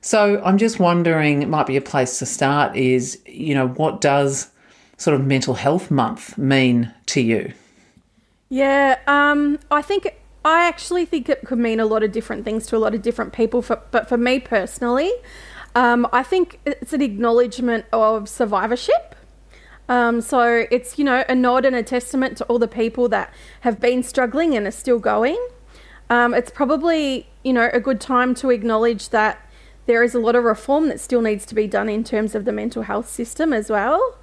So 0.00 0.42
I'm 0.42 0.58
just 0.58 0.78
wondering, 0.78 1.42
it 1.42 1.48
might 1.48 1.66
be 1.66 1.76
a 1.76 1.82
place 1.82 2.18
to 2.20 2.26
start 2.26 2.76
is, 2.76 3.20
you 3.26 3.54
know, 3.54 3.68
what 3.68 4.00
does 4.00 4.50
sort 4.96 5.14
of 5.14 5.26
mental 5.26 5.54
health 5.54 5.90
month 5.90 6.38
mean 6.38 6.92
to 7.06 7.20
you? 7.20 7.52
Yeah, 8.48 8.98
um, 9.06 9.58
I 9.70 9.82
think 9.82 10.16
I 10.44 10.66
actually 10.66 11.04
think 11.04 11.28
it 11.28 11.44
could 11.44 11.58
mean 11.58 11.80
a 11.80 11.86
lot 11.86 12.02
of 12.02 12.12
different 12.12 12.44
things 12.44 12.66
to 12.66 12.76
a 12.76 12.78
lot 12.78 12.94
of 12.94 13.02
different 13.02 13.32
people. 13.32 13.62
For, 13.62 13.80
but 13.90 14.08
for 14.08 14.16
me 14.16 14.40
personally, 14.40 15.12
um, 15.74 16.08
I 16.12 16.22
think 16.22 16.58
it's 16.64 16.92
an 16.92 17.02
acknowledgement 17.02 17.84
of 17.92 18.28
survivorship. 18.28 19.14
Um, 19.88 20.20
so 20.20 20.66
it's 20.70 20.98
you 20.98 21.04
know 21.04 21.24
a 21.28 21.34
nod 21.34 21.64
and 21.64 21.76
a 21.76 21.82
testament 21.82 22.38
to 22.38 22.44
all 22.44 22.58
the 22.58 22.68
people 22.68 23.08
that 23.10 23.32
have 23.60 23.80
been 23.80 24.02
struggling 24.02 24.56
and 24.56 24.66
are 24.66 24.72
still 24.72 24.98
going. 24.98 25.38
Um, 26.08 26.32
it's 26.34 26.50
probably 26.50 27.28
you 27.44 27.52
know 27.52 27.70
a 27.72 27.80
good 27.80 28.00
time 28.00 28.34
to 28.36 28.50
acknowledge 28.50 29.10
that 29.10 29.46
there 29.90 30.04
is 30.04 30.14
a 30.14 30.20
lot 30.20 30.36
of 30.36 30.44
reform 30.44 30.86
that 30.86 31.00
still 31.00 31.20
needs 31.20 31.44
to 31.44 31.52
be 31.52 31.66
done 31.66 31.88
in 31.88 32.04
terms 32.04 32.36
of 32.36 32.44
the 32.44 32.52
mental 32.52 32.82
health 32.82 33.08
system 33.08 33.52
as 33.52 33.68
well. 33.68 34.16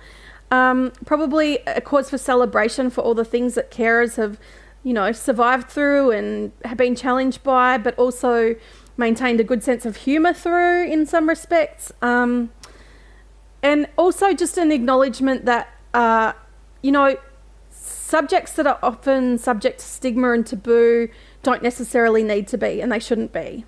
Um, 0.49 0.94
probably 1.05 1.59
a 1.67 1.81
cause 1.81 2.09
for 2.09 2.17
celebration 2.17 2.89
for 2.89 3.02
all 3.02 3.13
the 3.13 3.25
things 3.25 3.55
that 3.55 3.70
carers 3.70 4.16
have, 4.16 4.39
you 4.85 4.94
know, 4.94 5.11
survived 5.11 5.70
through 5.70 6.11
and 6.11 6.53
have 6.63 6.77
been 6.77 6.95
challenged 6.95 7.44
by, 7.44 7.77
but 7.77 7.99
also 7.99 8.55
maintained 8.95 9.41
a 9.41 9.44
good 9.44 9.61
sense 9.61 9.85
of 9.85 9.98
humour 9.98 10.31
through 10.31 10.85
in 10.85 11.05
some 11.05 11.27
respects. 11.27 11.91
Um, 12.02 12.49
and 13.61 13.89
also 13.97 14.31
just 14.31 14.58
an 14.58 14.72
acknowledgement 14.72 15.44
that, 15.44 15.67
uh, 15.94 16.31
you 16.81 16.94
know, 16.94 17.17
subjects 17.70 18.53
that 18.53 18.66
are 18.66 18.80
often 18.81 19.38
subject 19.38 19.80
to 19.80 19.86
stigma 19.86 20.31
and 20.31 20.47
taboo 20.47 21.09
don't 21.44 21.61
necessarily 21.61 22.23
need 22.23 22.47
to 22.47 22.58
be, 22.58 22.80
and 22.80 22.89
they 22.89 22.99
shouldn't 22.99 23.34
be. 23.34 23.66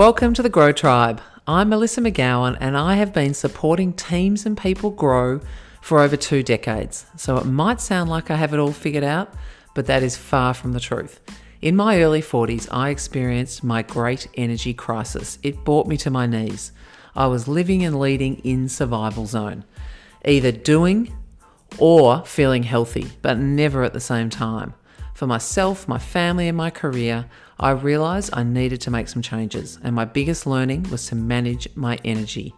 Welcome 0.00 0.32
to 0.32 0.42
the 0.42 0.48
Grow 0.48 0.72
Tribe. 0.72 1.20
I'm 1.46 1.68
Melissa 1.68 2.00
McGowan 2.00 2.56
and 2.58 2.74
I 2.74 2.94
have 2.94 3.12
been 3.12 3.34
supporting 3.34 3.92
teams 3.92 4.46
and 4.46 4.56
people 4.56 4.88
grow 4.88 5.42
for 5.82 6.00
over 6.00 6.16
two 6.16 6.42
decades. 6.42 7.04
So 7.18 7.36
it 7.36 7.44
might 7.44 7.82
sound 7.82 8.08
like 8.08 8.30
I 8.30 8.36
have 8.36 8.54
it 8.54 8.58
all 8.58 8.72
figured 8.72 9.04
out, 9.04 9.34
but 9.74 9.84
that 9.88 10.02
is 10.02 10.16
far 10.16 10.54
from 10.54 10.72
the 10.72 10.80
truth. 10.80 11.20
In 11.60 11.76
my 11.76 12.00
early 12.00 12.22
40s, 12.22 12.66
I 12.70 12.88
experienced 12.88 13.62
my 13.62 13.82
great 13.82 14.26
energy 14.38 14.72
crisis. 14.72 15.38
It 15.42 15.66
brought 15.66 15.86
me 15.86 15.98
to 15.98 16.10
my 16.10 16.24
knees. 16.24 16.72
I 17.14 17.26
was 17.26 17.46
living 17.46 17.84
and 17.84 18.00
leading 18.00 18.36
in 18.36 18.70
survival 18.70 19.26
zone, 19.26 19.64
either 20.24 20.50
doing 20.50 21.14
or 21.76 22.24
feeling 22.24 22.62
healthy, 22.62 23.08
but 23.20 23.36
never 23.36 23.84
at 23.84 23.92
the 23.92 24.00
same 24.00 24.30
time. 24.30 24.72
For 25.12 25.26
myself, 25.26 25.86
my 25.86 25.98
family, 25.98 26.48
and 26.48 26.56
my 26.56 26.70
career, 26.70 27.26
I 27.62 27.72
realised 27.72 28.30
I 28.32 28.42
needed 28.42 28.80
to 28.80 28.90
make 28.90 29.06
some 29.06 29.20
changes, 29.20 29.78
and 29.84 29.94
my 29.94 30.06
biggest 30.06 30.46
learning 30.46 30.84
was 30.84 31.04
to 31.08 31.14
manage 31.14 31.68
my 31.74 31.98
energy. 32.06 32.54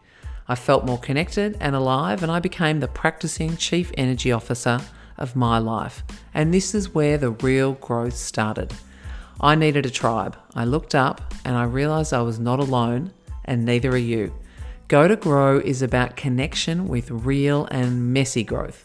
I 0.47 0.55
felt 0.55 0.85
more 0.85 0.99
connected 0.99 1.57
and 1.59 1.75
alive, 1.75 2.23
and 2.23 2.31
I 2.31 2.39
became 2.39 2.79
the 2.79 2.87
practicing 2.87 3.57
chief 3.57 3.91
energy 3.99 4.31
officer 4.31 4.79
of 5.19 5.35
my 5.35 5.59
life. 5.59 6.05
And 6.33 6.55
this 6.55 6.73
is 6.73 6.95
where 6.95 7.19
the 7.19 7.33
real 7.33 7.73
growth 7.73 8.15
started. 8.15 8.73
I 9.41 9.57
needed 9.57 9.87
a 9.87 9.91
tribe. 9.91 10.37
I 10.55 10.65
looked 10.67 10.95
up 10.95 11.35
and 11.45 11.57
I 11.57 11.65
realised 11.65 12.13
I 12.13 12.23
was 12.23 12.39
not 12.39 12.61
alone, 12.61 13.13
and 13.45 13.65
neither 13.65 13.91
are 13.91 13.97
you. 13.97 14.33
Go 14.87 15.09
to 15.09 15.17
Grow 15.17 15.59
is 15.59 15.83
about 15.83 16.15
connection 16.15 16.87
with 16.87 17.11
real 17.11 17.67
and 17.73 18.13
messy 18.13 18.45
growth 18.45 18.85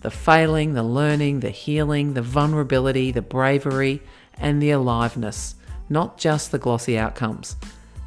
the 0.00 0.10
failing, 0.10 0.72
the 0.72 0.82
learning, 0.82 1.40
the 1.40 1.50
healing, 1.50 2.14
the 2.14 2.22
vulnerability, 2.22 3.10
the 3.10 3.20
bravery, 3.20 4.00
and 4.34 4.62
the 4.62 4.70
aliveness, 4.70 5.56
not 5.88 6.18
just 6.18 6.50
the 6.50 6.58
glossy 6.58 6.98
outcomes. 6.98 7.56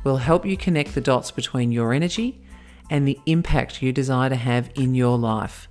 We'll 0.04 0.18
help 0.18 0.46
you 0.46 0.58
connect 0.58 0.96
the 0.96 1.02
dots 1.02 1.32
between 1.32 1.72
your 1.72 1.94
energy 1.94 2.42
and 2.90 3.08
the 3.08 3.19
impact 3.25 3.81
you 3.81 3.92
desire 3.94 4.30
to 4.30 4.36
have 4.36 4.69
in 4.75 4.96
your 4.96 5.18
life. 5.18 5.68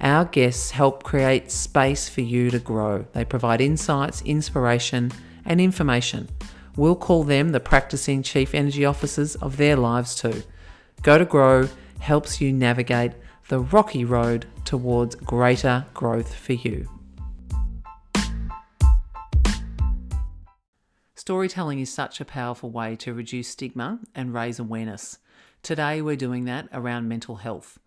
Our 0.00 0.24
guests 0.24 0.70
help 0.72 1.02
create 1.02 1.50
space 1.50 2.08
for 2.08 2.22
you 2.22 2.50
to 2.50 2.58
grow. 2.58 3.06
They 3.12 3.24
provide 3.24 3.60
insights, 3.60 4.22
inspiration, 4.22 5.12
and 5.44 5.60
information. 5.60 6.28
We'll 6.76 6.96
call 6.96 7.24
them 7.24 7.50
the 7.50 7.60
practicing 7.60 8.22
chief 8.22 8.54
energy 8.54 8.84
officers 8.84 9.36
of 9.36 9.58
their 9.58 9.76
lives 9.76 10.14
too. 10.14 10.42
Go 11.02 11.18
to 11.18 11.24
Grow 11.24 11.68
helps 11.98 12.40
you 12.40 12.52
navigate 12.52 13.12
the 13.48 13.60
rocky 13.60 14.04
road 14.04 14.46
towards 14.64 15.14
greater 15.16 15.84
growth 15.94 16.34
for 16.34 16.54
you. 16.54 16.88
Storytelling 21.22 21.78
is 21.78 21.88
such 21.88 22.20
a 22.20 22.24
powerful 22.24 22.68
way 22.68 22.96
to 22.96 23.14
reduce 23.14 23.46
stigma 23.46 24.00
and 24.12 24.34
raise 24.34 24.58
awareness. 24.58 25.18
Today, 25.62 26.02
we're 26.02 26.16
doing 26.16 26.46
that 26.46 26.66
around 26.72 27.06
mental 27.06 27.36
health. 27.36 27.78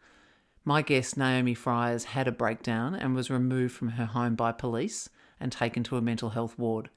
My 0.63 0.81
guest, 0.81 1.17
Naomi 1.17 1.53
Fryers, 1.53 2.05
had 2.05 2.29
a 2.29 2.31
breakdown 2.31 2.95
and 2.95 3.13
was 3.13 3.29
removed 3.29 3.75
from 3.75 3.89
her 3.89 4.05
home 4.05 4.35
by 4.35 4.53
police 4.53 5.09
and 5.37 5.51
taken 5.51 5.83
to 5.83 5.97
a 5.97 6.01
mental 6.01 6.29
health 6.29 6.57
ward. 6.57 6.89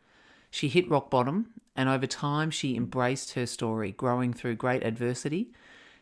She 0.49 0.69
hit 0.69 0.89
rock 0.89 1.11
bottom, 1.11 1.49
and 1.75 1.89
over 1.89 2.07
time, 2.07 2.53
she 2.53 2.77
embraced 2.77 3.33
her 3.33 3.45
story, 3.45 3.91
growing 3.91 4.33
through 4.33 4.55
great 4.55 4.85
adversity 4.85 5.51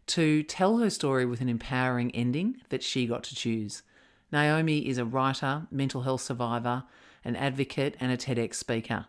to 0.08 0.42
tell 0.42 0.76
her 0.76 0.90
story 0.90 1.24
with 1.24 1.40
an 1.40 1.48
empowering 1.48 2.10
ending 2.10 2.58
that 2.68 2.82
she 2.82 3.06
got 3.06 3.22
to 3.22 3.34
choose. 3.34 3.82
Naomi 4.30 4.86
is 4.86 4.98
a 4.98 5.06
writer, 5.06 5.66
mental 5.70 6.02
health 6.02 6.20
survivor, 6.20 6.84
an 7.24 7.36
advocate, 7.36 7.96
and 7.98 8.12
a 8.12 8.18
TEDx 8.18 8.56
speaker. 8.56 9.06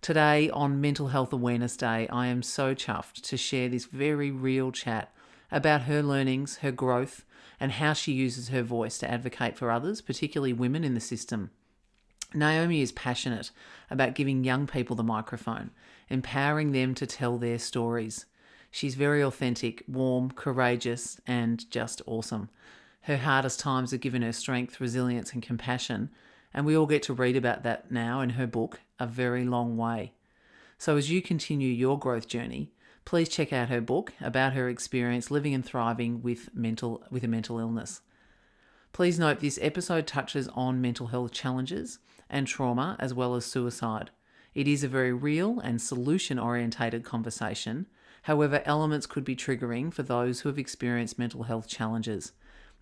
Today, 0.00 0.48
on 0.50 0.80
Mental 0.80 1.08
Health 1.08 1.32
Awareness 1.32 1.76
Day, 1.76 2.06
I 2.08 2.28
am 2.28 2.42
so 2.42 2.72
chuffed 2.72 3.20
to 3.22 3.36
share 3.36 3.68
this 3.68 3.86
very 3.86 4.30
real 4.30 4.70
chat 4.70 5.12
about 5.50 5.82
her 5.82 6.02
learnings, 6.02 6.58
her 6.58 6.70
growth, 6.70 7.24
and 7.58 7.72
how 7.72 7.94
she 7.94 8.12
uses 8.12 8.48
her 8.48 8.62
voice 8.62 8.96
to 8.98 9.10
advocate 9.10 9.56
for 9.56 9.72
others, 9.72 10.00
particularly 10.00 10.52
women 10.52 10.84
in 10.84 10.94
the 10.94 11.00
system. 11.00 11.50
Naomi 12.32 12.80
is 12.80 12.92
passionate 12.92 13.50
about 13.90 14.14
giving 14.14 14.44
young 14.44 14.68
people 14.68 14.94
the 14.94 15.02
microphone, 15.02 15.70
empowering 16.08 16.70
them 16.70 16.94
to 16.94 17.06
tell 17.06 17.36
their 17.36 17.58
stories. 17.58 18.24
She's 18.70 18.94
very 18.94 19.22
authentic, 19.22 19.82
warm, 19.88 20.30
courageous, 20.30 21.20
and 21.26 21.68
just 21.70 22.02
awesome. 22.06 22.50
Her 23.02 23.16
hardest 23.16 23.58
times 23.58 23.90
have 23.90 24.00
given 24.00 24.22
her 24.22 24.32
strength, 24.32 24.80
resilience, 24.80 25.32
and 25.32 25.42
compassion, 25.42 26.10
and 26.52 26.66
we 26.66 26.76
all 26.76 26.86
get 26.86 27.02
to 27.04 27.12
read 27.12 27.36
about 27.36 27.62
that 27.62 27.90
now 27.90 28.20
in 28.20 28.30
her 28.30 28.46
book, 28.46 28.80
A 28.98 29.06
Very 29.06 29.44
Long 29.44 29.76
Way. 29.76 30.12
So, 30.78 30.96
as 30.96 31.10
you 31.10 31.20
continue 31.20 31.68
your 31.68 31.98
growth 31.98 32.28
journey, 32.28 32.72
please 33.04 33.28
check 33.28 33.52
out 33.52 33.68
her 33.68 33.80
book 33.80 34.12
about 34.20 34.52
her 34.52 34.68
experience 34.68 35.30
living 35.30 35.54
and 35.54 35.64
thriving 35.64 36.22
with 36.22 36.54
mental 36.54 37.02
with 37.10 37.24
a 37.24 37.28
mental 37.28 37.58
illness. 37.58 38.00
Please 38.92 39.18
note 39.18 39.40
this 39.40 39.58
episode 39.62 40.06
touches 40.06 40.48
on 40.48 40.80
mental 40.80 41.08
health 41.08 41.32
challenges 41.32 41.98
and 42.30 42.46
trauma 42.46 42.96
as 42.98 43.14
well 43.14 43.34
as 43.34 43.44
suicide. 43.44 44.10
It 44.54 44.66
is 44.66 44.82
a 44.82 44.88
very 44.88 45.12
real 45.12 45.60
and 45.60 45.80
solution 45.80 46.38
orientated 46.38 47.04
conversation. 47.04 47.86
However, 48.22 48.62
elements 48.64 49.06
could 49.06 49.24
be 49.24 49.36
triggering 49.36 49.92
for 49.92 50.02
those 50.02 50.40
who 50.40 50.48
have 50.48 50.58
experienced 50.58 51.18
mental 51.18 51.44
health 51.44 51.68
challenges. 51.68 52.32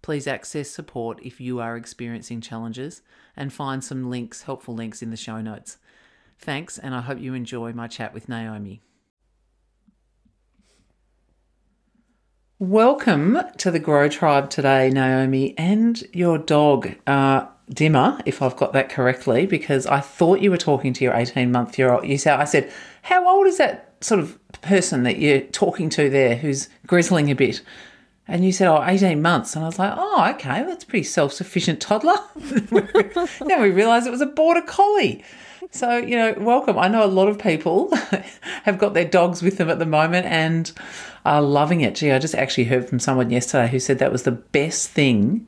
Please 0.06 0.28
access 0.28 0.70
support 0.70 1.18
if 1.20 1.40
you 1.40 1.58
are 1.58 1.76
experiencing 1.76 2.40
challenges 2.40 3.02
and 3.36 3.52
find 3.52 3.82
some 3.82 4.08
links, 4.08 4.42
helpful 4.42 4.72
links 4.72 5.02
in 5.02 5.10
the 5.10 5.16
show 5.16 5.40
notes. 5.40 5.78
Thanks, 6.38 6.78
and 6.78 6.94
I 6.94 7.00
hope 7.00 7.18
you 7.18 7.34
enjoy 7.34 7.72
my 7.72 7.88
chat 7.88 8.14
with 8.14 8.28
Naomi. 8.28 8.82
Welcome 12.60 13.36
to 13.58 13.72
the 13.72 13.80
Grow 13.80 14.08
Tribe 14.08 14.48
today, 14.48 14.90
Naomi, 14.90 15.58
and 15.58 16.00
your 16.12 16.38
dog, 16.38 16.94
uh, 17.08 17.48
Dimma, 17.72 18.22
if 18.24 18.40
I've 18.40 18.54
got 18.54 18.74
that 18.74 18.88
correctly, 18.88 19.44
because 19.44 19.88
I 19.88 19.98
thought 19.98 20.38
you 20.38 20.52
were 20.52 20.56
talking 20.56 20.92
to 20.92 21.02
your 21.02 21.14
18 21.14 21.50
month 21.50 21.76
year 21.80 21.92
old. 21.92 22.06
You 22.06 22.16
said, 22.16 22.38
I 22.38 22.44
said, 22.44 22.72
How 23.02 23.28
old 23.28 23.48
is 23.48 23.58
that 23.58 23.96
sort 24.00 24.20
of 24.20 24.38
person 24.62 25.02
that 25.02 25.18
you're 25.18 25.40
talking 25.40 25.90
to 25.90 26.08
there 26.08 26.36
who's 26.36 26.68
grizzling 26.86 27.28
a 27.28 27.34
bit? 27.34 27.60
And 28.28 28.44
you 28.44 28.52
said, 28.52 28.68
oh, 28.68 28.82
18 28.84 29.22
months. 29.22 29.54
And 29.54 29.64
I 29.64 29.68
was 29.68 29.78
like, 29.78 29.94
oh, 29.96 30.30
okay, 30.34 30.64
that's 30.64 30.84
pretty 30.84 31.04
self 31.04 31.32
sufficient 31.32 31.80
toddler. 31.80 32.16
then 32.36 33.62
we 33.62 33.70
realised 33.70 34.06
it 34.06 34.10
was 34.10 34.20
a 34.20 34.26
border 34.26 34.62
collie. 34.62 35.24
So, 35.70 35.96
you 35.96 36.16
know, 36.16 36.34
welcome. 36.38 36.78
I 36.78 36.88
know 36.88 37.04
a 37.04 37.06
lot 37.06 37.28
of 37.28 37.38
people 37.38 37.94
have 38.64 38.78
got 38.78 38.94
their 38.94 39.04
dogs 39.04 39.42
with 39.42 39.58
them 39.58 39.68
at 39.68 39.78
the 39.78 39.86
moment 39.86 40.26
and 40.26 40.70
are 41.24 41.42
loving 41.42 41.80
it. 41.82 41.94
Gee, 41.94 42.12
I 42.12 42.18
just 42.18 42.34
actually 42.34 42.64
heard 42.64 42.88
from 42.88 42.98
someone 42.98 43.30
yesterday 43.30 43.68
who 43.68 43.78
said 43.78 43.98
that 43.98 44.12
was 44.12 44.22
the 44.24 44.32
best 44.32 44.90
thing 44.90 45.46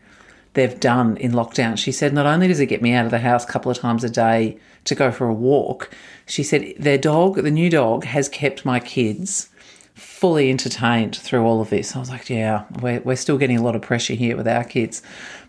they've 0.55 0.79
done 0.81 1.17
in 1.19 1.33
lockdown. 1.33 1.79
She 1.79 1.93
said, 1.93 2.13
not 2.13 2.27
only 2.27 2.49
does 2.49 2.61
it 2.61 2.67
get 2.67 2.83
me 2.83 2.93
out 2.93 3.05
of 3.05 3.11
the 3.11 3.21
house 3.21 3.45
a 3.45 3.49
couple 3.49 3.71
of 3.71 3.79
times 3.79 4.05
a 4.05 4.11
day 4.11 4.59
to 4.85 4.95
go 4.95 5.11
for 5.11 5.27
a 5.27 5.35
walk, 5.35 5.91
she 6.27 6.43
said, 6.43 6.75
their 6.79 6.99
dog, 6.99 7.37
the 7.37 7.51
new 7.51 7.71
dog, 7.71 8.05
has 8.05 8.29
kept 8.29 8.65
my 8.65 8.81
kids 8.81 9.51
fully 9.99 10.49
entertained 10.51 11.17
through 11.17 11.45
all 11.45 11.61
of 11.61 11.71
this. 11.71 11.97
I 11.97 11.99
was 11.99 12.11
like, 12.11 12.31
yeah, 12.31 12.65
we're, 12.81 13.01
we're 13.01 13.17
still 13.17 13.39
getting 13.39 13.59
a 13.59 13.63
lot 13.63 13.77
of 13.77 13.83
pressure 13.83 14.15
here 14.15 14.37
with 14.37 14.47
our 14.47 14.65
kids. 14.65 15.03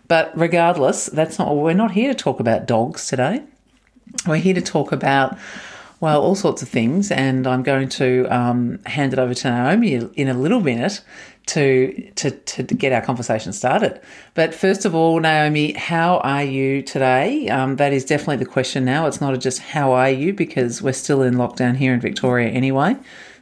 But 0.08 0.36
regardless, 0.36 1.06
that's 1.06 1.38
not, 1.38 1.56
we're 1.56 1.72
not 1.72 1.92
here 1.92 2.12
to 2.12 2.18
talk 2.18 2.40
about 2.40 2.66
dogs 2.66 3.06
today. 3.06 3.44
We're 4.26 4.36
here 4.36 4.54
to 4.54 4.60
talk 4.60 4.90
about, 4.90 5.38
well, 6.00 6.20
all 6.20 6.34
sorts 6.34 6.62
of 6.62 6.68
things, 6.68 7.12
and 7.12 7.46
I'm 7.46 7.62
going 7.62 7.88
to 7.90 8.26
um, 8.28 8.80
hand 8.86 9.12
it 9.12 9.20
over 9.20 9.34
to 9.34 9.50
Naomi 9.50 9.94
in 9.94 10.28
a 10.28 10.34
little 10.34 10.60
minute 10.60 11.00
to, 11.46 12.10
to, 12.16 12.30
to 12.30 12.62
get 12.62 12.92
our 12.92 13.02
conversation 13.02 13.52
started. 13.52 14.00
But 14.34 14.54
first 14.54 14.84
of 14.84 14.94
all, 14.94 15.20
Naomi, 15.20 15.72
how 15.72 16.18
are 16.18 16.44
you 16.44 16.82
today? 16.82 17.48
Um, 17.48 17.76
that 17.76 17.92
is 17.92 18.04
definitely 18.04 18.38
the 18.38 18.46
question 18.46 18.84
now. 18.84 19.06
It's 19.06 19.20
not 19.20 19.38
just 19.40 19.60
how 19.60 19.92
are 19.92 20.10
you 20.10 20.32
because 20.32 20.82
we're 20.82 20.92
still 20.92 21.22
in 21.22 21.34
lockdown 21.34 21.76
here 21.76 21.94
in 21.94 22.00
Victoria 22.00 22.48
anyway. 22.48 22.96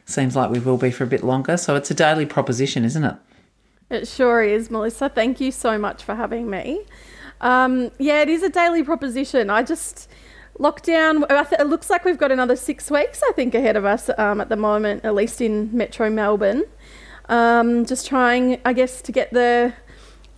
Seems 0.09 0.35
like 0.35 0.49
we 0.49 0.57
will 0.57 0.77
be 0.77 0.89
for 0.89 1.03
a 1.03 1.07
bit 1.07 1.23
longer. 1.23 1.55
So 1.55 1.75
it's 1.75 1.91
a 1.91 1.93
daily 1.93 2.25
proposition, 2.25 2.83
isn't 2.83 3.03
it? 3.03 3.15
It 3.91 4.07
sure 4.07 4.41
is, 4.41 4.71
Melissa. 4.71 5.07
Thank 5.07 5.39
you 5.39 5.51
so 5.51 5.77
much 5.77 6.03
for 6.03 6.15
having 6.15 6.49
me. 6.49 6.81
Um, 7.41 7.91
yeah, 7.99 8.23
it 8.23 8.27
is 8.27 8.41
a 8.41 8.49
daily 8.49 8.81
proposition. 8.81 9.51
I 9.51 9.61
just 9.61 10.09
lockdown. 10.59 11.25
It 11.29 11.67
looks 11.67 11.91
like 11.91 12.05
we've 12.05 12.17
got 12.17 12.31
another 12.31 12.55
six 12.55 12.89
weeks, 12.89 13.21
I 13.23 13.33
think, 13.33 13.53
ahead 13.53 13.77
of 13.77 13.85
us 13.85 14.09
um, 14.17 14.41
at 14.41 14.49
the 14.49 14.55
moment, 14.55 15.05
at 15.05 15.13
least 15.13 15.41
in 15.41 15.69
Metro 15.77 16.09
Melbourne. 16.09 16.63
Um, 17.29 17.85
just 17.85 18.07
trying, 18.07 18.59
I 18.65 18.73
guess, 18.73 19.03
to 19.03 19.11
get 19.11 19.31
the 19.31 19.73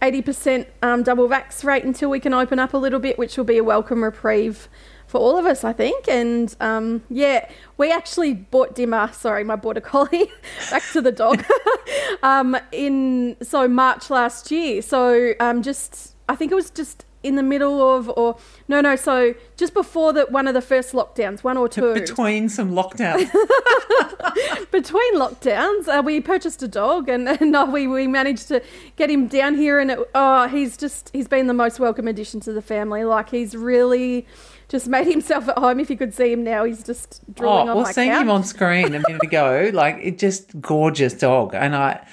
80% 0.01 0.65
um, 0.81 1.03
double 1.03 1.29
vax 1.29 1.63
rate 1.63 1.85
until 1.85 2.09
we 2.09 2.19
can 2.19 2.33
open 2.33 2.59
up 2.59 2.73
a 2.73 2.77
little 2.77 2.99
bit, 2.99 3.17
which 3.17 3.37
will 3.37 3.45
be 3.45 3.57
a 3.57 3.63
welcome 3.63 4.03
reprieve 4.03 4.67
for 5.11 5.19
all 5.19 5.37
of 5.37 5.45
us, 5.45 5.65
I 5.65 5.73
think. 5.73 6.07
And 6.07 6.55
um, 6.61 7.03
yeah, 7.09 7.49
we 7.77 7.91
actually 7.91 8.33
bought 8.33 8.75
Dimma, 8.75 9.13
sorry, 9.13 9.43
my 9.43 9.57
border 9.57 9.81
collie, 9.91 10.31
back 10.69 10.83
to 10.93 11.01
the 11.01 11.11
dog, 11.11 11.43
um, 12.23 12.55
in 12.71 13.35
so 13.41 13.67
March 13.67 14.09
last 14.09 14.51
year. 14.51 14.81
So 14.81 15.33
um, 15.41 15.63
just, 15.63 16.15
I 16.29 16.37
think 16.37 16.53
it 16.53 16.55
was 16.55 16.69
just 16.69 17.05
in 17.23 17.35
the 17.35 17.43
middle 17.43 17.95
of, 17.95 18.09
or 18.09 18.37
no, 18.69 18.79
no, 18.79 18.95
so 18.95 19.35
just 19.57 19.73
before 19.73 20.13
the 20.13 20.25
one 20.27 20.47
of 20.47 20.53
the 20.53 20.61
first 20.61 20.93
lockdowns, 20.93 21.43
one 21.43 21.57
or 21.57 21.67
two. 21.67 21.93
Between 21.93 22.47
some 22.47 22.71
lockdowns. 22.71 23.29
Between 24.71 25.15
lockdowns, 25.15 25.87
uh, 25.87 26.01
we 26.03 26.21
purchased 26.21 26.63
a 26.63 26.67
dog, 26.67 27.09
and, 27.09 27.27
and 27.27 27.55
uh, 27.55 27.67
we 27.69 27.85
we 27.85 28.07
managed 28.07 28.47
to 28.47 28.63
get 28.95 29.11
him 29.11 29.27
down 29.27 29.55
here, 29.55 29.77
and 29.77 29.91
it, 29.91 29.99
oh, 30.15 30.47
he's 30.47 30.77
just 30.77 31.11
he's 31.13 31.27
been 31.27 31.47
the 31.47 31.53
most 31.53 31.79
welcome 31.79 32.07
addition 32.07 32.39
to 32.39 32.53
the 32.53 32.61
family. 32.61 33.03
Like 33.03 33.29
he's 33.29 33.55
really 33.55 34.25
just 34.71 34.87
made 34.87 35.05
himself 35.05 35.49
at 35.49 35.57
home. 35.57 35.79
If 35.81 35.89
you 35.89 35.97
could 35.97 36.13
see 36.13 36.31
him 36.31 36.43
now, 36.43 36.63
he's 36.63 36.81
just 36.81 37.21
drooling 37.35 37.67
oh, 37.67 37.71
on 37.71 37.75
well, 37.75 37.85
my 37.85 37.91
seeing 37.91 38.09
couch. 38.09 38.21
him 38.21 38.29
on 38.29 38.43
screen 38.45 38.95
a 38.95 39.01
minute 39.07 39.21
ago, 39.21 39.69
like 39.73 39.97
it 40.01 40.17
just 40.17 40.59
gorgeous 40.61 41.13
dog, 41.13 41.53
and 41.53 41.75
I. 41.75 42.03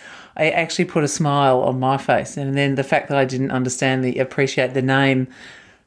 I 0.40 0.50
actually 0.50 0.84
put 0.84 1.02
a 1.02 1.08
smile 1.08 1.62
on 1.62 1.81
my 1.81 1.96
face, 1.96 2.37
and 2.37 2.56
then 2.56 2.76
the 2.76 2.84
fact 2.84 3.08
that 3.08 3.19
I 3.19 3.25
didn't 3.25 3.50
understand 3.50 4.05
the 4.05 4.20
appreciate 4.20 4.72
the 4.72 4.82
name 4.82 5.26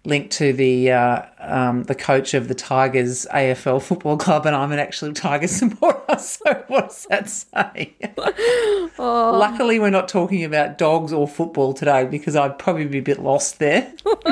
linked 0.03 0.31
to 0.31 0.51
the 0.51 0.91
uh, 0.91 1.21
um, 1.39 1.83
the 1.83 1.95
coach 1.95 2.33
of 2.33 2.47
the 2.47 2.55
Tigers 2.55 3.27
AFL 3.31 3.81
football 3.81 4.17
club, 4.17 4.45
and 4.45 4.55
I'm 4.55 4.71
an 4.71 4.79
actual 4.79 5.13
Tiger 5.13 5.47
supporter. 5.47 5.99
So 6.21 6.63
what 6.67 6.89
does 6.89 7.07
that 7.09 7.29
say? 7.29 7.95
Oh. 8.99 9.37
Luckily, 9.39 9.79
we're 9.79 9.89
not 9.89 10.07
talking 10.07 10.43
about 10.43 10.77
dogs 10.77 11.11
or 11.11 11.27
football 11.27 11.73
today 11.73 12.05
because 12.05 12.35
I'd 12.35 12.59
probably 12.59 12.85
be 12.85 12.99
a 12.99 13.01
bit 13.01 13.19
lost 13.19 13.59
there. 13.59 13.93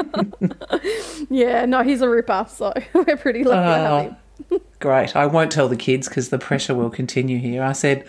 Yeah, 1.29 1.65
no, 1.65 1.83
he's 1.83 2.01
a 2.01 2.09
ripper, 2.09 2.45
so 2.49 2.73
we're 2.93 3.17
pretty 3.17 3.43
lucky 3.43 3.59
to 3.59 3.63
have 3.63 4.05
him. 4.51 4.61
Great. 4.79 5.15
I 5.15 5.25
won't 5.25 5.51
tell 5.51 5.67
the 5.67 5.75
kids 5.75 6.07
because 6.07 6.29
the 6.29 6.39
pressure 6.39 6.73
will 6.73 6.89
continue 6.89 7.37
here. 7.37 7.61
I 7.61 7.73
said, 7.73 8.07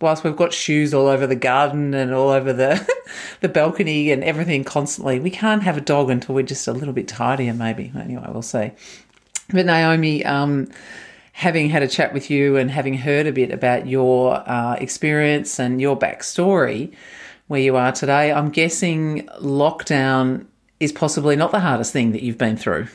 whilst 0.00 0.24
we've 0.24 0.36
got 0.36 0.52
shoes 0.52 0.92
all 0.92 1.06
over 1.06 1.26
the 1.26 1.36
garden 1.36 1.94
and 1.94 2.12
all 2.12 2.28
over 2.28 2.52
the 2.52 2.86
the 3.40 3.48
balcony 3.48 4.10
and 4.10 4.22
everything 4.24 4.64
constantly, 4.64 5.20
we 5.20 5.30
can't 5.30 5.62
have 5.62 5.76
a 5.76 5.80
dog 5.80 6.10
until 6.10 6.34
we're 6.34 6.42
just 6.42 6.68
a 6.68 6.72
little 6.72 6.94
bit 6.94 7.08
tidier, 7.08 7.54
maybe. 7.54 7.92
Anyway, 7.98 8.26
we'll 8.28 8.42
see. 8.42 8.72
But 9.50 9.66
Naomi, 9.66 10.24
um, 10.24 10.68
having 11.32 11.68
had 11.68 11.82
a 11.82 11.88
chat 11.88 12.12
with 12.12 12.30
you 12.30 12.56
and 12.56 12.70
having 12.70 12.94
heard 12.94 13.26
a 13.26 13.32
bit 13.32 13.52
about 13.52 13.86
your 13.86 14.36
uh, 14.48 14.74
experience 14.74 15.58
and 15.58 15.80
your 15.80 15.98
backstory, 15.98 16.92
where 17.48 17.60
you 17.60 17.76
are 17.76 17.92
today, 17.92 18.32
I'm 18.32 18.50
guessing 18.50 19.26
lockdown 19.40 20.46
is 20.80 20.92
possibly 20.92 21.36
not 21.36 21.52
the 21.52 21.60
hardest 21.60 21.92
thing 21.92 22.12
that 22.12 22.22
you've 22.22 22.38
been 22.38 22.56
through. 22.56 22.88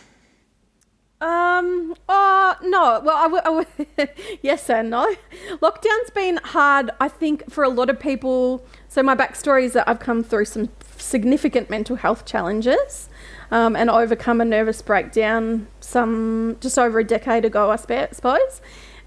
Um. 1.22 1.94
Oh 2.10 2.56
no. 2.64 3.02
Well, 3.04 3.16
I, 3.16 3.24
w- 3.24 3.42
I 3.46 3.64
w- 4.06 4.14
yes 4.42 4.70
and 4.70 4.90
no. 4.90 5.16
Lockdown's 5.62 6.10
been 6.14 6.38
hard. 6.38 6.90
I 7.00 7.08
think 7.08 7.50
for 7.50 7.64
a 7.64 7.70
lot 7.70 7.90
of 7.90 8.00
people. 8.00 8.66
So 8.88 9.04
my 9.04 9.16
backstory 9.16 9.64
is 9.64 9.74
that 9.74 9.88
I've 9.88 10.00
come 10.00 10.24
through 10.24 10.46
some 10.46 10.70
significant 10.98 11.70
mental 11.70 11.96
health 11.96 12.26
challenges, 12.26 13.08
um, 13.52 13.76
and 13.76 13.90
overcome 13.90 14.42
a 14.42 14.46
nervous 14.46 14.82
breakdown 14.82 15.68
some 15.80 16.58
just 16.60 16.78
over 16.80 17.00
a 17.00 17.04
decade 17.04 17.46
ago, 17.46 17.70
I 17.70 17.76
suppose. 17.76 18.62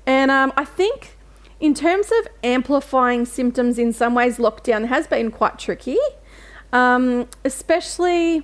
And 0.07 0.31
um, 0.31 0.53
I 0.57 0.65
think 0.65 1.17
in 1.61 1.75
terms 1.75 2.11
of 2.21 2.29
amplifying 2.43 3.25
symptoms, 3.25 3.79
in 3.79 3.93
some 3.93 4.15
ways, 4.15 4.39
lockdown 4.39 4.87
has 4.87 5.07
been 5.07 5.31
quite 5.31 5.59
tricky, 5.59 5.99
um, 6.73 7.29
especially 7.45 8.43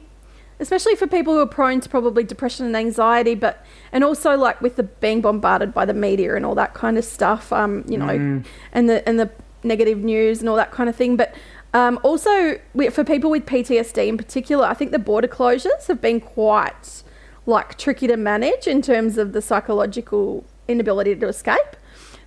especially 0.60 0.94
for 0.94 1.06
people 1.06 1.32
who 1.34 1.40
are 1.40 1.46
prone 1.46 1.80
to 1.80 1.88
probably 1.88 2.22
depression 2.22 2.66
and 2.66 2.76
anxiety, 2.76 3.34
but 3.34 3.64
and 3.92 4.04
also 4.04 4.36
like 4.36 4.60
with 4.60 4.76
the 4.76 4.84
being 4.84 5.20
bombarded 5.20 5.74
by 5.74 5.84
the 5.84 5.94
media 5.94 6.36
and 6.36 6.46
all 6.46 6.54
that 6.54 6.74
kind 6.74 6.98
of 6.98 7.04
stuff, 7.04 7.52
um, 7.52 7.84
you 7.88 7.98
know, 7.98 8.42
and 8.72 8.88
the 8.88 9.06
and 9.08 9.18
the 9.18 9.30
negative 9.62 9.98
news 9.98 10.40
and 10.40 10.48
all 10.48 10.56
that 10.56 10.70
kind 10.70 10.88
of 10.88 10.96
thing. 10.96 11.16
But 11.16 11.34
um, 11.72 11.98
also 12.02 12.58
for 12.92 13.04
people 13.04 13.30
with 13.30 13.46
PTSD 13.46 14.06
in 14.06 14.16
particular, 14.16 14.66
I 14.66 14.74
think 14.74 14.90
the 14.92 14.98
border 14.98 15.28
closures 15.28 15.86
have 15.86 16.00
been 16.00 16.20
quite 16.20 17.02
like 17.46 17.78
tricky 17.78 18.06
to 18.06 18.16
manage 18.16 18.66
in 18.66 18.82
terms 18.82 19.18
of 19.18 19.32
the 19.32 19.42
psychological 19.42 20.44
inability 20.68 21.16
to 21.16 21.28
escape. 21.28 21.76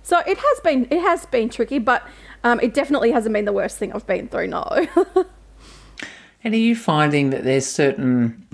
So 0.02 0.18
it 0.26 0.38
has 0.38 0.60
been 0.60 0.86
it 0.90 1.00
has 1.00 1.26
been 1.26 1.48
tricky, 1.48 1.78
but 1.78 2.06
um, 2.42 2.60
it 2.60 2.74
definitely 2.74 3.12
hasn't 3.12 3.32
been 3.32 3.44
the 3.44 3.52
worst 3.52 3.78
thing 3.78 3.92
I've 3.92 4.06
been 4.06 4.28
through. 4.28 4.48
No. 4.48 4.86
And 6.44 6.52
are 6.52 6.58
you 6.58 6.76
finding 6.76 7.30
that 7.30 7.42
there's 7.42 7.66
certain, 7.66 8.46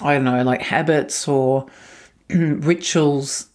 I 0.00 0.14
don't 0.14 0.24
know, 0.24 0.42
like 0.42 0.60
habits 0.60 1.28
or 1.28 1.66
rituals 2.28 3.48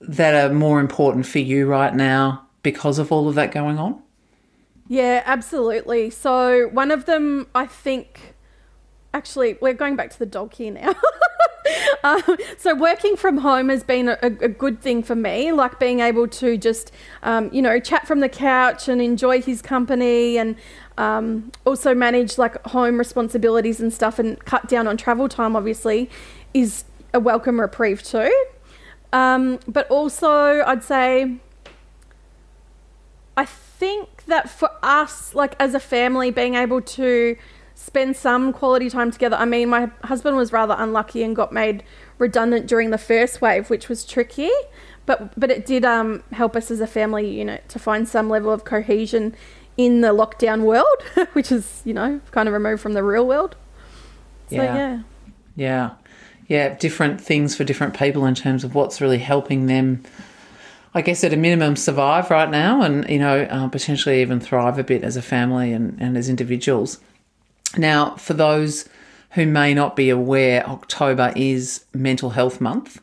that 0.00 0.34
are 0.34 0.54
more 0.54 0.78
important 0.78 1.26
for 1.26 1.40
you 1.40 1.66
right 1.66 1.94
now 1.94 2.46
because 2.62 2.98
of 2.98 3.10
all 3.10 3.28
of 3.28 3.34
that 3.34 3.50
going 3.50 3.78
on? 3.78 4.00
Yeah, 4.86 5.22
absolutely. 5.26 6.10
So 6.10 6.68
one 6.68 6.90
of 6.90 7.04
them, 7.04 7.48
I 7.54 7.66
think, 7.66 8.34
actually, 9.12 9.58
we're 9.60 9.74
going 9.74 9.96
back 9.96 10.10
to 10.10 10.18
the 10.18 10.26
dog 10.26 10.54
here 10.54 10.72
now. 10.72 10.94
um, 12.04 12.22
so 12.56 12.74
working 12.74 13.16
from 13.16 13.38
home 13.38 13.68
has 13.68 13.82
been 13.82 14.08
a, 14.08 14.18
a 14.22 14.48
good 14.48 14.80
thing 14.80 15.02
for 15.02 15.14
me, 15.14 15.52
like 15.52 15.78
being 15.78 16.00
able 16.00 16.26
to 16.28 16.56
just, 16.56 16.92
um, 17.22 17.50
you 17.52 17.60
know, 17.60 17.78
chat 17.80 18.06
from 18.06 18.20
the 18.20 18.28
couch 18.28 18.88
and 18.88 19.02
enjoy 19.02 19.42
his 19.42 19.60
company, 19.60 20.38
and 20.38 20.56
um, 20.98 21.52
also 21.64 21.94
manage 21.94 22.36
like 22.36 22.62
home 22.66 22.98
responsibilities 22.98 23.80
and 23.80 23.92
stuff, 23.92 24.18
and 24.18 24.44
cut 24.44 24.68
down 24.68 24.86
on 24.86 24.96
travel 24.96 25.28
time. 25.28 25.56
Obviously, 25.56 26.10
is 26.52 26.84
a 27.14 27.20
welcome 27.20 27.60
reprieve 27.60 28.02
too. 28.02 28.32
Um, 29.12 29.58
but 29.66 29.88
also, 29.90 30.62
I'd 30.62 30.84
say 30.84 31.38
I 33.38 33.44
think 33.44 34.24
that 34.26 34.50
for 34.50 34.70
us, 34.82 35.34
like 35.34 35.54
as 35.60 35.72
a 35.72 35.80
family, 35.80 36.32
being 36.32 36.56
able 36.56 36.80
to 36.82 37.36
spend 37.76 38.16
some 38.16 38.52
quality 38.52 38.90
time 38.90 39.12
together. 39.12 39.36
I 39.36 39.44
mean, 39.44 39.68
my 39.68 39.88
husband 40.02 40.36
was 40.36 40.52
rather 40.52 40.74
unlucky 40.76 41.22
and 41.22 41.36
got 41.36 41.52
made 41.52 41.84
redundant 42.18 42.66
during 42.66 42.90
the 42.90 42.98
first 42.98 43.40
wave, 43.40 43.70
which 43.70 43.88
was 43.88 44.04
tricky. 44.04 44.50
But 45.06 45.38
but 45.38 45.52
it 45.52 45.64
did 45.64 45.84
um, 45.84 46.24
help 46.32 46.56
us 46.56 46.70
as 46.72 46.80
a 46.80 46.86
family 46.88 47.30
unit 47.30 47.68
to 47.68 47.78
find 47.78 48.08
some 48.08 48.28
level 48.28 48.50
of 48.50 48.64
cohesion 48.64 49.36
in 49.78 50.02
the 50.02 50.08
lockdown 50.08 50.62
world, 50.64 51.02
which 51.32 51.50
is 51.50 51.80
you 51.86 51.94
know 51.94 52.20
kind 52.32 52.46
of 52.48 52.52
removed 52.52 52.82
from 52.82 52.92
the 52.92 53.02
real 53.02 53.26
world. 53.26 53.56
So 54.50 54.56
Yeah. 54.56 54.74
yeah. 54.74 55.02
Yeah. 55.56 55.90
Yeah. 56.48 56.68
Different 56.76 57.20
things 57.20 57.54
for 57.54 57.64
different 57.64 57.96
people 57.96 58.26
in 58.26 58.34
terms 58.34 58.64
of 58.64 58.74
what's 58.74 59.00
really 59.00 59.18
helping 59.18 59.66
them, 59.66 60.02
I 60.94 61.02
guess, 61.02 61.22
at 61.24 61.32
a 61.32 61.36
minimum, 61.36 61.76
survive 61.76 62.30
right 62.30 62.50
now 62.50 62.80
and, 62.82 63.08
you 63.08 63.18
know, 63.18 63.42
uh, 63.42 63.68
potentially 63.68 64.22
even 64.22 64.40
thrive 64.40 64.78
a 64.78 64.84
bit 64.84 65.04
as 65.04 65.16
a 65.16 65.22
family 65.22 65.72
and, 65.72 66.00
and 66.00 66.16
as 66.16 66.28
individuals. 66.30 66.98
Now, 67.76 68.16
for 68.16 68.32
those 68.32 68.88
who 69.32 69.44
may 69.44 69.74
not 69.74 69.94
be 69.94 70.08
aware, 70.08 70.66
October 70.66 71.34
is 71.36 71.84
Mental 71.92 72.30
Health 72.30 72.60
Month. 72.60 73.02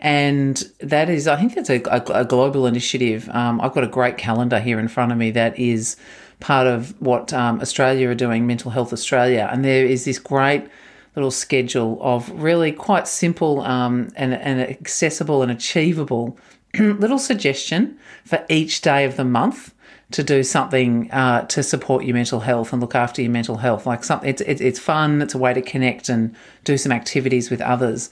And 0.00 0.62
that 0.80 1.10
is, 1.10 1.28
I 1.28 1.36
think 1.36 1.54
that's 1.54 1.70
a, 1.70 1.82
a, 1.84 2.22
a 2.22 2.24
global 2.24 2.66
initiative. 2.66 3.28
Um, 3.30 3.60
I've 3.60 3.74
got 3.74 3.84
a 3.84 3.88
great 3.88 4.16
calendar 4.16 4.58
here 4.58 4.78
in 4.78 4.88
front 4.88 5.12
of 5.12 5.18
me 5.18 5.30
that 5.32 5.58
is 5.58 5.96
part 6.40 6.66
of 6.66 6.98
what 7.00 7.32
um, 7.34 7.60
Australia 7.60 8.08
are 8.08 8.14
doing, 8.14 8.46
Mental 8.46 8.70
Health 8.70 8.94
Australia. 8.94 9.48
And 9.52 9.62
there 9.62 9.84
is 9.84 10.06
this 10.06 10.18
great 10.18 10.66
little 11.14 11.30
schedule 11.30 11.98
of 12.00 12.30
really 12.30 12.72
quite 12.72 13.06
simple 13.06 13.60
um, 13.60 14.10
and, 14.16 14.32
and 14.32 14.60
accessible 14.60 15.42
and 15.42 15.52
achievable 15.52 16.38
little 16.78 17.18
suggestion 17.18 17.98
for 18.24 18.44
each 18.48 18.80
day 18.80 19.04
of 19.04 19.16
the 19.16 19.24
month 19.24 19.74
to 20.12 20.22
do 20.24 20.42
something 20.42 21.10
uh, 21.12 21.42
to 21.46 21.62
support 21.62 22.04
your 22.04 22.14
mental 22.14 22.40
health 22.40 22.72
and 22.72 22.80
look 22.80 22.94
after 22.94 23.22
your 23.22 23.30
mental 23.30 23.58
health. 23.58 23.86
Like 23.86 24.02
something, 24.02 24.28
it's, 24.28 24.40
it's 24.42 24.60
it's 24.60 24.78
fun. 24.78 25.22
It's 25.22 25.34
a 25.34 25.38
way 25.38 25.54
to 25.54 25.62
connect 25.62 26.08
and 26.08 26.34
do 26.64 26.76
some 26.76 26.90
activities 26.90 27.50
with 27.50 27.60
others. 27.60 28.10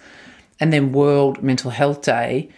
And 0.60 0.72
then 0.72 0.92
World 0.92 1.42
Mental 1.42 1.70
Health 1.70 2.02
Day 2.02 2.48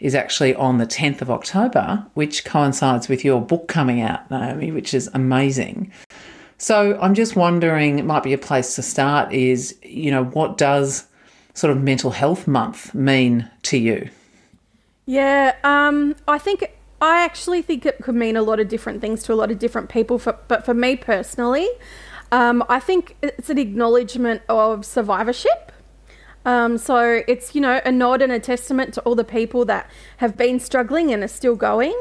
is 0.00 0.14
actually 0.14 0.54
on 0.54 0.78
the 0.78 0.86
10th 0.86 1.22
of 1.22 1.30
October, 1.30 2.06
which 2.14 2.44
coincides 2.44 3.08
with 3.08 3.24
your 3.24 3.40
book 3.40 3.68
coming 3.68 4.00
out, 4.00 4.30
Naomi, 4.30 4.70
which 4.70 4.94
is 4.94 5.10
amazing. 5.12 5.90
So 6.58 6.98
I'm 7.00 7.14
just 7.14 7.36
wondering, 7.36 7.98
it 7.98 8.04
might 8.04 8.22
be 8.22 8.32
a 8.32 8.38
place 8.38 8.74
to 8.76 8.82
start 8.82 9.32
is, 9.32 9.76
you 9.82 10.10
know, 10.10 10.24
what 10.24 10.58
does 10.58 11.06
sort 11.54 11.72
of 11.72 11.82
mental 11.82 12.10
health 12.10 12.46
month 12.46 12.94
mean 12.94 13.50
to 13.62 13.78
you? 13.78 14.08
Yeah, 15.06 15.54
um, 15.64 16.14
I 16.26 16.38
think 16.38 16.70
I 17.00 17.24
actually 17.24 17.62
think 17.62 17.86
it 17.86 17.98
could 18.02 18.14
mean 18.14 18.36
a 18.36 18.42
lot 18.42 18.60
of 18.60 18.68
different 18.68 19.00
things 19.00 19.22
to 19.24 19.32
a 19.32 19.36
lot 19.36 19.50
of 19.50 19.58
different 19.58 19.88
people. 19.88 20.18
For, 20.18 20.36
but 20.48 20.64
for 20.64 20.74
me 20.74 20.96
personally, 20.96 21.68
um, 22.30 22.64
I 22.68 22.80
think 22.80 23.16
it's 23.22 23.50
an 23.50 23.58
acknowledgement 23.58 24.42
of 24.48 24.84
survivorship. 24.84 25.72
Um, 26.48 26.78
so 26.78 27.22
it's, 27.28 27.54
you 27.54 27.60
know, 27.60 27.82
a 27.84 27.92
nod 27.92 28.22
and 28.22 28.32
a 28.32 28.40
testament 28.40 28.94
to 28.94 29.02
all 29.02 29.14
the 29.14 29.22
people 29.22 29.66
that 29.66 29.90
have 30.16 30.34
been 30.34 30.58
struggling 30.58 31.12
and 31.12 31.22
are 31.22 31.28
still 31.28 31.54
going. 31.54 31.94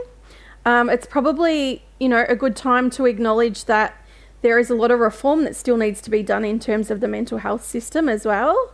Um, 0.65 0.89
it's 0.89 1.05
probably, 1.05 1.83
you 1.99 2.07
know, 2.07 2.25
a 2.29 2.35
good 2.35 2.55
time 2.55 2.89
to 2.91 3.05
acknowledge 3.05 3.65
that 3.65 4.01
there 4.43 4.57
is 4.57 4.69
a 4.69 4.75
lot 4.75 4.89
of 4.89 5.01
reform 5.01 5.43
that 5.43 5.57
still 5.57 5.75
needs 5.75 5.99
to 5.99 6.09
be 6.09 6.23
done 6.23 6.45
in 6.45 6.59
terms 6.59 6.89
of 6.89 7.01
the 7.01 7.09
mental 7.09 7.39
health 7.39 7.65
system 7.65 8.07
as 8.07 8.25
well. 8.25 8.73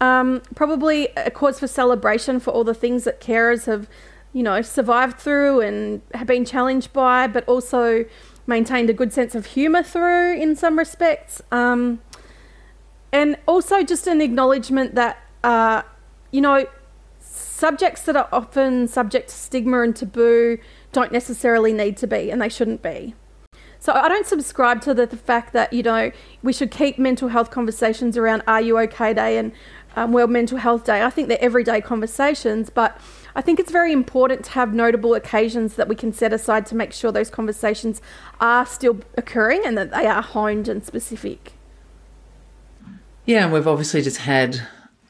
Um, 0.00 0.40
probably 0.54 1.08
a 1.16 1.32
cause 1.32 1.58
for 1.58 1.66
celebration 1.66 2.38
for 2.38 2.52
all 2.52 2.62
the 2.62 2.72
things 2.72 3.02
that 3.02 3.20
carers 3.20 3.66
have, 3.66 3.88
you 4.32 4.44
know, 4.44 4.62
survived 4.62 5.18
through 5.18 5.62
and 5.62 6.00
have 6.14 6.28
been 6.28 6.44
challenged 6.44 6.92
by, 6.92 7.26
but 7.26 7.44
also 7.48 8.04
maintained 8.46 8.88
a 8.88 8.92
good 8.92 9.12
sense 9.12 9.34
of 9.34 9.46
humour 9.46 9.82
through 9.82 10.40
in 10.40 10.54
some 10.54 10.78
respects. 10.78 11.42
Um, 11.50 11.98
and 13.12 13.36
also 13.46 13.82
just 13.82 14.06
an 14.06 14.20
acknowledgement 14.20 14.94
that, 14.94 15.18
uh, 15.44 15.82
you 16.30 16.40
know, 16.40 16.66
subjects 17.20 18.02
that 18.02 18.16
are 18.16 18.28
often 18.32 18.86
subject 18.86 19.28
to 19.28 19.34
stigma 19.34 19.82
and 19.82 19.96
taboo 19.96 20.58
don't 20.92 21.12
necessarily 21.12 21.72
need 21.72 21.96
to 21.96 22.06
be, 22.06 22.30
and 22.30 22.40
they 22.40 22.48
shouldn't 22.48 22.82
be. 22.82 23.14
So 23.80 23.92
I 23.92 24.08
don't 24.08 24.26
subscribe 24.26 24.80
to 24.82 24.94
the, 24.94 25.06
the 25.06 25.16
fact 25.16 25.52
that 25.52 25.72
you 25.72 25.82
know 25.82 26.10
we 26.42 26.52
should 26.52 26.70
keep 26.70 26.98
mental 26.98 27.28
health 27.28 27.50
conversations 27.50 28.16
around 28.16 28.42
Are 28.46 28.60
You 28.60 28.78
OK 28.78 29.14
Day 29.14 29.38
and 29.38 29.52
um, 29.96 30.12
World 30.12 30.30
Mental 30.30 30.58
Health 30.58 30.84
Day. 30.84 31.02
I 31.02 31.10
think 31.10 31.28
they're 31.28 31.42
everyday 31.42 31.80
conversations, 31.80 32.70
but 32.70 33.00
I 33.34 33.40
think 33.40 33.60
it's 33.60 33.70
very 33.70 33.92
important 33.92 34.44
to 34.46 34.50
have 34.52 34.74
notable 34.74 35.14
occasions 35.14 35.74
that 35.74 35.88
we 35.88 35.94
can 35.94 36.12
set 36.12 36.32
aside 36.32 36.66
to 36.66 36.74
make 36.74 36.92
sure 36.92 37.12
those 37.12 37.30
conversations 37.30 38.02
are 38.40 38.66
still 38.66 38.98
occurring 39.16 39.62
and 39.64 39.78
that 39.78 39.90
they 39.90 40.06
are 40.06 40.22
honed 40.22 40.68
and 40.68 40.84
specific. 40.84 41.52
Yeah, 43.28 43.44
and 43.44 43.52
we've 43.52 43.68
obviously 43.68 44.00
just 44.00 44.16
had 44.16 44.58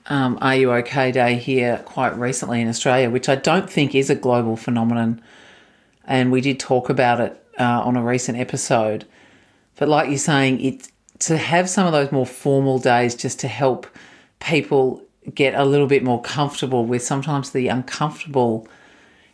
um, 0.06 0.38
Are 0.40 0.56
You 0.56 0.72
OK 0.72 1.12
Day 1.12 1.36
here 1.36 1.80
quite 1.84 2.18
recently 2.18 2.60
in 2.60 2.66
Australia, 2.66 3.10
which 3.10 3.28
I 3.28 3.36
don't 3.36 3.70
think 3.70 3.94
is 3.94 4.10
a 4.10 4.16
global 4.16 4.56
phenomenon. 4.56 5.22
And 6.04 6.32
we 6.32 6.40
did 6.40 6.58
talk 6.58 6.90
about 6.90 7.20
it 7.20 7.46
uh, 7.60 7.80
on 7.84 7.96
a 7.96 8.02
recent 8.02 8.36
episode. 8.36 9.04
But 9.76 9.88
like 9.88 10.08
you're 10.08 10.18
saying, 10.18 10.60
it 10.60 10.88
to 11.20 11.36
have 11.36 11.70
some 11.70 11.86
of 11.86 11.92
those 11.92 12.10
more 12.10 12.26
formal 12.26 12.80
days 12.80 13.14
just 13.14 13.38
to 13.38 13.46
help 13.46 13.86
people 14.40 15.00
get 15.32 15.54
a 15.54 15.64
little 15.64 15.86
bit 15.86 16.02
more 16.02 16.20
comfortable 16.20 16.84
with 16.86 17.04
sometimes 17.04 17.52
the 17.52 17.68
uncomfortable 17.68 18.66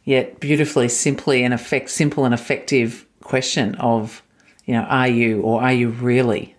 yet 0.05 0.41
beautifully 0.41 0.91
simply 0.91 1.43
and 1.43 1.55
effect 1.55 1.89
simple 1.89 2.27
and 2.27 2.35
effective 2.35 3.07
question 3.23 3.77
of 3.77 4.23
you 4.67 4.75
know 4.75 4.83
are 4.83 5.09
you 5.09 5.41
or 5.41 5.63
are 5.63 5.73
you 5.73 5.89
really 5.89 6.55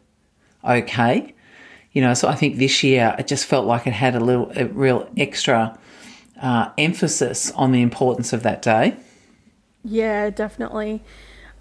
okay 0.63 1.34
you 1.95 2.01
know 2.01 2.13
so 2.13 2.27
i 2.27 2.35
think 2.35 2.57
this 2.57 2.83
year 2.83 3.15
it 3.17 3.25
just 3.25 3.45
felt 3.45 3.65
like 3.65 3.87
it 3.87 3.93
had 3.93 4.13
a 4.13 4.19
little 4.19 4.51
a 4.55 4.65
real 4.65 5.09
extra 5.17 5.75
uh, 6.41 6.69
emphasis 6.77 7.51
on 7.51 7.71
the 7.71 7.81
importance 7.81 8.33
of 8.33 8.43
that 8.43 8.61
day. 8.61 8.95
Yeah 9.83 10.29
definitely. 10.29 11.03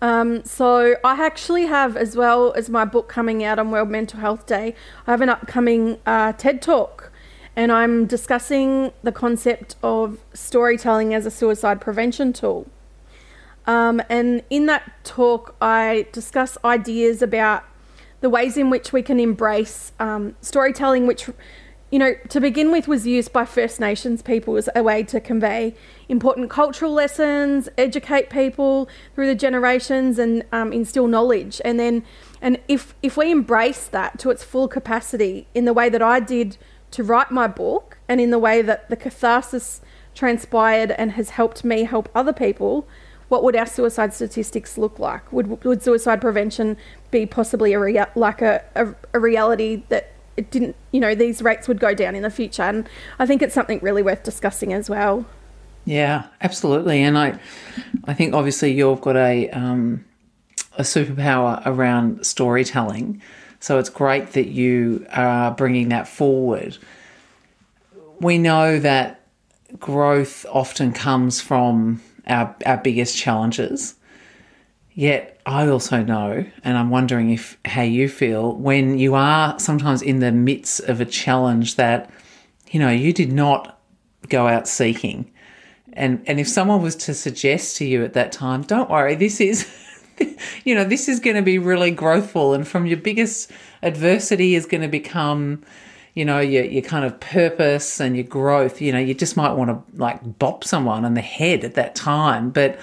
Um, 0.03 0.45
so 0.45 0.97
I 1.03 1.25
actually 1.25 1.67
have, 1.67 1.97
as 1.97 2.15
well 2.17 2.53
as 2.55 2.69
my 2.69 2.85
book 2.85 3.09
coming 3.09 3.43
out 3.43 3.59
on 3.59 3.71
World 3.71 3.89
Mental 3.89 4.21
Health 4.21 4.45
Day, 4.45 4.75
I 5.07 5.13
have 5.13 5.23
an 5.23 5.31
upcoming 5.31 5.99
uh, 6.05 6.33
TED 6.33 6.61
Talk, 6.61 7.11
and 7.57 7.73
I'm 7.73 8.05
discussing 8.05 8.93
the 9.03 9.13
concept 9.13 9.77
of 9.83 10.19
storytelling 10.35 11.15
as 11.15 11.25
a 11.25 11.31
suicide 11.31 11.81
prevention 11.81 12.35
tool. 12.35 12.67
Um, 13.67 14.03
and 14.11 14.43
in 14.51 14.67
that 14.67 14.93
talk, 15.05 15.55
I 15.59 16.07
discuss 16.13 16.59
ideas 16.63 17.23
about 17.23 17.65
the 18.25 18.31
ways 18.31 18.57
in 18.57 18.71
which 18.71 18.91
we 18.91 19.03
can 19.03 19.21
embrace 19.21 19.93
um, 20.01 20.35
storytelling, 20.41 21.07
which 21.07 21.29
you 21.91 21.99
know, 21.99 22.15
to 22.31 22.41
begin 22.41 22.73
with, 22.73 22.89
was 22.89 23.07
used 23.07 23.35
by 23.35 23.45
First 23.45 23.79
Nations 23.79 24.23
people 24.23 24.57
as 24.57 24.67
a 24.75 24.83
way 24.83 25.03
to 25.03 25.21
convey 25.21 25.75
important 26.09 26.49
cultural 26.49 26.91
lessons, 26.91 27.69
educate 27.77 28.31
people 28.31 28.89
through 29.15 29.27
the 29.27 29.35
generations, 29.35 30.19
and 30.19 30.43
um, 30.53 30.73
instill 30.73 31.07
knowledge. 31.07 31.61
And 31.67 31.79
then, 31.79 32.03
and 32.41 32.59
if 32.67 32.95
if 33.03 33.19
we 33.19 33.31
embrace 33.31 33.89
that 33.89 34.19
to 34.21 34.31
its 34.31 34.43
full 34.43 34.69
capacity 34.69 35.47
in 35.53 35.67
the 35.67 35.75
way 35.75 35.91
that 35.91 36.01
I 36.01 36.19
did 36.19 36.57
to 36.93 37.05
write 37.05 37.31
my 37.31 37.47
book, 37.47 37.99
and 38.09 38.23
in 38.23 38.31
the 38.31 38.39
way 38.39 38.63
that 38.63 38.89
the 38.89 38.97
catharsis 38.97 39.83
transpired 40.15 40.93
and 40.93 41.13
has 41.13 41.29
helped 41.31 41.63
me 41.63 41.85
help 41.85 42.09
other 42.15 42.33
people, 42.33 42.89
what 43.35 43.43
would 43.43 43.57
our 43.57 43.67
suicide 43.67 44.15
statistics 44.15 44.79
look 44.79 45.01
like? 45.01 45.33
Would 45.33 45.65
would 45.65 45.83
suicide 45.83 46.21
prevention 46.21 46.77
be 47.11 47.27
possibly 47.27 47.73
a 47.73 47.81
rea- 47.81 48.07
like 48.15 48.41
a, 48.41 48.63
a, 48.77 48.95
a 49.13 49.19
reality 49.19 49.83
that 49.89 50.13
it 50.37 50.53
didn't, 50.53 50.77
you 50.93 51.01
know, 51.01 51.17
these 51.17 51.43
rates 51.43 51.67
would 51.67 51.81
go 51.81 51.95
down 51.95 52.15
in 52.15 52.23
the 52.23 52.31
future. 52.31 52.63
And 52.63 52.89
I 53.19 53.27
think 53.27 53.43
it's 53.43 53.53
something 53.53 53.81
really 53.83 54.03
worth 54.05 54.23
discussing 54.23 54.73
as 54.73 54.89
well. 54.89 55.27
Yeah, 55.85 56.27
absolutely. 56.43 57.03
And 57.03 57.19
I, 57.19 57.41
I 58.05 58.15
think 58.15 58.35
obviously 58.35 58.71
you've 58.71 59.01
got 59.01 59.17
a 59.17 59.51
um, 59.51 60.05
a 60.79 60.83
superpower 60.83 61.61
around 61.67 62.25
storytelling, 62.25 63.21
so 63.59 63.81
it's 63.81 63.91
great 63.91 64.31
that 64.35 64.47
you 64.47 65.05
are 65.11 65.51
bringing 65.51 65.89
that 65.89 66.07
forward. 66.07 66.79
We 68.21 68.39
know 68.39 68.79
that 68.79 69.27
growth 69.81 70.47
often 70.53 70.93
comes 70.93 71.41
from 71.41 72.01
our 72.27 72.55
our 72.67 72.79
biggest 72.79 73.17
challenges, 73.17 73.95
Yet 74.95 75.41
I 75.45 75.67
also 75.67 76.05
know, 76.05 76.47
and 76.63 76.79
I'm 76.79 76.89
wondering 76.89 77.31
if 77.31 77.59
how 77.65 77.83
you 77.83 78.09
feel 78.09 78.55
when 78.55 78.97
you 78.97 79.17
are 79.17 79.59
sometimes 79.59 80.03
in 80.03 80.21
the 80.21 80.31
midst 80.31 80.81
of 80.83 81.01
a 81.01 81.05
challenge 81.05 81.75
that, 81.75 82.11
you 82.71 82.79
know, 82.79 82.91
you 82.91 83.13
did 83.13 83.33
not 83.33 83.81
go 84.29 84.47
out 84.47 84.69
seeking. 84.69 85.33
And 85.95 86.23
and 86.29 86.39
if 86.39 86.47
someone 86.47 86.81
was 86.81 86.95
to 86.97 87.15
suggest 87.15 87.77
to 87.79 87.85
you 87.85 88.05
at 88.05 88.13
that 88.13 88.31
time, 88.31 88.63
don't 88.63 88.89
worry, 88.89 89.17
this 89.17 89.41
is 89.41 89.69
you 90.65 90.77
know, 90.77 90.85
this 90.85 91.09
is 91.09 91.19
going 91.19 91.37
to 91.37 91.43
be 91.43 91.59
really 91.59 91.93
growthful 91.93 92.55
and 92.55 92.67
from 92.67 92.87
your 92.87 92.99
biggest 92.99 93.51
adversity 93.83 94.55
is 94.55 94.65
going 94.65 94.83
to 94.83 94.89
become 94.89 95.61
you 96.15 96.25
know 96.25 96.41
your, 96.41 96.65
your 96.65 96.83
kind 96.83 97.05
of 97.05 97.19
purpose 97.21 98.01
and 98.01 98.17
your 98.17 98.25
growth 98.25 98.81
you 98.81 98.93
know 98.93 98.99
you 98.99 99.15
just 99.15 99.37
might 99.37 99.53
want 99.53 99.71
to 99.71 99.99
like 99.99 100.39
bop 100.39 100.65
someone 100.65 101.05
on 101.05 101.15
the 101.15 101.21
head 101.21 101.65
at 101.65 101.75
that 101.75 101.95
time 101.95 102.51
but 102.51 102.79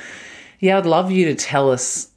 yeah, 0.61 0.77
I'd 0.77 0.85
love 0.85 1.11
you 1.11 1.25
to 1.25 1.35
tell 1.35 1.69
us 1.71 2.09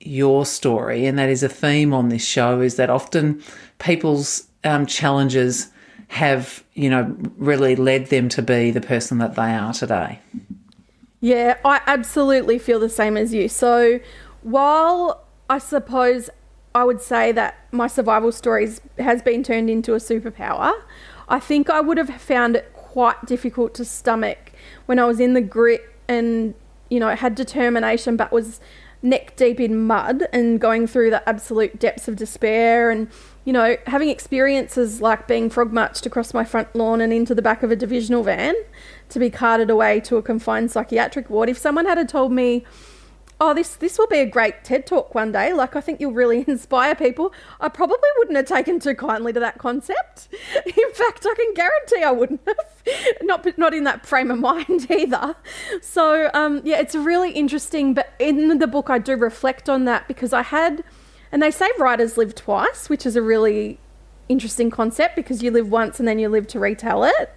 your 0.00 0.46
story. 0.46 1.04
And 1.04 1.18
that 1.18 1.28
is 1.28 1.42
a 1.42 1.48
theme 1.48 1.92
on 1.92 2.08
this 2.08 2.24
show 2.24 2.60
is 2.60 2.76
that 2.76 2.88
often 2.88 3.42
people's 3.78 4.46
um, 4.64 4.86
challenges 4.86 5.68
have, 6.06 6.64
you 6.74 6.88
know, 6.88 7.14
really 7.36 7.76
led 7.76 8.06
them 8.06 8.28
to 8.30 8.40
be 8.40 8.70
the 8.70 8.80
person 8.80 9.18
that 9.18 9.34
they 9.34 9.52
are 9.52 9.72
today. 9.72 10.20
Yeah, 11.20 11.58
I 11.64 11.80
absolutely 11.86 12.60
feel 12.60 12.78
the 12.78 12.88
same 12.88 13.16
as 13.16 13.34
you. 13.34 13.48
So 13.48 13.98
while 14.42 15.26
I 15.50 15.58
suppose 15.58 16.30
I 16.74 16.84
would 16.84 17.00
say 17.00 17.32
that 17.32 17.56
my 17.72 17.86
survival 17.86 18.32
stories 18.32 18.80
has 18.98 19.22
been 19.22 19.42
turned 19.42 19.70
into 19.70 19.94
a 19.94 19.98
superpower, 19.98 20.72
I 21.28 21.40
think 21.40 21.68
I 21.68 21.80
would 21.80 21.98
have 21.98 22.10
found 22.20 22.56
it 22.56 22.72
quite 22.72 23.26
difficult 23.26 23.74
to 23.74 23.84
stomach 23.84 24.52
when 24.86 24.98
I 24.98 25.04
was 25.04 25.20
in 25.20 25.34
the 25.34 25.40
grit 25.40 25.82
and 26.08 26.54
you 26.88 26.98
know, 26.98 27.14
had 27.14 27.34
determination 27.34 28.16
but 28.16 28.32
was 28.32 28.60
neck 29.02 29.36
deep 29.36 29.60
in 29.60 29.86
mud 29.86 30.24
and 30.32 30.60
going 30.60 30.86
through 30.86 31.10
the 31.10 31.28
absolute 31.28 31.78
depths 31.78 32.08
of 32.08 32.16
despair 32.16 32.90
and 32.90 33.08
you 33.44 33.52
know 33.52 33.76
having 33.86 34.08
experiences 34.08 35.00
like 35.00 35.28
being 35.28 35.48
frog 35.48 35.72
marched 35.72 36.04
across 36.04 36.34
my 36.34 36.44
front 36.44 36.74
lawn 36.74 37.00
and 37.00 37.12
into 37.12 37.32
the 37.32 37.40
back 37.40 37.62
of 37.62 37.70
a 37.70 37.76
divisional 37.76 38.24
van 38.24 38.56
to 39.08 39.20
be 39.20 39.30
carted 39.30 39.70
away 39.70 40.00
to 40.00 40.16
a 40.16 40.22
confined 40.22 40.70
psychiatric 40.70 41.30
ward. 41.30 41.48
If 41.48 41.58
someone 41.58 41.86
had 41.86 42.08
told 42.08 42.32
me 42.32 42.64
oh, 43.40 43.54
this 43.54 43.76
this 43.76 43.98
will 43.98 44.06
be 44.06 44.18
a 44.18 44.26
great 44.26 44.64
TED 44.64 44.86
talk 44.86 45.14
one 45.14 45.32
day. 45.32 45.52
Like, 45.52 45.76
I 45.76 45.80
think 45.80 46.00
you'll 46.00 46.12
really 46.12 46.44
inspire 46.48 46.94
people. 46.94 47.32
I 47.60 47.68
probably 47.68 48.08
wouldn't 48.18 48.36
have 48.36 48.46
taken 48.46 48.80
too 48.80 48.94
kindly 48.94 49.32
to 49.32 49.40
that 49.40 49.58
concept. 49.58 50.28
In 50.66 50.92
fact, 50.92 51.26
I 51.26 51.34
can 51.34 51.54
guarantee 51.54 52.02
I 52.02 52.10
wouldn't 52.10 52.40
have. 52.46 52.56
Not 53.22 53.58
not 53.58 53.74
in 53.74 53.84
that 53.84 54.06
frame 54.06 54.30
of 54.30 54.38
mind 54.38 54.90
either. 54.90 55.36
So, 55.82 56.30
um, 56.32 56.62
yeah, 56.64 56.78
it's 56.78 56.94
really 56.94 57.32
interesting. 57.32 57.92
But 57.92 58.14
in 58.18 58.58
the 58.58 58.66
book, 58.66 58.88
I 58.88 58.98
do 58.98 59.14
reflect 59.14 59.68
on 59.68 59.84
that 59.84 60.08
because 60.08 60.32
I 60.32 60.40
had, 60.42 60.82
and 61.30 61.42
they 61.42 61.50
say 61.50 61.68
writers 61.78 62.16
live 62.16 62.34
twice, 62.34 62.88
which 62.88 63.04
is 63.04 63.14
a 63.14 63.20
really 63.20 63.78
interesting 64.28 64.70
concept 64.70 65.16
because 65.16 65.42
you 65.42 65.50
live 65.50 65.70
once 65.70 65.98
and 65.98 66.08
then 66.08 66.18
you 66.18 66.30
live 66.30 66.46
to 66.48 66.58
retell 66.58 67.04
it. 67.04 67.30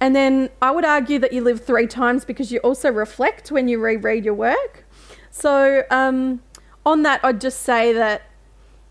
And 0.00 0.16
then 0.16 0.48
I 0.62 0.70
would 0.70 0.84
argue 0.84 1.18
that 1.18 1.32
you 1.34 1.42
live 1.42 1.62
three 1.62 1.86
times 1.86 2.24
because 2.24 2.50
you 2.50 2.60
also 2.60 2.90
reflect 2.90 3.50
when 3.50 3.68
you 3.68 3.78
reread 3.78 4.24
your 4.24 4.34
work. 4.34 4.84
So, 5.30 5.82
um, 5.90 6.42
on 6.84 7.02
that, 7.02 7.20
I'd 7.22 7.40
just 7.40 7.62
say 7.62 7.92
that, 7.92 8.22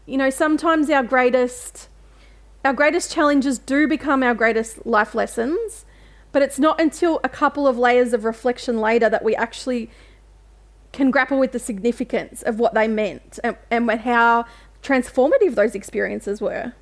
you 0.06 0.18
know, 0.18 0.30
sometimes 0.30 0.90
our 0.90 1.04
greatest 1.04 1.90
our 2.66 2.74
greatest 2.74 3.12
challenges 3.12 3.60
do 3.60 3.88
become 3.88 4.24
our 4.24 4.34
greatest 4.34 4.86
life 4.86 5.16
lessons, 5.16 5.86
but 6.34 6.42
it's 6.42 6.60
not 6.60 6.82
until 6.82 7.22
a 7.24 7.30
couple 7.30 7.66
of 7.66 7.78
layers 7.78 8.12
of 8.14 8.26
reflection 8.26 8.80
later 8.80 9.10
that 9.10 9.24
we 9.24 9.36
actually 9.36 9.90
can 10.92 11.10
grapple 11.12 11.40
with 11.40 11.54
the 11.54 11.60
significance 11.60 12.42
of 12.42 12.60
what 12.60 12.74
they 12.74 12.88
meant 12.88 13.40
and, 13.44 13.56
and 13.72 13.90
how 14.02 14.46
transformative 14.84 15.56
those 15.56 15.76
experiences 15.76 16.42
were. 16.42 16.74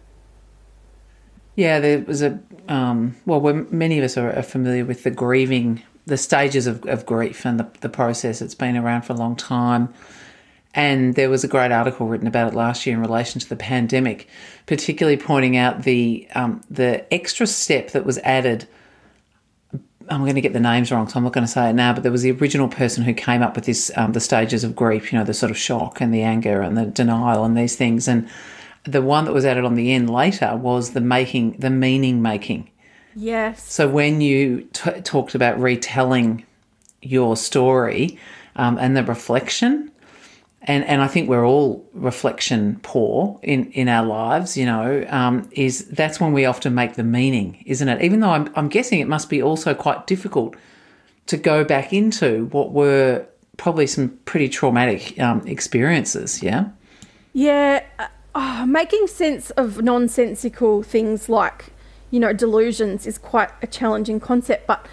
Yeah, 1.56 1.80
there 1.80 2.00
was 2.00 2.22
a 2.22 2.40
um, 2.68 3.16
well, 3.26 3.42
many 3.70 4.00
of 4.00 4.04
us 4.04 4.18
are, 4.18 4.36
are, 4.36 4.44
familiar 4.44 4.84
with 4.86 5.04
the 5.04 5.12
grieving, 5.12 5.84
the 6.06 6.18
stages 6.18 6.68
of, 6.68 6.86
of 6.86 7.06
grief 7.06 7.46
and 7.46 7.60
the, 7.60 7.68
the 7.82 7.90
process. 7.90 8.42
It's 8.42 8.56
been 8.56 8.78
around 8.78 9.04
for 9.04 9.14
a 9.14 9.16
long 9.16 9.36
time. 9.36 9.94
And 10.74 11.16
there 11.16 11.30
was 11.30 11.44
a 11.44 11.48
great 11.48 11.72
article 11.72 12.06
written 12.08 12.28
about 12.28 12.52
it 12.52 12.56
last 12.56 12.86
year 12.86 12.96
in 12.96 13.02
relation 13.02 13.40
to 13.40 13.48
the 13.48 13.56
pandemic, 13.56 14.28
particularly 14.66 15.18
pointing 15.18 15.56
out 15.56 15.84
the 15.84 16.28
um, 16.36 16.62
the 16.70 17.12
extra 17.14 17.48
step 17.48 17.92
that 17.92 18.06
was 18.06 18.18
added. 18.20 18.68
I'm 20.10 20.22
going 20.22 20.36
to 20.36 20.42
get 20.42 20.54
the 20.54 20.60
names 20.60 20.92
wrong, 20.92 21.08
so 21.08 21.18
I'm 21.18 21.24
not 21.24 21.34
going 21.34 21.46
to 21.46 21.52
say 21.52 21.70
it 21.70 21.74
now. 21.74 21.94
But 21.94 22.04
there 22.04 22.12
was 22.12 22.24
the 22.24 22.32
original 22.32 22.68
person 22.68 23.04
who 23.04 23.14
came 23.14 23.42
up 23.42 23.56
with 23.56 23.66
this, 23.66 23.90
um, 23.96 24.12
the 24.12 24.20
stages 24.20 24.64
of 24.64 24.76
grief, 24.76 25.12
you 25.12 25.18
know, 25.18 25.26
the 25.26 25.34
sort 25.34 25.50
of 25.50 25.58
shock 25.58 26.02
and 26.02 26.14
the 26.14 26.22
anger 26.22 26.62
and 26.62 26.78
the 26.78 26.86
denial 26.86 27.46
and 27.46 27.58
these 27.58 27.76
things. 27.76 28.08
And 28.08 28.30
the 28.84 29.02
one 29.02 29.26
that 29.26 29.34
was 29.34 29.46
added 29.46 29.66
on 29.66 29.76
the 29.76 29.94
end 29.94 30.10
later 30.10 30.56
was 30.56 30.92
the 30.92 31.02
making, 31.02 31.54
the 31.54 31.72
meaning 31.72 32.22
making. 32.22 32.70
Yes. 33.16 33.72
So 33.72 33.88
when 33.88 34.22
you 34.22 34.68
t- 34.74 35.02
talked 35.02 35.36
about 35.36 35.60
retelling 35.60 36.46
your 37.02 37.38
story 37.38 38.20
um, 38.56 38.78
and 38.78 38.96
the 38.96 39.04
reflection, 39.04 39.92
and 40.64 40.84
and 40.86 41.02
I 41.02 41.08
think 41.08 41.30
we're 41.30 41.46
all 41.46 41.88
reflection 41.94 42.80
poor 42.82 43.40
in 43.44 43.72
in 43.72 43.88
our 43.88 44.06
lives. 44.06 44.58
You 44.58 44.66
know, 44.66 45.06
um, 45.10 45.48
is 45.52 45.86
that's 45.88 46.20
when 46.20 46.34
we 46.34 46.46
often 46.46 46.74
make 46.74 46.96
the 46.96 47.04
meaning, 47.04 47.64
isn't 47.66 47.88
it? 47.88 48.02
Even 48.02 48.20
though 48.20 48.32
I'm 48.32 48.52
I'm 48.56 48.68
guessing 48.68 49.00
it 49.00 49.08
must 49.08 49.30
be 49.30 49.42
also 49.42 49.74
quite 49.74 50.08
difficult 50.08 50.56
to 51.28 51.38
go 51.38 51.64
back 51.64 51.94
into 51.94 52.48
what 52.48 52.72
were 52.72 53.26
probably 53.58 53.88
some 53.88 54.10
pretty 54.26 54.50
traumatic 54.50 55.20
um, 55.20 55.46
experiences. 55.48 56.44
Yeah. 56.44 56.70
Yeah 57.34 57.84
oh, 58.36 58.66
making 58.66 59.08
sense 59.08 59.50
of 59.52 59.82
nonsensical 59.82 60.84
things 60.84 61.30
like, 61.30 61.72
you 62.12 62.20
know, 62.20 62.34
delusions 62.34 63.06
is 63.08 63.18
quite 63.18 63.50
a 63.62 63.68
challenging 63.68 64.20
concept. 64.20 64.68
But 64.68 64.86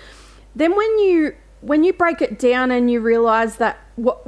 then 0.54 0.76
when 0.76 0.98
you 0.98 1.34
when 1.60 1.84
you 1.84 1.92
break 1.92 2.20
it 2.20 2.38
down 2.38 2.70
and 2.70 2.90
you 2.90 3.00
realize 3.00 3.56
that 3.56 3.78
what 3.96 4.26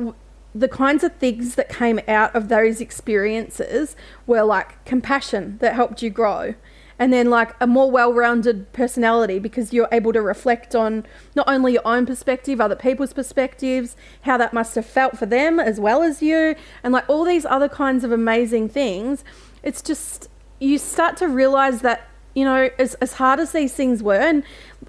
the 0.55 0.69
kinds 0.69 1.03
of 1.03 1.17
things 1.17 1.57
that 1.57 1.69
came 1.69 1.99
out 2.07 2.35
of 2.35 2.49
those 2.49 2.81
experiences 2.81 3.97
were 4.27 4.43
like 4.43 4.85
compassion 4.85 5.59
that 5.59 5.75
helped 5.75 6.01
you 6.01 6.11
grow 6.11 6.55
and 6.97 7.13
then 7.13 7.29
like 7.29 7.55
a 7.61 7.67
more 7.67 7.91
well-rounded 7.91 8.73
personality 8.73 9.41
because 9.41 9.73
you're 9.73 9.89
able 9.91 10.13
to 10.13 10.23
reflect 10.23 10.75
on 10.77 11.05
not 11.35 11.49
only 11.49 11.73
your 11.73 11.87
own 11.87 12.07
perspective 12.07 12.61
other 12.61 12.77
people's 12.77 13.13
perspectives 13.13 13.97
how 14.23 14.37
that 14.37 14.53
must 14.53 14.77
have 14.77 14.87
felt 14.87 15.19
for 15.19 15.27
them 15.27 15.59
as 15.59 15.81
well 15.81 16.03
as 16.03 16.23
you 16.23 16.55
and 16.83 16.93
like 16.93 17.09
all 17.09 17.25
these 17.25 17.45
other 17.45 17.69
kinds 17.69 18.05
of 18.05 18.13
amazing 18.13 18.69
things 18.69 19.25
it's 19.65 19.83
just 19.83 20.29
you 20.61 20.79
start 20.79 21.17
to 21.17 21.27
realize 21.27 21.81
that 21.81 22.09
you 22.35 22.45
know 22.45 22.69
as, 22.79 22.95
as 22.95 23.15
hard 23.15 23.41
as 23.41 23.53
these 23.53 23.73
things 23.73 24.03
were 24.03 24.15
and 24.15 24.43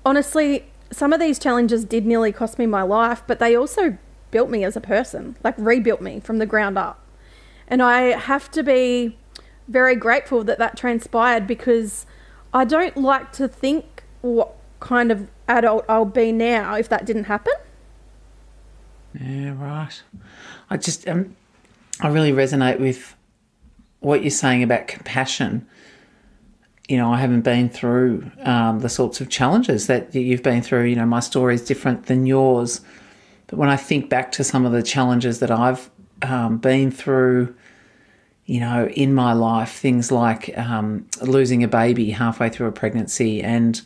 honestly 0.05 0.65
some 0.91 1.13
of 1.13 1.19
these 1.19 1.39
challenges 1.39 1.83
did 1.83 2.05
nearly 2.05 2.31
cost 2.31 2.59
me 2.59 2.65
my 2.65 2.81
life 2.81 3.23
but 3.27 3.39
they 3.39 3.55
also 3.55 3.97
built 4.31 4.49
me 4.49 4.63
as 4.63 4.75
a 4.75 4.81
person 4.81 5.35
like 5.43 5.55
rebuilt 5.57 6.01
me 6.01 6.19
from 6.19 6.37
the 6.39 6.45
ground 6.45 6.77
up 6.77 6.99
and 7.67 7.81
i 7.81 8.01
have 8.01 8.49
to 8.51 8.63
be 8.63 9.17
very 9.67 9.95
grateful 9.95 10.43
that 10.43 10.57
that 10.59 10.77
transpired 10.77 11.47
because 11.47 12.05
I 12.53 12.65
don't 12.65 12.95
like 12.95 13.31
to 13.33 13.47
think 13.47 14.03
what 14.21 14.53
kind 14.79 15.11
of 15.11 15.29
adult 15.47 15.85
I'll 15.89 16.05
be 16.05 16.31
now 16.31 16.75
if 16.75 16.89
that 16.89 17.05
didn't 17.05 17.25
happen. 17.25 17.53
Yeah, 19.19 19.53
right. 19.57 20.01
I 20.69 20.77
just 20.77 21.07
um, 21.07 21.35
I 22.01 22.09
really 22.09 22.31
resonate 22.31 22.79
with 22.79 23.15
what 23.99 24.21
you're 24.21 24.31
saying 24.31 24.61
about 24.63 24.87
compassion. 24.87 25.67
You 26.87 26.97
know, 26.97 27.11
I 27.11 27.17
haven't 27.17 27.41
been 27.41 27.69
through 27.69 28.29
um, 28.43 28.79
the 28.79 28.89
sorts 28.89 29.19
of 29.19 29.29
challenges 29.29 29.87
that 29.87 30.13
you've 30.13 30.43
been 30.43 30.61
through. 30.61 30.85
You 30.85 30.95
know, 30.95 31.05
my 31.05 31.19
story 31.19 31.55
is 31.55 31.63
different 31.63 32.05
than 32.05 32.25
yours. 32.25 32.81
But 33.47 33.57
when 33.57 33.69
I 33.69 33.75
think 33.75 34.09
back 34.09 34.31
to 34.33 34.43
some 34.43 34.65
of 34.65 34.71
the 34.71 34.83
challenges 34.83 35.39
that 35.39 35.51
I've 35.51 35.89
um, 36.21 36.57
been 36.57 36.91
through, 36.91 37.55
you 38.45 38.59
know, 38.59 38.87
in 38.87 39.13
my 39.13 39.33
life, 39.33 39.71
things 39.71 40.11
like 40.11 40.55
um, 40.57 41.07
losing 41.21 41.63
a 41.63 41.67
baby 41.67 42.11
halfway 42.11 42.49
through 42.49 42.67
a 42.67 42.71
pregnancy. 42.71 43.41
And 43.41 43.81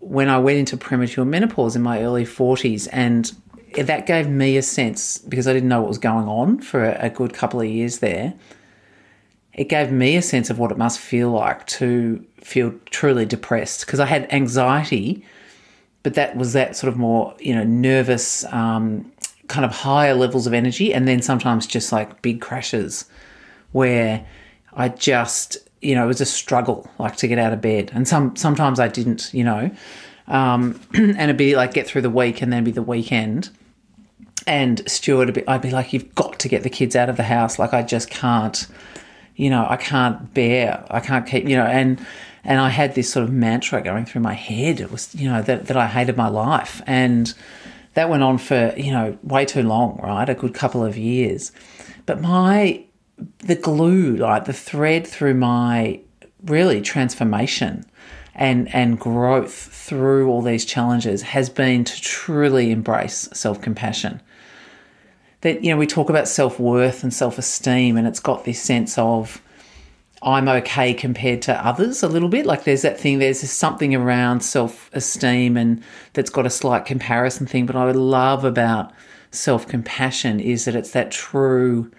when 0.00 0.28
I 0.28 0.38
went 0.38 0.58
into 0.58 0.76
premature 0.76 1.24
menopause 1.24 1.74
in 1.74 1.82
my 1.82 2.02
early 2.02 2.24
40s, 2.26 2.88
and 2.92 3.32
that 3.76 4.06
gave 4.06 4.28
me 4.28 4.56
a 4.56 4.62
sense, 4.62 5.18
because 5.18 5.48
I 5.48 5.52
didn't 5.52 5.68
know 5.68 5.80
what 5.80 5.88
was 5.88 5.98
going 5.98 6.28
on 6.28 6.60
for 6.60 6.84
a, 6.84 7.10
good 7.10 7.32
couple 7.34 7.60
of 7.60 7.66
years 7.66 7.98
there, 7.98 8.34
it 9.54 9.68
gave 9.68 9.92
me 9.92 10.16
a 10.16 10.22
sense 10.22 10.50
of 10.50 10.58
what 10.58 10.70
it 10.72 10.78
must 10.78 10.98
feel 10.98 11.30
like 11.30 11.66
to 11.66 12.24
feel 12.40 12.74
truly 12.90 13.24
depressed 13.24 13.86
because 13.86 14.00
I 14.00 14.06
had 14.06 14.32
anxiety, 14.32 15.24
but 16.02 16.14
that 16.14 16.36
was 16.36 16.52
that 16.52 16.76
sort 16.76 16.92
of 16.92 16.98
more, 16.98 17.34
you 17.38 17.54
know, 17.54 17.64
nervous, 17.64 18.44
um, 18.52 19.10
kind 19.48 19.64
of 19.64 19.70
higher 19.70 20.14
levels 20.14 20.46
of 20.46 20.54
energy, 20.54 20.92
and 20.92 21.06
then 21.06 21.22
sometimes 21.22 21.66
just 21.66 21.92
like 21.92 22.20
big 22.22 22.40
crashes 22.40 23.04
where 23.72 24.26
I 24.72 24.88
just, 24.88 25.56
you 25.80 25.94
know, 25.94 26.04
it 26.04 26.08
was 26.08 26.20
a 26.20 26.26
struggle, 26.26 26.88
like 26.98 27.16
to 27.16 27.28
get 27.28 27.38
out 27.38 27.52
of 27.52 27.60
bed. 27.60 27.90
And 27.94 28.08
some 28.08 28.34
sometimes 28.36 28.80
I 28.80 28.88
didn't, 28.88 29.32
you 29.32 29.44
know, 29.44 29.70
um, 30.26 30.80
and 30.94 31.16
it'd 31.20 31.36
be 31.36 31.54
like 31.54 31.74
get 31.74 31.86
through 31.86 32.02
the 32.02 32.10
week 32.10 32.42
and 32.42 32.52
then 32.52 32.64
be 32.64 32.72
the 32.72 32.82
weekend. 32.82 33.50
And 34.46 34.88
Stuart, 34.90 35.38
I'd 35.48 35.62
be 35.62 35.70
like, 35.70 35.92
you've 35.92 36.14
got 36.14 36.38
to 36.40 36.48
get 36.48 36.64
the 36.64 36.70
kids 36.70 36.94
out 36.94 37.08
of 37.08 37.16
the 37.16 37.22
house. 37.22 37.58
Like 37.58 37.72
I 37.72 37.82
just 37.82 38.10
can't, 38.10 38.66
you 39.36 39.50
know, 39.50 39.66
I 39.68 39.76
can't 39.76 40.32
bear, 40.34 40.84
I 40.90 41.00
can't 41.00 41.26
keep, 41.26 41.48
you 41.48 41.56
know, 41.56 41.66
and 41.66 42.04
and 42.44 42.60
I 42.60 42.68
had 42.68 42.94
this 42.94 43.10
sort 43.10 43.24
of 43.24 43.32
mantra 43.32 43.80
going 43.80 44.04
through 44.04 44.20
my 44.20 44.34
head. 44.34 44.80
It 44.80 44.92
was, 44.92 45.14
you 45.14 45.28
know, 45.28 45.42
that 45.42 45.66
that 45.66 45.76
I 45.76 45.86
hated 45.86 46.16
my 46.16 46.28
life, 46.28 46.82
and 46.86 47.32
that 47.94 48.08
went 48.08 48.22
on 48.22 48.38
for 48.38 48.74
you 48.76 48.92
know 48.92 49.18
way 49.22 49.44
too 49.44 49.62
long, 49.62 49.98
right? 50.02 50.28
A 50.28 50.34
good 50.34 50.54
couple 50.54 50.84
of 50.84 50.96
years. 50.96 51.52
But 52.06 52.20
my 52.20 52.84
the 53.38 53.54
glue, 53.54 54.16
like 54.16 54.44
the 54.44 54.52
thread 54.52 55.06
through 55.06 55.34
my 55.34 56.00
really 56.44 56.80
transformation 56.80 57.86
and 58.34 58.72
and 58.74 58.98
growth 58.98 59.54
through 59.54 60.28
all 60.28 60.42
these 60.42 60.64
challenges 60.64 61.22
has 61.22 61.48
been 61.48 61.84
to 61.84 62.00
truly 62.00 62.70
embrace 62.70 63.28
self-compassion. 63.32 64.20
That 65.44 65.62
you 65.62 65.70
know, 65.70 65.76
we 65.76 65.86
talk 65.86 66.10
about 66.10 66.26
self-worth 66.26 67.02
and 67.02 67.12
self-esteem 67.12 67.96
and 67.96 68.06
it's 68.06 68.20
got 68.20 68.44
this 68.44 68.60
sense 68.60 68.98
of 68.98 69.40
I'm 70.22 70.48
okay 70.48 70.94
compared 70.94 71.42
to 71.42 71.66
others 71.66 72.02
a 72.02 72.08
little 72.08 72.30
bit. 72.30 72.46
Like 72.46 72.64
there's 72.64 72.80
that 72.80 72.98
thing, 72.98 73.18
there's 73.18 73.48
something 73.50 73.94
around 73.94 74.40
self 74.40 74.90
esteem 74.94 75.56
and 75.56 75.82
that's 76.14 76.30
got 76.30 76.46
a 76.46 76.50
slight 76.50 76.86
comparison 76.86 77.46
thing. 77.46 77.66
But 77.66 77.76
I 77.76 77.84
would 77.84 77.96
love 77.96 78.44
about 78.44 78.92
self 79.30 79.68
compassion 79.68 80.40
is 80.40 80.64
that 80.64 80.74
it's 80.74 80.92
that 80.92 81.10
true 81.10 81.90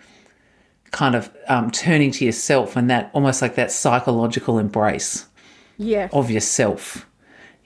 kind 0.91 1.13
of 1.13 1.29
um, 1.47 1.69
turning 1.69 2.09
to 2.09 2.25
yourself 2.25 2.75
and 2.75 2.89
that 2.89 3.11
almost 3.13 3.41
like 3.41 3.55
that 3.55 3.71
psychological 3.71 4.57
embrace 4.57 5.27
yeah. 5.77 6.07
of 6.13 6.31
yourself 6.31 7.05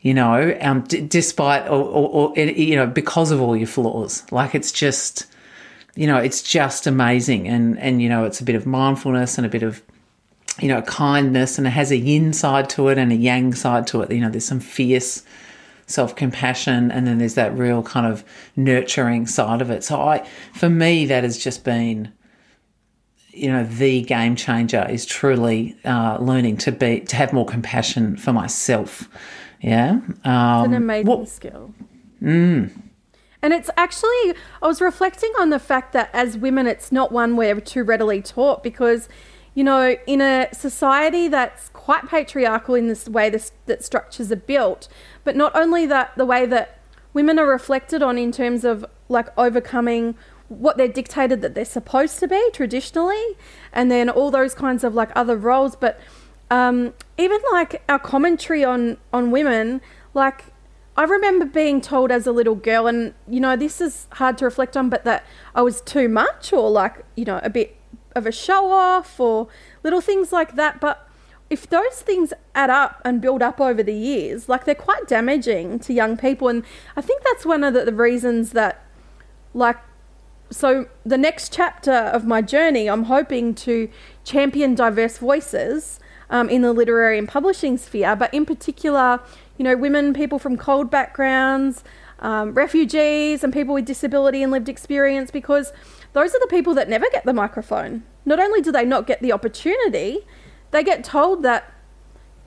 you 0.02 0.16
know 0.16 0.58
um, 0.62 0.82
d- 0.82 1.02
despite 1.02 1.68
or, 1.68 1.84
or, 1.84 2.32
or, 2.32 2.40
you 2.40 2.76
know 2.76 2.88
because 2.88 3.30
of 3.30 3.40
all 3.40 3.56
your 3.56 3.68
flaws 3.68 4.24
like 4.32 4.56
it's 4.56 4.72
just 4.72 5.28
you 6.00 6.08
know 6.08 6.18
it's 6.18 6.42
just 6.42 6.88
amazing 6.88 7.48
and 7.48 7.78
and 7.80 8.02
you 8.02 8.08
know 8.08 8.24
it's 8.24 8.40
a 8.40 8.44
bit 8.44 8.56
of 8.56 8.66
mindfulness 8.66 9.38
and 9.38 9.46
a 9.46 9.50
bit 9.50 9.64
of 9.64 9.82
you 10.60 10.70
know 10.70 10.82
kindness 10.84 11.58
and 11.58 11.68
it 11.68 11.72
has 11.72 11.92
a 11.92 11.98
yin 11.98 12.32
side 12.32 12.70
to 12.70 12.88
it 12.88 12.98
and 12.98 13.12
a 13.12 13.16
yang 13.16 13.54
side 13.54 13.86
to 13.86 14.02
it 14.02 14.10
you 14.10 14.22
know 14.22 14.30
there's 14.30 14.46
some 14.46 14.62
fierce 14.62 15.24
self-compassion 15.88 16.90
and 16.90 17.06
then 17.06 17.18
there's 17.18 17.34
that 17.34 17.54
real 17.58 17.84
kind 17.84 18.08
of 18.08 18.24
nurturing 18.56 19.28
side 19.28 19.62
of 19.62 19.70
it 19.70 19.84
so 19.84 20.00
i 20.00 20.26
for 20.54 20.70
me 20.70 21.06
that 21.06 21.24
has 21.24 21.38
just 21.38 21.66
been 21.66 22.10
you 23.32 23.50
know 23.50 23.66
the 23.66 24.02
game 24.04 24.38
changer 24.38 24.88
is 24.90 25.06
truly 25.06 25.76
uh, 25.86 26.18
learning 26.20 26.58
to 26.58 26.72
be 26.72 27.02
to 27.02 27.16
have 27.16 27.32
more 27.32 27.46
compassion 27.46 28.18
for 28.18 28.34
myself. 28.34 29.08
Yeah, 29.62 30.00
um, 30.26 30.64
it's 30.64 30.68
an 30.68 30.74
amazing 30.74 31.06
what, 31.06 31.30
skill. 31.30 31.74
Mm. 32.22 32.89
And 33.42 33.54
it's 33.54 33.70
actually, 33.78 34.34
I 34.62 34.68
was 34.68 34.82
reflecting 34.82 35.32
on 35.40 35.50
the 35.50 35.60
fact 35.60 35.94
that 35.94 36.10
as 36.14 36.38
women, 36.38 36.68
it's 36.68 36.92
not 36.92 37.12
one 37.12 37.38
we're 37.38 37.60
too 37.62 37.84
readily 37.84 38.22
taught 38.22 38.64
because, 38.64 39.08
you 39.54 39.64
know, 39.64 39.96
in 40.06 40.20
a 40.22 40.50
society 40.54 41.28
that's 41.28 41.70
quite 41.70 42.08
patriarchal 42.08 42.76
in 42.76 42.88
this 42.88 43.08
way 43.08 43.30
this, 43.30 43.52
that 43.66 43.84
structures 43.84 44.32
are 44.32 44.36
built, 44.36 44.90
but 45.24 45.36
not 45.36 45.56
only 45.56 45.86
that, 45.86 46.12
the 46.18 46.26
way 46.26 46.46
that 46.46 46.80
women 47.14 47.40
are 47.40 47.48
reflected 47.48 48.04
on 48.04 48.18
in 48.18 48.32
terms 48.32 48.66
of 48.66 48.86
like 49.08 49.28
overcoming 49.38 50.16
what 50.50 50.78
they're 50.78 50.88
dictated 50.88 51.42
that 51.42 51.56
they're 51.56 51.64
supposed 51.64 52.20
to 52.20 52.28
be 52.28 52.50
traditionally, 52.52 53.24
and 53.72 53.90
then 53.90 54.10
all 54.10 54.32
those 54.32 54.54
kinds 54.54 54.84
of 54.84 54.96
like 54.96 55.12
other 55.16 55.38
roles, 55.38 55.76
but 55.76 56.00
um, 56.52 56.94
even 57.18 57.40
like 57.52 57.84
our 57.88 58.00
commentary 58.00 58.64
on 58.64 58.98
on 59.14 59.32
women, 59.32 59.80
like 60.14 60.46
I 61.00 61.04
remember 61.04 61.46
being 61.46 61.80
told 61.80 62.12
as 62.12 62.28
a 62.28 62.34
little 62.34 62.56
girl, 62.56 62.86
and 62.86 63.14
you 63.26 63.40
know, 63.40 63.56
this 63.56 63.80
is 63.80 64.08
hard 64.12 64.38
to 64.40 64.44
reflect 64.44 64.76
on, 64.76 64.90
but 64.90 65.06
that 65.06 65.26
I 65.56 65.62
was 65.62 65.80
too 65.80 66.10
much 66.10 66.52
or 66.52 66.70
like, 66.70 67.06
you 67.16 67.24
know, 67.24 67.40
a 67.42 67.50
bit 67.50 67.78
of 68.18 68.26
a 68.26 68.34
show 68.34 68.70
off 68.70 69.18
or 69.18 69.48
little 69.82 70.02
things 70.02 70.34
like 70.34 70.56
that. 70.56 70.82
But 70.82 71.08
if 71.50 71.70
those 71.70 72.02
things 72.02 72.34
add 72.54 72.70
up 72.70 73.02
and 73.06 73.22
build 73.22 73.42
up 73.42 73.62
over 73.62 73.82
the 73.82 73.94
years, 73.94 74.50
like 74.50 74.66
they're 74.66 74.76
quite 74.76 75.08
damaging 75.08 75.80
to 75.80 75.94
young 75.94 76.18
people. 76.18 76.50
And 76.50 76.66
I 76.98 77.02
think 77.02 77.24
that's 77.24 77.46
one 77.46 77.64
of 77.64 77.74
the, 77.74 77.86
the 77.86 77.94
reasons 77.94 78.52
that, 78.52 78.84
like, 79.54 79.78
so 80.52 80.90
the 81.06 81.18
next 81.18 81.54
chapter 81.54 81.94
of 81.94 82.26
my 82.26 82.42
journey, 82.42 82.90
I'm 82.90 83.06
hoping 83.06 83.56
to 83.56 83.90
champion 84.26 84.76
diverse 84.76 85.18
voices 85.18 86.02
um, 86.30 86.50
in 86.50 86.62
the 86.62 86.74
literary 86.74 87.18
and 87.18 87.28
publishing 87.28 87.78
sphere, 87.78 88.18
but 88.18 88.34
in 88.34 88.46
particular, 88.46 89.22
you 89.60 89.66
know, 89.66 89.76
women, 89.76 90.14
people 90.14 90.40
from 90.40 90.56
CALD 90.56 90.90
backgrounds, 90.90 91.84
um, 92.20 92.54
refugees, 92.54 93.44
and 93.44 93.52
people 93.52 93.74
with 93.74 93.84
disability 93.84 94.42
and 94.42 94.54
lived 94.54 94.70
experience, 94.70 95.32
because 95.32 95.74
those 96.14 96.34
are 96.34 96.40
the 96.40 96.48
people 96.48 96.74
that 96.76 96.88
never 96.88 97.06
get 97.12 97.26
the 97.26 97.34
microphone. 97.34 98.04
Not 98.26 98.40
only 98.40 98.62
do 98.62 98.72
they 98.72 98.86
not 98.86 99.06
get 99.06 99.22
the 99.22 99.34
opportunity, 99.34 100.26
they 100.72 100.82
get 100.82 101.04
told 101.04 101.44
that 101.44 101.74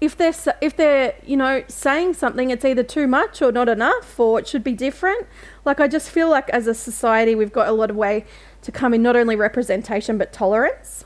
if 0.01 0.17
they're 0.17 0.35
if 0.63 0.75
they're 0.75 1.15
you 1.25 1.37
know 1.37 1.63
saying 1.69 2.15
something, 2.15 2.51
it's 2.51 2.65
either 2.65 2.83
too 2.83 3.07
much 3.07 3.43
or 3.43 3.53
not 3.53 3.69
enough, 3.69 4.19
or 4.19 4.39
it 4.39 4.49
should 4.49 4.65
be 4.65 4.73
different. 4.73 5.27
Like 5.67 5.81
I 5.81 5.89
just 5.89 6.09
feel 6.09 6.31
like 6.31 6.49
as 6.49 6.67
a 6.67 6.75
society, 6.75 7.35
we've 7.35 7.53
got 7.53 7.69
a 7.69 7.73
lot 7.73 7.91
of 7.91 7.97
way 7.97 8.25
to 8.63 8.73
come 8.73 8.95
in 8.95 9.03
not 9.03 9.17
only 9.17 9.37
representation 9.37 10.17
but 10.17 10.33
tolerance. 10.33 11.05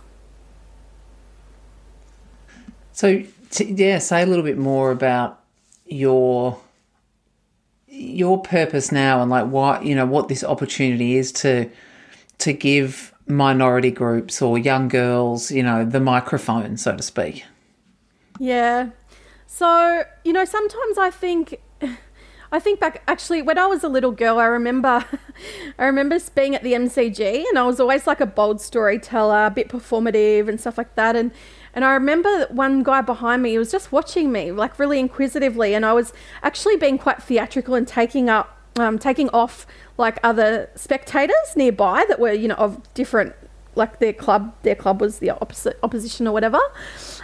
So 2.92 3.24
yeah, 3.58 3.98
say 3.98 4.22
a 4.22 4.26
little 4.26 4.44
bit 4.44 4.56
more 4.56 4.92
about 4.92 5.40
your 5.86 6.58
your 7.88 8.40
purpose 8.42 8.92
now 8.92 9.22
and 9.22 9.30
like 9.30 9.46
what 9.46 9.84
you 9.84 9.94
know 9.94 10.06
what 10.06 10.28
this 10.28 10.44
opportunity 10.44 11.16
is 11.16 11.32
to 11.32 11.68
to 12.38 12.52
give 12.52 13.14
minority 13.26 13.90
groups 13.90 14.42
or 14.42 14.58
young 14.58 14.88
girls 14.88 15.50
you 15.50 15.62
know 15.62 15.84
the 15.84 16.00
microphone 16.00 16.76
so 16.76 16.94
to 16.94 17.02
speak 17.02 17.44
yeah 18.38 18.90
so 19.46 20.02
you 20.24 20.32
know 20.32 20.44
sometimes 20.44 20.98
i 20.98 21.10
think 21.10 21.60
I 22.52 22.60
think 22.60 22.80
back 22.80 23.02
actually 23.08 23.42
when 23.42 23.58
I 23.58 23.66
was 23.66 23.82
a 23.82 23.88
little 23.88 24.12
girl, 24.12 24.38
I 24.38 24.44
remember 24.46 25.04
I 25.78 25.84
remember 25.84 26.18
being 26.34 26.54
at 26.54 26.62
the 26.62 26.72
MCG 26.72 27.44
and 27.48 27.58
I 27.58 27.62
was 27.64 27.80
always 27.80 28.06
like 28.06 28.20
a 28.20 28.26
bold 28.26 28.60
storyteller, 28.60 29.46
a 29.46 29.50
bit 29.50 29.68
performative 29.68 30.48
and 30.48 30.60
stuff 30.60 30.78
like 30.78 30.94
that. 30.94 31.16
And 31.16 31.32
and 31.76 31.84
I 31.84 31.92
remember 31.92 32.46
one 32.50 32.82
guy 32.82 33.02
behind 33.02 33.42
me, 33.42 33.56
was 33.58 33.70
just 33.70 33.92
watching 33.92 34.32
me, 34.32 34.50
like 34.50 34.78
really 34.78 34.98
inquisitively, 34.98 35.74
and 35.74 35.84
I 35.84 35.92
was 35.92 36.14
actually 36.42 36.76
being 36.76 36.96
quite 36.96 37.22
theatrical 37.22 37.74
and 37.74 37.86
taking 37.86 38.30
up, 38.30 38.58
um, 38.78 38.98
taking 38.98 39.28
off 39.28 39.66
like 39.98 40.18
other 40.24 40.70
spectators 40.74 41.54
nearby 41.54 42.06
that 42.08 42.18
were, 42.18 42.32
you 42.32 42.48
know, 42.48 42.54
of 42.54 42.82
different, 42.94 43.34
like 43.74 44.00
their 44.00 44.14
club, 44.14 44.54
their 44.62 44.74
club 44.74 45.02
was 45.02 45.18
the 45.18 45.28
opposite 45.28 45.78
opposition 45.82 46.26
or 46.26 46.32
whatever. 46.32 46.58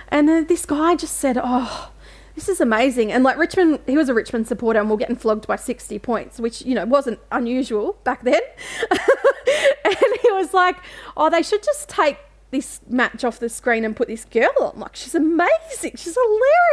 And 0.09 0.29
this 0.47 0.67
guy 0.67 0.97
just 0.97 1.17
said, 1.17 1.41
"Oh, 1.43 1.91
this 2.35 2.47
is 2.47 2.61
amazing. 2.61 3.11
And 3.11 3.25
like 3.25 3.38
Richmond, 3.38 3.81
he 3.87 3.97
was 3.97 4.11
a 4.11 4.15
Richmond 4.15 4.49
supporter 4.49 4.81
and 4.81 4.91
we're 4.91 4.99
getting 4.99 5.17
flogged 5.17 5.47
by 5.47 5.57
60 5.57 5.99
points, 5.99 6.38
which, 6.38 6.61
you 6.61 6.75
know, 6.75 6.85
wasn't 6.85 7.21
unusual 7.31 7.99
back 8.05 8.23
then. 8.23 8.41
and 8.91 9.97
he 10.23 10.31
was 10.33 10.53
like, 10.53 10.77
oh, 11.17 11.31
they 11.31 11.43
should 11.43 11.62
just 11.62 11.88
take 11.88 12.19
this 12.53 12.81
match 12.88 13.25
off 13.25 13.41
the 13.41 13.49
screen 13.49 13.85
and 13.85 13.97
put 13.97 14.07
this 14.07 14.25
girl 14.25 14.53
on. 14.61 14.79
Like, 14.79 14.95
she's 14.95 15.15
amazing. 15.15 15.97
She's 15.97 16.17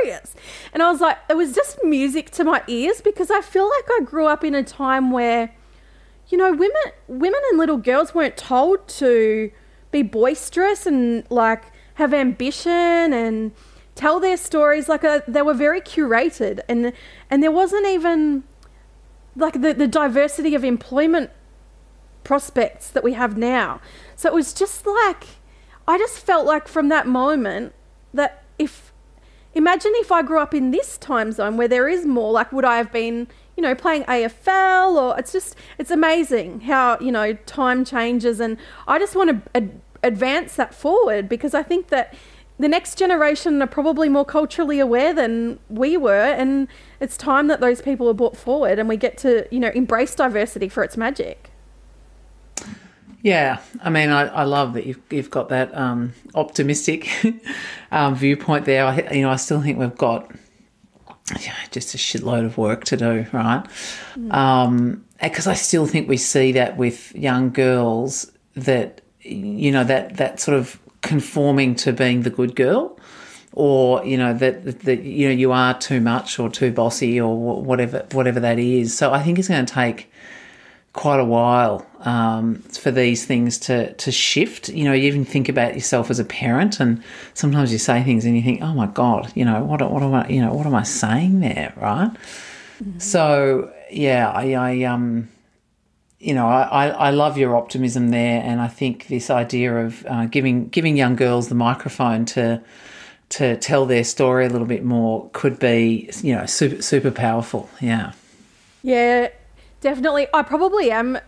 hilarious. 0.03 0.35
And 0.73 0.83
I 0.83 0.91
was 0.91 1.01
like, 1.01 1.17
it 1.29 1.35
was 1.35 1.55
just 1.55 1.83
music 1.83 2.29
to 2.31 2.43
my 2.43 2.61
ears 2.67 3.01
because 3.01 3.31
I 3.31 3.41
feel 3.41 3.67
like 3.67 3.85
I 3.89 4.01
grew 4.03 4.27
up 4.27 4.43
in 4.43 4.53
a 4.53 4.61
time 4.61 5.09
where, 5.09 5.55
you 6.27 6.37
know, 6.37 6.51
women, 6.51 6.91
women 7.07 7.39
and 7.49 7.57
little 7.57 7.77
girls 7.77 8.13
weren't 8.13 8.37
told 8.37 8.87
to 8.89 9.51
be 9.91 10.03
boisterous 10.03 10.85
and 10.85 11.23
like 11.31 11.63
have 11.95 12.13
ambition 12.13 13.13
and 13.13 13.51
tell 13.95 14.19
their 14.19 14.37
stories 14.37 14.87
like 14.87 15.03
uh, 15.03 15.21
they 15.27 15.41
were 15.41 15.53
very 15.53 15.81
curated 15.81 16.59
and 16.69 16.93
and 17.29 17.43
there 17.43 17.51
wasn't 17.51 17.85
even 17.85 18.43
like 19.35 19.61
the, 19.61 19.73
the 19.73 19.87
diversity 19.87 20.53
of 20.55 20.63
employment 20.63 21.31
prospects 22.23 22.89
that 22.91 23.03
we 23.03 23.13
have 23.13 23.37
now. 23.37 23.81
So 24.15 24.29
it 24.29 24.35
was 24.35 24.53
just 24.53 24.85
like 24.85 25.25
I 25.89 25.97
just 25.97 26.19
felt 26.19 26.45
like 26.45 26.67
from 26.67 26.89
that 26.89 27.07
moment 27.07 27.73
that 28.13 28.43
if 28.59 28.93
imagine 29.55 29.91
if 29.95 30.11
I 30.11 30.21
grew 30.21 30.37
up 30.37 30.53
in 30.53 30.69
this 30.69 30.99
time 30.99 31.31
zone 31.31 31.57
where 31.57 31.67
there 31.67 31.87
is 31.87 32.05
more, 32.05 32.31
like 32.31 32.51
would 32.51 32.63
I 32.63 32.77
have 32.77 32.91
been, 32.91 33.27
you 33.57 33.63
know, 33.63 33.73
playing 33.73 34.03
AFL 34.03 34.91
or 34.91 35.17
it's 35.17 35.31
just 35.31 35.55
it's 35.79 35.89
amazing 35.89 36.61
how, 36.61 36.99
you 36.99 37.11
know, 37.11 37.33
time 37.33 37.83
changes 37.83 38.39
and 38.39 38.57
I 38.87 38.99
just 38.99 39.15
want 39.15 39.31
to 39.31 39.57
ad- 39.57 39.81
advance 40.03 40.55
that 40.57 40.75
forward 40.75 41.27
because 41.27 41.55
I 41.55 41.63
think 41.63 41.87
that 41.87 42.13
the 42.59 42.67
next 42.67 42.99
generation 42.99 43.59
are 43.63 43.67
probably 43.67 44.09
more 44.09 44.25
culturally 44.25 44.79
aware 44.79 45.11
than 45.11 45.57
we 45.69 45.97
were 45.97 46.33
and 46.33 46.67
it's 46.99 47.17
time 47.17 47.47
that 47.47 47.61
those 47.61 47.81
people 47.81 48.07
are 48.07 48.13
brought 48.13 48.37
forward 48.37 48.77
and 48.77 48.87
we 48.87 48.95
get 48.95 49.17
to, 49.19 49.47
you 49.49 49.59
know, 49.59 49.71
embrace 49.73 50.13
diversity 50.13 50.69
for 50.69 50.83
its 50.83 50.95
magic. 50.97 51.48
Yeah, 53.21 53.59
I 53.83 53.89
mean, 53.89 54.09
I, 54.09 54.27
I 54.27 54.43
love 54.43 54.73
that 54.73 54.85
you've, 54.85 55.01
you've 55.09 55.29
got 55.29 55.49
that 55.49 55.75
um, 55.75 56.13
optimistic 56.35 57.09
um, 57.91 58.15
viewpoint 58.15 58.65
there. 58.65 58.85
I, 58.85 59.09
you 59.11 59.23
know, 59.23 59.29
I 59.29 59.35
still 59.35 59.61
think 59.61 59.77
we've 59.77 59.97
got 59.97 60.31
yeah, 61.39 61.55
just 61.71 61.93
a 61.93 61.97
shitload 61.97 62.45
of 62.45 62.57
work 62.57 62.85
to 62.85 62.97
do, 62.97 63.25
right? 63.31 63.63
Mm. 64.17 64.33
Um, 64.33 65.05
because 65.21 65.47
I 65.47 65.53
still 65.53 65.85
think 65.85 66.07
we 66.07 66.17
see 66.17 66.53
that 66.53 66.77
with 66.77 67.13
young 67.15 67.51
girls 67.51 68.31
that 68.55 69.01
you 69.21 69.71
know 69.71 69.83
that 69.83 70.17
that 70.17 70.39
sort 70.39 70.57
of 70.57 70.79
conforming 71.01 71.75
to 71.75 71.93
being 71.93 72.21
the 72.21 72.29
good 72.29 72.55
girl, 72.55 72.97
or 73.51 74.03
you 74.05 74.17
know 74.17 74.33
that 74.33 74.81
that 74.81 75.03
you 75.03 75.27
know 75.27 75.33
you 75.33 75.51
are 75.51 75.77
too 75.77 75.99
much 75.99 76.39
or 76.39 76.49
too 76.49 76.71
bossy 76.71 77.19
or 77.19 77.61
whatever 77.61 78.05
whatever 78.11 78.39
that 78.39 78.59
is. 78.59 78.97
So 78.97 79.11
I 79.11 79.21
think 79.21 79.37
it's 79.39 79.49
going 79.49 79.65
to 79.65 79.73
take 79.73 80.11
quite 80.93 81.19
a 81.19 81.25
while 81.25 81.85
um, 82.01 82.55
for 82.55 82.91
these 82.91 83.25
things 83.25 83.57
to 83.59 83.93
to 83.93 84.11
shift. 84.11 84.69
You 84.69 84.85
know, 84.85 84.93
you 84.93 85.07
even 85.07 85.25
think 85.25 85.49
about 85.49 85.75
yourself 85.75 86.09
as 86.09 86.19
a 86.19 86.25
parent, 86.25 86.79
and 86.79 87.03
sometimes 87.33 87.71
you 87.71 87.77
say 87.77 88.03
things 88.03 88.25
and 88.25 88.35
you 88.35 88.41
think, 88.41 88.61
"Oh 88.61 88.73
my 88.73 88.87
god, 88.87 89.31
you 89.35 89.45
know 89.45 89.63
what? 89.63 89.81
What 89.91 90.03
am 90.03 90.13
I? 90.13 90.27
You 90.27 90.41
know, 90.41 90.53
what 90.53 90.65
am 90.65 90.75
I 90.75 90.83
saying 90.83 91.39
there?" 91.41 91.73
Right? 91.75 92.11
Mm-hmm. 92.81 92.99
So 92.99 93.71
yeah, 93.91 94.29
I, 94.29 94.53
I 94.53 94.83
um, 94.83 95.29
you 96.19 96.33
know, 96.33 96.47
I, 96.47 96.89
I 96.89 97.09
love 97.11 97.37
your 97.37 97.55
optimism 97.55 98.09
there, 98.09 98.41
and 98.43 98.59
I 98.59 98.67
think 98.67 99.07
this 99.07 99.29
idea 99.29 99.85
of 99.85 100.05
uh, 100.05 100.25
giving 100.25 100.67
giving 100.69 100.97
young 100.97 101.15
girls 101.15 101.49
the 101.49 101.55
microphone 101.55 102.25
to 102.25 102.61
to 103.29 103.55
tell 103.57 103.85
their 103.85 104.03
story 104.03 104.45
a 104.45 104.49
little 104.49 104.67
bit 104.67 104.83
more 104.83 105.29
could 105.33 105.59
be, 105.59 106.09
you 106.21 106.35
know, 106.35 106.45
super 106.45 106.81
super 106.81 107.11
powerful. 107.11 107.69
Yeah. 107.79 108.13
Yeah, 108.81 109.29
definitely. 109.81 110.27
I 110.33 110.41
probably 110.41 110.91
am 110.91 111.19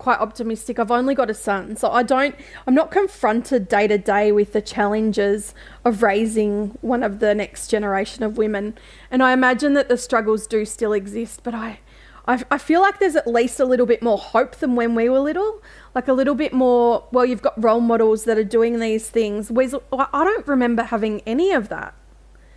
quite 0.00 0.18
optimistic. 0.18 0.80
I've 0.80 0.90
only 0.90 1.14
got 1.14 1.30
a 1.30 1.34
son, 1.34 1.76
so 1.76 1.90
I 1.90 2.02
don't 2.02 2.34
I'm 2.66 2.74
not 2.74 2.90
confronted 2.90 3.68
day 3.68 3.86
to 3.86 3.98
day 3.98 4.32
with 4.32 4.52
the 4.52 4.60
challenges 4.60 5.54
of 5.84 6.02
raising 6.02 6.76
one 6.80 7.04
of 7.04 7.20
the 7.20 7.34
next 7.34 7.68
generation 7.68 8.24
of 8.24 8.36
women. 8.36 8.76
And 9.10 9.22
I 9.22 9.32
imagine 9.32 9.74
that 9.74 9.88
the 9.88 9.96
struggles 9.96 10.48
do 10.48 10.64
still 10.64 10.92
exist, 10.92 11.42
but 11.44 11.54
I 11.54 11.78
I, 12.26 12.42
I 12.50 12.58
feel 12.58 12.80
like 12.80 12.98
there's 12.98 13.16
at 13.16 13.26
least 13.26 13.60
a 13.60 13.64
little 13.64 13.86
bit 13.86 14.02
more 14.02 14.18
hope 14.18 14.56
than 14.56 14.74
when 14.74 14.94
we 14.94 15.08
were 15.08 15.20
little. 15.20 15.62
Like 15.94 16.08
a 16.08 16.12
little 16.12 16.34
bit 16.34 16.52
more, 16.52 17.04
well, 17.10 17.24
you've 17.24 17.42
got 17.42 17.60
role 17.62 17.80
models 17.80 18.24
that 18.24 18.38
are 18.38 18.44
doing 18.44 18.78
these 18.78 19.08
things. 19.10 19.50
I 19.50 20.24
don't 20.24 20.46
remember 20.46 20.84
having 20.84 21.22
any 21.26 21.52
of 21.52 21.68
that. 21.68 21.94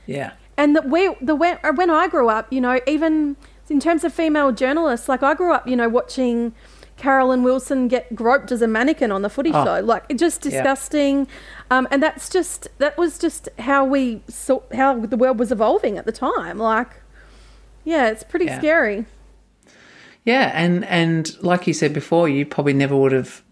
Yeah. 0.06 0.34
And 0.58 0.76
that 0.76 0.88
we, 0.88 1.16
the 1.20 1.34
when, 1.34 1.58
when 1.76 1.90
I 1.90 2.08
grew 2.08 2.30
up, 2.30 2.52
you 2.54 2.62
know, 2.62 2.80
even 2.86 3.36
in 3.70 3.80
terms 3.80 4.04
of 4.04 4.14
female 4.14 4.52
journalists, 4.52 5.10
like 5.10 5.24
I 5.24 5.34
grew 5.34 5.52
up, 5.54 5.68
you 5.68 5.76
know, 5.76 5.90
watching 5.90 6.54
Caroline 7.04 7.44
Wilson 7.44 7.90
get 7.90 8.16
groped 8.16 8.50
as 8.50 8.62
a 8.62 8.68
mannequin 8.68 9.12
on 9.12 9.24
the 9.24 9.30
footy 9.30 9.52
oh, 9.54 9.66
show. 9.66 9.82
Like 9.82 10.16
just 10.16 10.40
disgusting. 10.40 11.20
Yeah. 11.20 11.78
Um, 11.78 11.88
and 11.92 12.02
that's 12.02 12.30
just 12.30 12.70
that 12.78 12.98
was 12.98 13.20
just 13.20 13.50
how 13.60 13.84
we 13.84 14.22
saw 14.30 14.62
how 14.74 15.02
the 15.02 15.18
world 15.18 15.38
was 15.38 15.52
evolving 15.52 15.98
at 15.98 16.06
the 16.06 16.14
time. 16.14 16.60
Like, 16.60 17.02
yeah, 17.84 18.08
it's 18.08 18.24
pretty 18.24 18.46
yeah. 18.46 18.58
scary. 18.58 19.06
Yeah, 20.24 20.54
and 20.54 20.86
and 20.86 21.30
like 21.44 21.68
you 21.68 21.74
said 21.74 21.94
before, 21.94 22.30
you 22.30 22.46
probably 22.46 22.72
never 22.72 22.96
would 22.96 23.12
have 23.12 23.44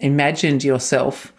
imagined 0.00 0.64
yourself 0.64 1.30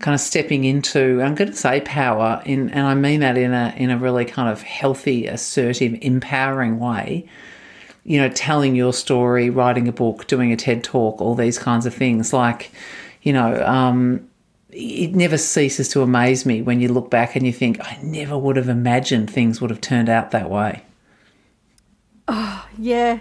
kind 0.00 0.16
of 0.16 0.20
stepping 0.20 0.64
into 0.64 1.22
I'm 1.22 1.36
going 1.36 1.50
to 1.50 1.56
say 1.56 1.80
power 1.80 2.42
in 2.44 2.70
and 2.70 2.84
I 2.84 2.94
mean 2.94 3.20
that 3.20 3.38
in 3.38 3.52
a 3.52 3.72
in 3.76 3.90
a 3.90 3.98
really 3.98 4.24
kind 4.24 4.48
of 4.48 4.62
healthy, 4.62 5.28
assertive, 5.28 5.96
empowering 6.02 6.80
way. 6.80 7.28
You 8.08 8.18
know, 8.22 8.30
telling 8.30 8.74
your 8.74 8.94
story, 8.94 9.50
writing 9.50 9.86
a 9.86 9.92
book, 9.92 10.26
doing 10.26 10.50
a 10.50 10.56
TED 10.56 10.82
talk, 10.82 11.20
all 11.20 11.34
these 11.34 11.58
kinds 11.58 11.84
of 11.84 11.92
things. 11.92 12.32
Like, 12.32 12.72
you 13.20 13.34
know, 13.34 13.62
um, 13.66 14.26
it 14.70 15.14
never 15.14 15.36
ceases 15.36 15.90
to 15.90 16.00
amaze 16.00 16.46
me 16.46 16.62
when 16.62 16.80
you 16.80 16.88
look 16.88 17.10
back 17.10 17.36
and 17.36 17.44
you 17.44 17.52
think, 17.52 17.78
I 17.80 17.98
never 18.02 18.38
would 18.38 18.56
have 18.56 18.70
imagined 18.70 19.30
things 19.30 19.60
would 19.60 19.68
have 19.68 19.82
turned 19.82 20.08
out 20.08 20.30
that 20.30 20.48
way. 20.48 20.82
Oh, 22.28 22.66
yeah. 22.78 23.20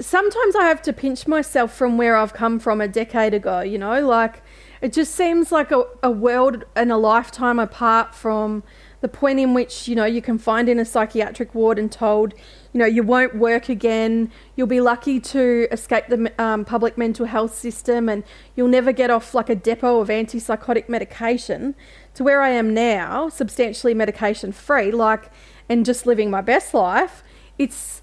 Sometimes 0.00 0.56
I 0.56 0.64
have 0.64 0.80
to 0.82 0.92
pinch 0.94 1.26
myself 1.26 1.74
from 1.74 1.98
where 1.98 2.16
I've 2.16 2.32
come 2.32 2.58
from 2.58 2.80
a 2.80 2.88
decade 2.88 3.34
ago, 3.34 3.60
you 3.60 3.76
know, 3.76 4.06
like 4.06 4.42
it 4.80 4.92
just 4.92 5.14
seems 5.14 5.52
like 5.52 5.70
a, 5.70 5.84
a 6.02 6.10
world 6.10 6.64
and 6.74 6.92
a 6.92 6.96
lifetime 6.96 7.58
apart 7.58 8.14
from 8.14 8.62
the 9.00 9.08
point 9.08 9.38
in 9.38 9.54
which, 9.54 9.88
you 9.88 9.94
know, 9.94 10.04
you 10.04 10.20
can 10.20 10.38
find 10.38 10.68
in 10.68 10.78
a 10.78 10.84
psychiatric 10.84 11.54
ward 11.54 11.78
and 11.78 11.90
told, 11.90 12.34
you 12.76 12.80
know, 12.80 12.84
you 12.84 13.02
won't 13.02 13.34
work 13.34 13.70
again, 13.70 14.30
you'll 14.54 14.66
be 14.66 14.82
lucky 14.82 15.18
to 15.18 15.66
escape 15.72 16.08
the 16.08 16.30
um, 16.38 16.62
public 16.62 16.98
mental 16.98 17.24
health 17.24 17.54
system 17.54 18.06
and 18.06 18.22
you'll 18.54 18.68
never 18.68 18.92
get 18.92 19.08
off 19.08 19.32
like 19.32 19.48
a 19.48 19.54
depot 19.54 19.98
of 19.98 20.08
antipsychotic 20.08 20.86
medication, 20.86 21.74
to 22.12 22.22
where 22.22 22.42
I 22.42 22.50
am 22.50 22.74
now, 22.74 23.30
substantially 23.30 23.94
medication 23.94 24.52
free, 24.52 24.90
like, 24.90 25.30
and 25.70 25.86
just 25.86 26.04
living 26.04 26.30
my 26.30 26.42
best 26.42 26.74
life. 26.74 27.22
It's, 27.56 28.02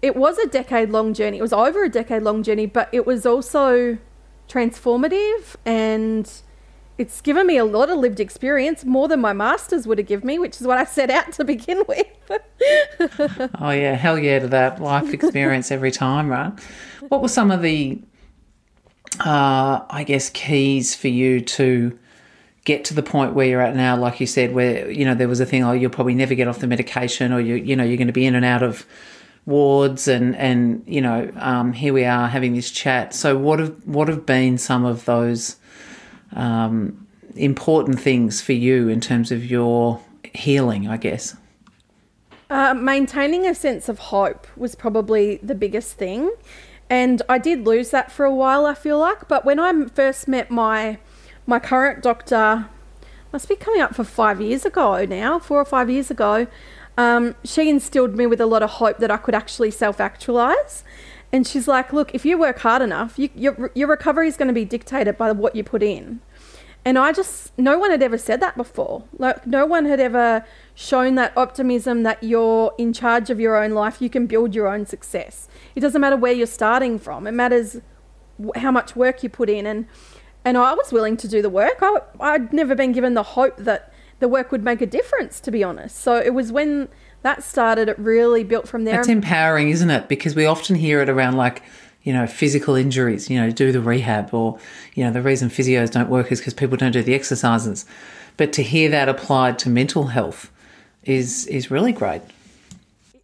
it 0.00 0.16
was 0.16 0.38
a 0.38 0.46
decade 0.46 0.88
long 0.88 1.12
journey. 1.12 1.36
It 1.36 1.42
was 1.42 1.52
over 1.52 1.84
a 1.84 1.90
decade 1.90 2.22
long 2.22 2.42
journey, 2.42 2.64
but 2.64 2.88
it 2.92 3.04
was 3.04 3.26
also 3.26 3.98
transformative 4.48 5.56
and 5.66 6.40
it's 6.98 7.20
given 7.20 7.46
me 7.46 7.58
a 7.58 7.64
lot 7.64 7.90
of 7.90 7.98
lived 7.98 8.20
experience, 8.20 8.84
more 8.84 9.06
than 9.06 9.20
my 9.20 9.32
masters 9.32 9.86
would 9.86 9.98
have 9.98 10.06
given 10.06 10.26
me, 10.26 10.38
which 10.38 10.60
is 10.60 10.66
what 10.66 10.78
I 10.78 10.84
set 10.84 11.10
out 11.10 11.32
to 11.32 11.44
begin 11.44 11.82
with. 11.86 12.06
oh 13.60 13.70
yeah, 13.70 13.94
hell 13.94 14.18
yeah 14.18 14.38
to 14.38 14.48
that 14.48 14.80
life 14.80 15.12
experience 15.12 15.70
every 15.70 15.90
time, 15.90 16.28
right? 16.28 16.52
What 17.08 17.20
were 17.20 17.28
some 17.28 17.50
of 17.50 17.60
the, 17.60 18.00
uh, 19.20 19.80
I 19.90 20.04
guess, 20.06 20.30
keys 20.30 20.94
for 20.94 21.08
you 21.08 21.40
to 21.40 21.98
get 22.64 22.84
to 22.86 22.94
the 22.94 23.02
point 23.02 23.34
where 23.34 23.46
you're 23.46 23.60
at 23.60 23.76
now? 23.76 23.96
Like 23.96 24.18
you 24.18 24.26
said, 24.26 24.54
where 24.54 24.90
you 24.90 25.04
know 25.04 25.14
there 25.14 25.28
was 25.28 25.40
a 25.40 25.46
thing, 25.46 25.64
oh, 25.64 25.72
you'll 25.72 25.90
probably 25.90 26.14
never 26.14 26.34
get 26.34 26.48
off 26.48 26.60
the 26.60 26.66
medication, 26.66 27.32
or 27.32 27.40
you 27.40 27.56
you 27.56 27.76
know 27.76 27.84
you're 27.84 27.98
going 27.98 28.06
to 28.06 28.12
be 28.12 28.26
in 28.26 28.34
and 28.34 28.44
out 28.44 28.62
of 28.62 28.86
wards, 29.44 30.08
and 30.08 30.34
and 30.36 30.82
you 30.86 31.02
know 31.02 31.30
um, 31.36 31.74
here 31.74 31.92
we 31.92 32.06
are 32.06 32.26
having 32.26 32.54
this 32.54 32.70
chat. 32.70 33.12
So 33.12 33.36
what 33.36 33.58
have 33.58 33.86
what 33.86 34.08
have 34.08 34.24
been 34.24 34.56
some 34.56 34.86
of 34.86 35.04
those 35.04 35.56
um, 36.32 37.06
important 37.34 38.00
things 38.00 38.40
for 38.40 38.52
you 38.52 38.88
in 38.88 39.00
terms 39.00 39.32
of 39.32 39.44
your 39.44 40.00
healing, 40.34 40.88
I 40.88 40.96
guess? 40.96 41.36
Uh, 42.48 42.74
maintaining 42.74 43.46
a 43.46 43.54
sense 43.54 43.88
of 43.88 43.98
hope 43.98 44.46
was 44.56 44.74
probably 44.74 45.36
the 45.42 45.54
biggest 45.54 45.96
thing. 45.96 46.32
And 46.88 47.22
I 47.28 47.38
did 47.38 47.66
lose 47.66 47.90
that 47.90 48.12
for 48.12 48.24
a 48.24 48.34
while, 48.34 48.64
I 48.66 48.74
feel 48.74 48.98
like. 48.98 49.26
But 49.26 49.44
when 49.44 49.58
I 49.58 49.86
first 49.86 50.28
met 50.28 50.50
my 50.50 50.98
my 51.48 51.58
current 51.60 52.02
doctor, 52.02 52.68
must 53.32 53.48
be 53.48 53.56
coming 53.56 53.80
up 53.80 53.94
for 53.94 54.04
five 54.04 54.40
years 54.40 54.64
ago 54.64 55.04
now, 55.04 55.38
four 55.38 55.60
or 55.60 55.64
five 55.64 55.90
years 55.90 56.10
ago, 56.10 56.46
um, 56.96 57.34
she 57.44 57.68
instilled 57.68 58.16
me 58.16 58.26
with 58.26 58.40
a 58.40 58.46
lot 58.46 58.62
of 58.62 58.70
hope 58.70 58.98
that 58.98 59.10
I 59.10 59.16
could 59.16 59.34
actually 59.34 59.70
self 59.70 60.00
actualize. 60.00 60.84
And 61.32 61.46
she's 61.46 61.66
like, 61.66 61.92
look, 61.92 62.14
if 62.14 62.24
you 62.24 62.38
work 62.38 62.60
hard 62.60 62.82
enough, 62.82 63.18
you, 63.18 63.30
your, 63.34 63.70
your 63.74 63.88
recovery 63.88 64.28
is 64.28 64.36
going 64.36 64.48
to 64.48 64.54
be 64.54 64.64
dictated 64.64 65.18
by 65.18 65.32
what 65.32 65.56
you 65.56 65.64
put 65.64 65.82
in. 65.82 66.20
And 66.84 66.96
I 66.96 67.12
just, 67.12 67.50
no 67.58 67.78
one 67.80 67.90
had 67.90 68.00
ever 68.00 68.16
said 68.16 68.40
that 68.40 68.56
before. 68.56 69.02
Like, 69.18 69.44
no 69.44 69.66
one 69.66 69.86
had 69.86 69.98
ever 69.98 70.46
shown 70.76 71.16
that 71.16 71.36
optimism 71.36 72.04
that 72.04 72.22
you're 72.22 72.72
in 72.78 72.92
charge 72.92 73.28
of 73.28 73.40
your 73.40 73.56
own 73.56 73.72
life, 73.72 74.00
you 74.00 74.08
can 74.08 74.28
build 74.28 74.54
your 74.54 74.68
own 74.68 74.86
success. 74.86 75.48
It 75.74 75.80
doesn't 75.80 76.00
matter 76.00 76.16
where 76.16 76.32
you're 76.32 76.46
starting 76.46 77.00
from, 77.00 77.26
it 77.26 77.32
matters 77.32 77.80
how 78.54 78.70
much 78.70 78.94
work 78.94 79.24
you 79.24 79.28
put 79.28 79.50
in. 79.50 79.66
And, 79.66 79.86
and 80.44 80.56
I 80.56 80.74
was 80.74 80.92
willing 80.92 81.16
to 81.16 81.26
do 81.26 81.42
the 81.42 81.50
work. 81.50 81.78
I, 81.82 82.02
I'd 82.20 82.52
never 82.52 82.76
been 82.76 82.92
given 82.92 83.14
the 83.14 83.24
hope 83.24 83.56
that 83.56 83.92
the 84.20 84.28
work 84.28 84.52
would 84.52 84.62
make 84.62 84.80
a 84.80 84.86
difference, 84.86 85.40
to 85.40 85.50
be 85.50 85.64
honest. 85.64 85.96
So 85.98 86.16
it 86.16 86.34
was 86.34 86.52
when 86.52 86.88
that 87.26 87.42
started, 87.42 87.88
it 87.88 87.98
really 87.98 88.44
built 88.44 88.68
from 88.68 88.84
there. 88.84 89.00
It's 89.00 89.08
empowering, 89.08 89.70
isn't 89.70 89.90
it? 89.90 90.08
Because 90.08 90.36
we 90.36 90.46
often 90.46 90.76
hear 90.76 91.02
it 91.02 91.08
around 91.08 91.36
like, 91.36 91.62
you 92.04 92.12
know, 92.12 92.24
physical 92.26 92.76
injuries, 92.76 93.28
you 93.28 93.36
know, 93.40 93.50
do 93.50 93.72
the 93.72 93.80
rehab, 93.80 94.32
or, 94.32 94.60
you 94.94 95.02
know, 95.02 95.10
the 95.10 95.20
reason 95.20 95.48
physios 95.48 95.90
don't 95.90 96.08
work 96.08 96.30
is 96.30 96.38
because 96.38 96.54
people 96.54 96.76
don't 96.76 96.92
do 96.92 97.02
the 97.02 97.14
exercises. 97.14 97.84
But 98.36 98.52
to 98.52 98.62
hear 98.62 98.88
that 98.90 99.08
applied 99.08 99.58
to 99.60 99.68
mental 99.68 100.06
health 100.08 100.52
is 101.02 101.46
is 101.46 101.70
really 101.70 101.92
great. 101.92 102.22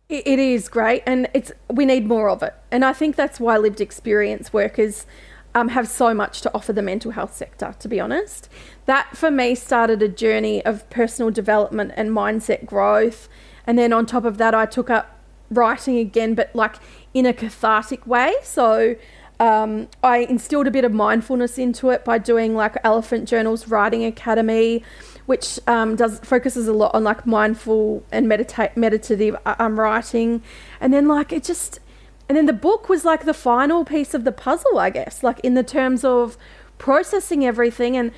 It 0.09 0.39
is 0.39 0.69
great, 0.69 1.03
and 1.07 1.29
it's 1.33 1.53
we 1.71 1.85
need 1.87 2.07
more 2.07 2.29
of 2.29 2.43
it. 2.43 2.55
And 2.71 2.85
I 2.85 2.93
think 2.93 3.15
that's 3.15 3.39
why 3.39 3.57
lived 3.57 3.81
experience 3.81 4.53
workers 4.53 5.07
um, 5.55 5.69
have 5.69 5.87
so 5.87 6.13
much 6.13 6.41
to 6.41 6.51
offer 6.55 6.73
the 6.73 6.83
mental 6.83 7.13
health 7.13 7.37
sector. 7.37 7.75
To 7.79 7.89
be 7.89 8.01
honest, 8.01 8.49
that 8.87 9.17
for 9.17 9.31
me 9.31 9.55
started 9.55 10.03
a 10.03 10.09
journey 10.09 10.65
of 10.65 10.89
personal 10.91 11.31
development 11.31 11.93
and 11.97 12.11
mindset 12.11 12.67
growth, 12.67 13.29
and 13.67 13.79
then 13.79 13.93
on 13.93 14.07
top 14.07 14.25
of 14.25 14.39
that, 14.39 14.55
I 14.55 14.67
took 14.67 14.91
up 14.91 15.19
writing 15.51 15.99
again, 15.99 16.35
but 16.35 16.55
like 16.55 16.77
in 17.15 17.27
a 17.27 17.33
cathartic 17.33 18.07
way. 18.07 18.35
So 18.43 18.97
um, 19.39 19.89
I 20.03 20.19
instilled 20.19 20.67
a 20.67 20.71
bit 20.71 20.85
of 20.85 20.93
mindfulness 20.93 21.59
into 21.59 21.91
it 21.91 22.05
by 22.05 22.19
doing 22.19 22.55
like 22.55 22.77
Elephant 22.85 23.29
Journals 23.29 23.69
Writing 23.69 24.05
Academy, 24.05 24.83
which 25.27 25.59
um, 25.67 25.97
does 25.97 26.21
focuses 26.21 26.69
a 26.69 26.73
lot 26.73 26.95
on 26.95 27.05
like 27.05 27.27
mindful 27.27 28.05
and 28.13 28.29
meditative 28.29 29.37
uh, 29.45 29.55
um, 29.59 29.79
writing, 29.79 30.43
and 30.81 30.93
then 30.93 31.09
like 31.09 31.33
it 31.33 31.45
just, 31.45 31.81
and 32.29 32.37
then 32.37 32.47
the 32.47 32.53
book 32.53 32.89
was 32.89 33.05
like 33.05 33.25
the 33.25 33.35
final 33.35 33.85
piece 33.85 34.15
of 34.15 34.25
the 34.25 34.33
puzzle, 34.33 34.79
I 34.79 34.91
guess, 34.91 35.23
like 35.23 35.41
in 35.41 35.55
the 35.55 35.65
terms 35.65 36.05
of 36.05 36.37
processing 36.79 37.45
everything 37.45 37.97
and 37.97 38.13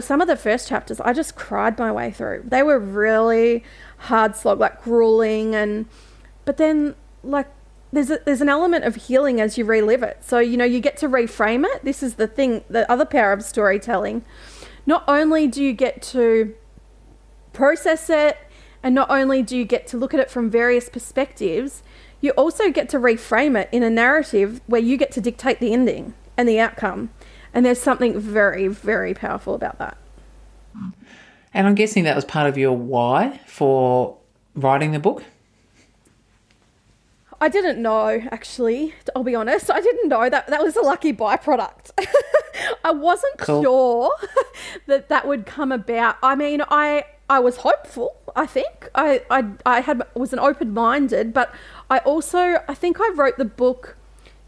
some 0.00 0.20
of 0.20 0.28
the 0.28 0.36
first 0.36 0.68
chapters 0.68 1.00
I 1.00 1.12
just 1.12 1.36
cried 1.36 1.78
my 1.78 1.92
way 1.92 2.10
through. 2.10 2.44
They 2.46 2.62
were 2.62 2.78
really 2.78 3.64
hard 3.98 4.36
slog, 4.36 4.58
like 4.58 4.82
grueling 4.82 5.54
and 5.54 5.86
but 6.44 6.56
then 6.56 6.94
like 7.22 7.48
there's 7.92 8.10
a, 8.10 8.18
there's 8.24 8.40
an 8.40 8.48
element 8.48 8.84
of 8.84 8.96
healing 8.96 9.40
as 9.40 9.58
you 9.58 9.64
relive 9.64 10.02
it. 10.02 10.18
So 10.22 10.38
you 10.38 10.56
know 10.56 10.64
you 10.64 10.80
get 10.80 10.96
to 10.98 11.08
reframe 11.08 11.64
it. 11.64 11.84
This 11.84 12.02
is 12.02 12.14
the 12.14 12.26
thing, 12.26 12.64
the 12.68 12.90
other 12.90 13.04
power 13.04 13.32
of 13.32 13.42
storytelling. 13.42 14.24
Not 14.86 15.04
only 15.06 15.46
do 15.46 15.62
you 15.62 15.72
get 15.72 16.00
to 16.02 16.54
process 17.52 18.08
it, 18.08 18.38
and 18.82 18.94
not 18.94 19.10
only 19.10 19.42
do 19.42 19.56
you 19.56 19.64
get 19.64 19.86
to 19.88 19.96
look 19.96 20.14
at 20.14 20.20
it 20.20 20.30
from 20.30 20.50
various 20.50 20.88
perspectives, 20.88 21.82
you 22.20 22.30
also 22.32 22.70
get 22.70 22.88
to 22.90 22.98
reframe 22.98 23.60
it 23.60 23.68
in 23.72 23.82
a 23.82 23.90
narrative 23.90 24.60
where 24.66 24.80
you 24.80 24.96
get 24.96 25.10
to 25.12 25.20
dictate 25.20 25.60
the 25.60 25.72
ending 25.72 26.14
and 26.36 26.48
the 26.48 26.58
outcome. 26.58 27.10
And 27.58 27.66
there's 27.66 27.80
something 27.80 28.16
very, 28.20 28.68
very 28.68 29.14
powerful 29.14 29.52
about 29.52 29.80
that. 29.80 29.96
And 31.52 31.66
I'm 31.66 31.74
guessing 31.74 32.04
that 32.04 32.14
was 32.14 32.24
part 32.24 32.48
of 32.48 32.56
your 32.56 32.70
why 32.76 33.40
for 33.48 34.16
writing 34.54 34.92
the 34.92 35.00
book? 35.00 35.24
I 37.40 37.48
didn't 37.48 37.82
know, 37.82 38.22
actually. 38.30 38.94
I'll 39.16 39.24
be 39.24 39.34
honest. 39.34 39.72
I 39.72 39.80
didn't 39.80 40.08
know 40.08 40.30
that 40.30 40.46
that 40.46 40.62
was 40.62 40.76
a 40.76 40.82
lucky 40.82 41.12
byproduct. 41.12 41.90
I 42.84 42.92
wasn't 42.92 43.38
cool. 43.38 43.62
sure 43.64 44.12
that 44.86 45.08
that 45.08 45.26
would 45.26 45.44
come 45.44 45.72
about. 45.72 46.14
I 46.22 46.36
mean, 46.36 46.62
I 46.68 47.06
I 47.28 47.40
was 47.40 47.56
hopeful. 47.56 48.14
I 48.36 48.46
think 48.46 48.88
I 48.94 49.22
I, 49.32 49.46
I 49.66 49.80
had 49.80 50.04
was 50.14 50.32
an 50.32 50.38
open 50.38 50.72
minded, 50.72 51.34
but 51.34 51.52
I 51.90 51.98
also 51.98 52.62
I 52.68 52.74
think 52.74 53.00
I 53.00 53.10
wrote 53.16 53.36
the 53.36 53.44
book 53.44 53.96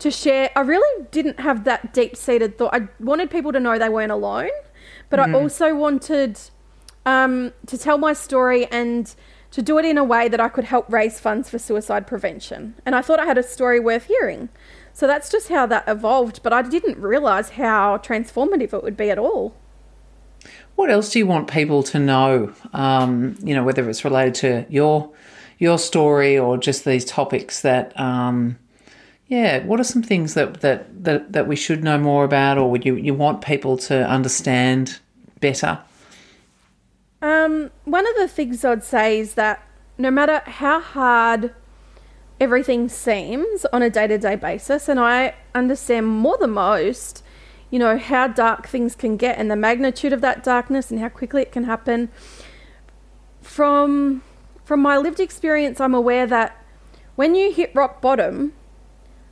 to 0.00 0.10
share. 0.10 0.50
I 0.56 0.60
really 0.60 1.06
didn't 1.10 1.40
have 1.40 1.64
that 1.64 1.92
deep 1.94 2.16
seated 2.16 2.58
thought. 2.58 2.74
I 2.74 2.88
wanted 2.98 3.30
people 3.30 3.52
to 3.52 3.60
know 3.60 3.78
they 3.78 3.88
weren't 3.88 4.12
alone, 4.12 4.50
but 5.08 5.20
mm-hmm. 5.20 5.34
I 5.34 5.38
also 5.38 5.74
wanted 5.74 6.38
um, 7.06 7.52
to 7.66 7.78
tell 7.78 7.98
my 7.98 8.12
story 8.12 8.66
and 8.66 9.14
to 9.50 9.62
do 9.62 9.78
it 9.78 9.84
in 9.84 9.98
a 9.98 10.04
way 10.04 10.28
that 10.28 10.40
I 10.40 10.48
could 10.48 10.64
help 10.64 10.90
raise 10.92 11.18
funds 11.18 11.50
for 11.50 11.58
suicide 11.58 12.06
prevention. 12.06 12.74
And 12.86 12.94
I 12.94 13.02
thought 13.02 13.18
I 13.18 13.26
had 13.26 13.38
a 13.38 13.42
story 13.42 13.80
worth 13.80 14.04
hearing. 14.04 14.48
So 14.92 15.06
that's 15.06 15.30
just 15.30 15.48
how 15.48 15.66
that 15.66 15.84
evolved, 15.88 16.42
but 16.42 16.52
I 16.52 16.62
didn't 16.62 16.98
realize 16.98 17.50
how 17.50 17.98
transformative 17.98 18.72
it 18.72 18.82
would 18.82 18.96
be 18.96 19.10
at 19.10 19.18
all. 19.18 19.54
What 20.76 20.90
else 20.90 21.10
do 21.10 21.18
you 21.18 21.26
want 21.26 21.50
people 21.50 21.82
to 21.84 21.98
know? 21.98 22.54
Um, 22.72 23.36
you 23.42 23.54
know, 23.54 23.64
whether 23.64 23.88
it's 23.88 24.04
related 24.04 24.34
to 24.36 24.66
your 24.68 25.10
your 25.58 25.78
story 25.78 26.38
or 26.38 26.56
just 26.56 26.86
these 26.86 27.04
topics 27.04 27.60
that, 27.60 27.98
um, 28.00 28.58
yeah. 29.30 29.64
What 29.64 29.78
are 29.78 29.84
some 29.84 30.02
things 30.02 30.34
that, 30.34 30.60
that 30.60 31.04
that 31.04 31.32
that 31.32 31.46
we 31.46 31.54
should 31.54 31.84
know 31.84 31.96
more 31.96 32.24
about, 32.24 32.58
or 32.58 32.68
would 32.68 32.84
you 32.84 32.96
you 32.96 33.14
want 33.14 33.42
people 33.42 33.78
to 33.78 34.04
understand 34.06 34.98
better? 35.38 35.78
Um, 37.22 37.70
one 37.84 38.08
of 38.08 38.16
the 38.16 38.26
things 38.26 38.64
I'd 38.64 38.82
say 38.82 39.20
is 39.20 39.34
that 39.34 39.62
no 39.96 40.10
matter 40.10 40.42
how 40.46 40.80
hard 40.80 41.54
everything 42.40 42.88
seems 42.88 43.64
on 43.66 43.82
a 43.82 43.88
day 43.88 44.08
to 44.08 44.18
day 44.18 44.34
basis, 44.34 44.88
and 44.88 44.98
I 44.98 45.34
understand 45.54 46.08
more 46.08 46.36
than 46.36 46.50
most, 46.50 47.22
you 47.70 47.78
know, 47.78 47.98
how 47.98 48.26
dark 48.26 48.66
things 48.66 48.96
can 48.96 49.16
get 49.16 49.38
and 49.38 49.48
the 49.48 49.54
magnitude 49.54 50.12
of 50.12 50.22
that 50.22 50.42
darkness 50.42 50.90
and 50.90 50.98
how 50.98 51.08
quickly 51.08 51.42
it 51.42 51.52
can 51.52 51.64
happen. 51.64 52.08
From 53.42 54.22
from 54.64 54.80
my 54.80 54.96
lived 54.96 55.20
experience, 55.20 55.80
I'm 55.80 55.94
aware 55.94 56.26
that 56.26 56.56
when 57.14 57.36
you 57.36 57.52
hit 57.52 57.70
rock 57.76 58.00
bottom, 58.00 58.54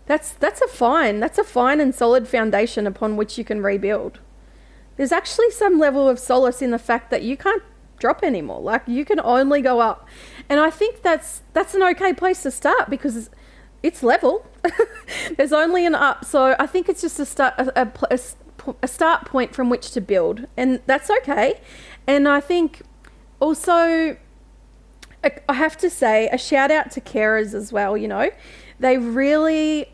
that's 0.08 0.32
that's 0.32 0.60
a 0.62 0.66
fine, 0.66 1.20
that's 1.20 1.38
a 1.38 1.44
fine 1.44 1.80
and 1.80 1.94
solid 1.94 2.26
foundation 2.26 2.86
upon 2.86 3.16
which 3.16 3.38
you 3.38 3.44
can 3.44 3.62
rebuild. 3.62 4.18
There's 4.96 5.12
actually 5.12 5.50
some 5.50 5.78
level 5.78 6.08
of 6.08 6.18
solace 6.18 6.60
in 6.60 6.72
the 6.72 6.78
fact 6.78 7.10
that 7.10 7.22
you 7.22 7.36
can't 7.36 7.62
drop 7.98 8.24
anymore. 8.24 8.60
Like 8.60 8.82
you 8.86 9.04
can 9.04 9.20
only 9.20 9.60
go 9.60 9.80
up. 9.80 10.08
And 10.48 10.58
I 10.60 10.70
think 10.70 11.02
that's 11.02 11.42
that's 11.52 11.74
an 11.74 11.82
okay 11.82 12.12
place 12.14 12.42
to 12.42 12.50
start 12.50 12.88
because 12.88 13.28
it's 13.82 14.02
level. 14.02 14.46
There's 15.36 15.52
only 15.52 15.84
an 15.84 15.94
up, 15.94 16.24
so 16.24 16.56
I 16.58 16.66
think 16.66 16.88
it's 16.88 17.02
just 17.02 17.20
a 17.20 17.26
start 17.26 17.54
a, 17.58 17.92
a, 18.10 18.18
a, 18.82 18.88
start 18.88 19.26
point 19.26 19.54
from 19.54 19.70
which 19.70 19.92
to 19.92 20.00
build, 20.00 20.46
and 20.56 20.80
that's 20.86 21.10
okay. 21.10 21.60
And 22.06 22.26
I 22.26 22.40
think 22.40 22.82
also 23.40 24.16
I 25.22 25.52
have 25.52 25.76
to 25.78 25.90
say 25.90 26.28
a 26.32 26.38
shout 26.38 26.70
out 26.70 26.90
to 26.92 27.00
carers 27.00 27.54
as 27.54 27.72
well. 27.72 27.96
You 27.96 28.08
know, 28.08 28.30
they 28.80 28.98
really 28.98 29.92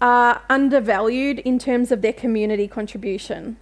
are 0.00 0.42
undervalued 0.48 1.38
in 1.40 1.58
terms 1.58 1.90
of 1.90 2.02
their 2.02 2.12
community 2.12 2.68
contribution. 2.68 3.56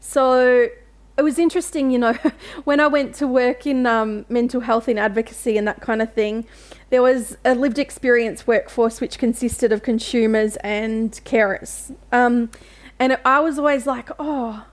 So 0.00 0.68
it 1.16 1.22
was 1.22 1.38
interesting, 1.38 1.90
you 1.90 1.98
know, 1.98 2.12
when 2.64 2.80
I 2.80 2.86
went 2.86 3.14
to 3.16 3.26
work 3.26 3.66
in 3.66 3.86
um, 3.86 4.24
mental 4.28 4.60
health 4.62 4.88
and 4.88 4.98
advocacy 4.98 5.56
and 5.56 5.66
that 5.68 5.80
kind 5.80 6.02
of 6.02 6.12
thing, 6.12 6.46
there 6.90 7.02
was 7.02 7.36
a 7.44 7.54
lived 7.54 7.78
experience 7.78 8.46
workforce 8.46 9.00
which 9.00 9.18
consisted 9.18 9.72
of 9.72 9.82
consumers 9.82 10.56
and 10.56 11.12
carers. 11.24 11.94
Um, 12.10 12.50
and 12.98 13.18
I 13.24 13.40
was 13.40 13.58
always 13.58 13.86
like, 13.86 14.10
oh, 14.18 14.66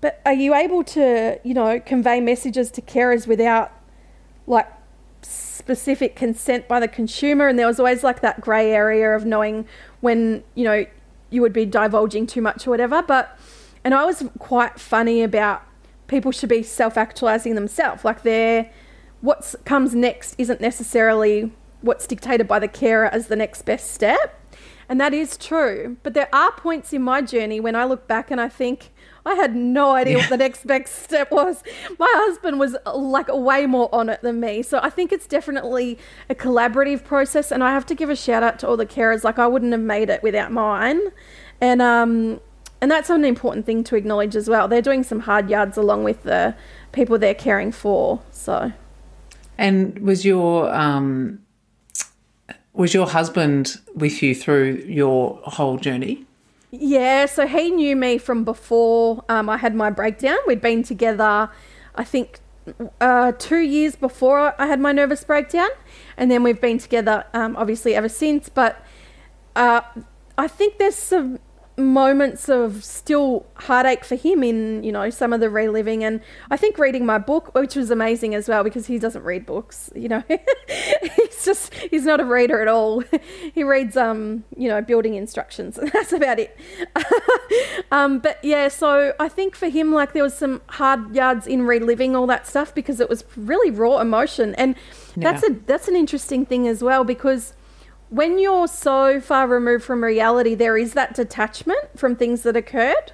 but 0.00 0.20
are 0.26 0.32
you 0.32 0.54
able 0.54 0.82
to, 0.84 1.38
you 1.44 1.54
know, 1.54 1.78
convey 1.80 2.20
messages 2.20 2.70
to 2.72 2.82
carers 2.82 3.26
without 3.26 3.72
like 4.46 4.68
specific 5.22 6.16
consent 6.16 6.66
by 6.66 6.80
the 6.80 6.88
consumer? 6.88 7.46
And 7.46 7.58
there 7.58 7.68
was 7.68 7.78
always 7.78 8.02
like 8.02 8.20
that 8.20 8.40
grey 8.40 8.72
area 8.72 9.14
of 9.14 9.24
knowing 9.24 9.66
when, 10.02 10.44
you 10.54 10.64
know, 10.64 10.84
you 11.30 11.40
would 11.40 11.54
be 11.54 11.64
divulging 11.64 12.26
too 12.26 12.42
much 12.42 12.66
or 12.66 12.70
whatever. 12.70 13.02
But, 13.02 13.38
and 13.82 13.94
I 13.94 14.04
was 14.04 14.22
quite 14.38 14.78
funny 14.78 15.22
about 15.22 15.62
people 16.06 16.30
should 16.30 16.50
be 16.50 16.62
self 16.62 16.98
actualizing 16.98 17.54
themselves. 17.54 18.04
Like 18.04 18.22
they're 18.22 18.70
what 19.22 19.54
comes 19.64 19.94
next 19.94 20.34
isn't 20.36 20.60
necessarily 20.60 21.52
what's 21.80 22.06
dictated 22.06 22.46
by 22.46 22.58
the 22.58 22.68
carer 22.68 23.06
as 23.06 23.28
the 23.28 23.36
next 23.36 23.62
best 23.62 23.92
step. 23.92 24.38
And 24.88 25.00
that 25.00 25.14
is 25.14 25.36
true. 25.38 25.96
But 26.02 26.12
there 26.12 26.28
are 26.34 26.52
points 26.52 26.92
in 26.92 27.02
my 27.02 27.22
journey 27.22 27.60
when 27.60 27.74
I 27.74 27.84
look 27.84 28.06
back 28.06 28.30
and 28.30 28.40
I 28.40 28.48
think, 28.48 28.90
I 29.24 29.34
had 29.34 29.54
no 29.54 29.92
idea 29.92 30.16
yeah. 30.16 30.22
what 30.22 30.30
the 30.30 30.36
next 30.36 30.66
best 30.66 31.02
step 31.02 31.30
was. 31.30 31.62
My 31.98 32.12
husband 32.16 32.58
was 32.58 32.76
like 32.92 33.28
way 33.28 33.66
more 33.66 33.88
on 33.94 34.08
it 34.08 34.20
than 34.22 34.40
me. 34.40 34.62
So 34.62 34.80
I 34.82 34.90
think 34.90 35.12
it's 35.12 35.26
definitely 35.26 35.98
a 36.28 36.34
collaborative 36.34 37.04
process. 37.04 37.52
And 37.52 37.62
I 37.62 37.72
have 37.72 37.86
to 37.86 37.94
give 37.94 38.10
a 38.10 38.16
shout 38.16 38.42
out 38.42 38.58
to 38.60 38.68
all 38.68 38.76
the 38.76 38.86
carers. 38.86 39.22
Like 39.22 39.38
I 39.38 39.46
wouldn't 39.46 39.72
have 39.72 39.80
made 39.80 40.10
it 40.10 40.22
without 40.22 40.50
mine. 40.50 41.00
And 41.60 41.80
um, 41.80 42.40
and 42.80 42.90
that's 42.90 43.10
an 43.10 43.24
important 43.24 43.64
thing 43.64 43.84
to 43.84 43.96
acknowledge 43.96 44.34
as 44.34 44.48
well. 44.48 44.66
They're 44.66 44.82
doing 44.82 45.04
some 45.04 45.20
hard 45.20 45.48
yards 45.48 45.76
along 45.76 46.02
with 46.02 46.24
the 46.24 46.56
people 46.90 47.16
they're 47.16 47.32
caring 47.32 47.70
for. 47.70 48.20
So, 48.32 48.72
and 49.56 49.96
was 50.00 50.24
your 50.24 50.74
um, 50.74 51.38
was 52.72 52.92
your 52.92 53.06
husband 53.06 53.80
with 53.94 54.20
you 54.20 54.34
through 54.34 54.84
your 54.88 55.40
whole 55.44 55.76
journey? 55.76 56.26
Yeah, 56.74 57.26
so 57.26 57.46
he 57.46 57.70
knew 57.70 57.94
me 57.94 58.16
from 58.16 58.44
before 58.44 59.24
um, 59.28 59.50
I 59.50 59.58
had 59.58 59.74
my 59.74 59.90
breakdown. 59.90 60.38
We'd 60.46 60.62
been 60.62 60.82
together, 60.82 61.50
I 61.94 62.04
think, 62.04 62.40
uh, 62.98 63.32
two 63.32 63.58
years 63.58 63.94
before 63.94 64.54
I 64.58 64.66
had 64.66 64.80
my 64.80 64.90
nervous 64.92 65.22
breakdown, 65.22 65.68
and 66.16 66.30
then 66.30 66.42
we've 66.42 66.60
been 66.60 66.78
together, 66.78 67.26
um, 67.34 67.56
obviously, 67.56 67.94
ever 67.94 68.08
since. 68.08 68.48
But 68.48 68.82
uh, 69.54 69.82
I 70.38 70.48
think 70.48 70.78
there's 70.78 70.94
some 70.96 71.40
moments 71.82 72.48
of 72.48 72.84
still 72.84 73.46
heartache 73.54 74.04
for 74.04 74.16
him 74.16 74.42
in 74.42 74.82
you 74.82 74.92
know 74.92 75.10
some 75.10 75.32
of 75.32 75.40
the 75.40 75.50
reliving. 75.50 76.04
And 76.04 76.20
i 76.50 76.56
think 76.56 76.78
reading 76.78 77.04
my 77.04 77.18
book 77.18 77.54
which 77.54 77.76
was 77.76 77.90
amazing 77.90 78.34
as 78.34 78.48
well 78.48 78.64
because 78.64 78.86
he 78.86 78.98
doesn't 78.98 79.22
read 79.22 79.46
books 79.46 79.90
you 79.94 80.08
know. 80.08 80.22
He's 81.16 81.44
just 81.44 81.74
he's 81.74 82.04
not 82.04 82.20
a 82.20 82.24
reader 82.24 82.60
at 82.60 82.68
all. 82.68 83.02
He 83.54 83.64
reads 83.64 83.96
um 83.96 84.44
you 84.56 84.68
know 84.68 84.80
building 84.80 85.14
instructions. 85.14 85.78
And 85.78 85.90
that's 85.92 86.12
about 86.12 86.38
it. 86.38 86.58
Um 87.90 88.18
but 88.18 88.42
yeah 88.42 88.68
so 88.68 89.12
i 89.20 89.28
think 89.28 89.54
for 89.54 89.68
him 89.68 89.92
like 89.92 90.12
there 90.12 90.22
was 90.22 90.34
some 90.34 90.62
hard 90.68 91.14
yards 91.14 91.46
in 91.46 91.62
reliving 91.62 92.16
all 92.16 92.26
that 92.26 92.46
stuff 92.46 92.74
because 92.74 93.00
it 93.00 93.08
was 93.08 93.24
really 93.36 93.70
raw 93.70 93.98
emotion. 93.98 94.54
And 94.56 94.76
yeah. 95.16 95.32
that's 95.32 95.48
a 95.48 95.52
that's 95.66 95.88
an 95.88 95.96
interesting 95.96 96.46
thing 96.46 96.66
as 96.68 96.82
well 96.82 97.04
because 97.04 97.54
when 98.12 98.38
you're 98.38 98.68
so 98.68 99.22
far 99.22 99.46
removed 99.46 99.84
from 99.84 100.04
reality, 100.04 100.54
there 100.54 100.76
is 100.76 100.92
that 100.92 101.14
detachment 101.14 101.98
from 101.98 102.14
things 102.14 102.42
that 102.42 102.54
occurred. 102.54 103.12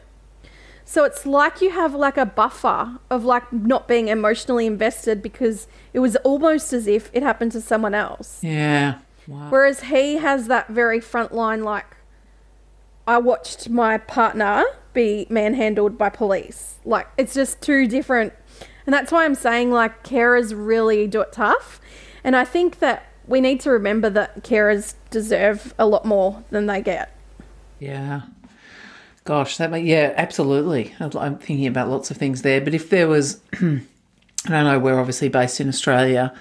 So 0.84 1.04
it's 1.04 1.24
like 1.24 1.61
you 1.61 1.70
have 1.70 1.94
like 1.94 2.16
a 2.16 2.26
buffer 2.26 2.98
of 3.08 3.24
like 3.24 3.52
not 3.52 3.87
being 3.87 4.08
emotionally 4.08 4.66
invested 4.66 5.22
because 5.22 5.68
it 5.92 6.00
was 6.00 6.16
almost 6.16 6.72
as 6.72 6.88
if 6.88 7.11
it 7.12 7.22
happened 7.22 7.52
to 7.52 7.61
someone 7.61 7.94
else. 7.94 8.42
Yeah. 8.42 8.98
Wow. 9.28 9.50
Whereas 9.50 9.82
he 9.84 10.16
has 10.16 10.48
that 10.48 10.66
very 10.68 10.98
front 10.98 11.32
line 11.32 11.62
like 11.62 11.96
I 13.06 13.18
watched 13.18 13.68
my 13.68 13.98
partner 13.98 14.64
be 14.94 15.28
manhandled 15.30 15.96
by 15.96 16.08
police. 16.08 16.78
Like 16.84 17.06
it's 17.16 17.34
just 17.34 17.61
two 17.61 17.87
different 17.87 18.32
and 18.84 18.92
that's 18.92 19.12
why 19.12 19.24
I'm 19.24 19.37
saying 19.37 19.70
like 19.70 20.02
carers 20.02 20.52
really 20.56 21.06
do 21.06 21.20
it 21.20 21.32
tough. 21.32 21.80
And 22.24 22.34
I 22.34 22.44
think 22.44 22.80
that 22.80 23.07
we 23.28 23.40
need 23.40 23.60
to 23.60 23.70
remember 23.70 24.10
that 24.10 24.42
carers 24.42 24.94
deserve 25.10 25.74
a 25.78 25.86
lot 25.86 26.04
more 26.04 26.42
than 26.50 26.66
they 26.66 26.82
get. 26.82 27.14
Yeah. 27.78 28.22
Gosh, 29.24 29.58
that 29.58 29.70
may, 29.70 29.80
yeah, 29.80 30.14
absolutely. 30.16 30.94
I'm 30.98 31.36
thinking 31.36 31.66
about 31.66 31.88
lots 31.88 32.10
of 32.10 32.16
things 32.16 32.42
there. 32.42 32.60
But 32.62 32.74
if 32.74 32.88
there 32.88 33.06
was, 33.06 33.40
I 33.52 33.58
don't 33.58 34.64
know, 34.64 34.78
we're 34.78 34.98
obviously 34.98 35.28
based 35.28 35.60
in 35.60 35.68
Australia, 35.68 36.34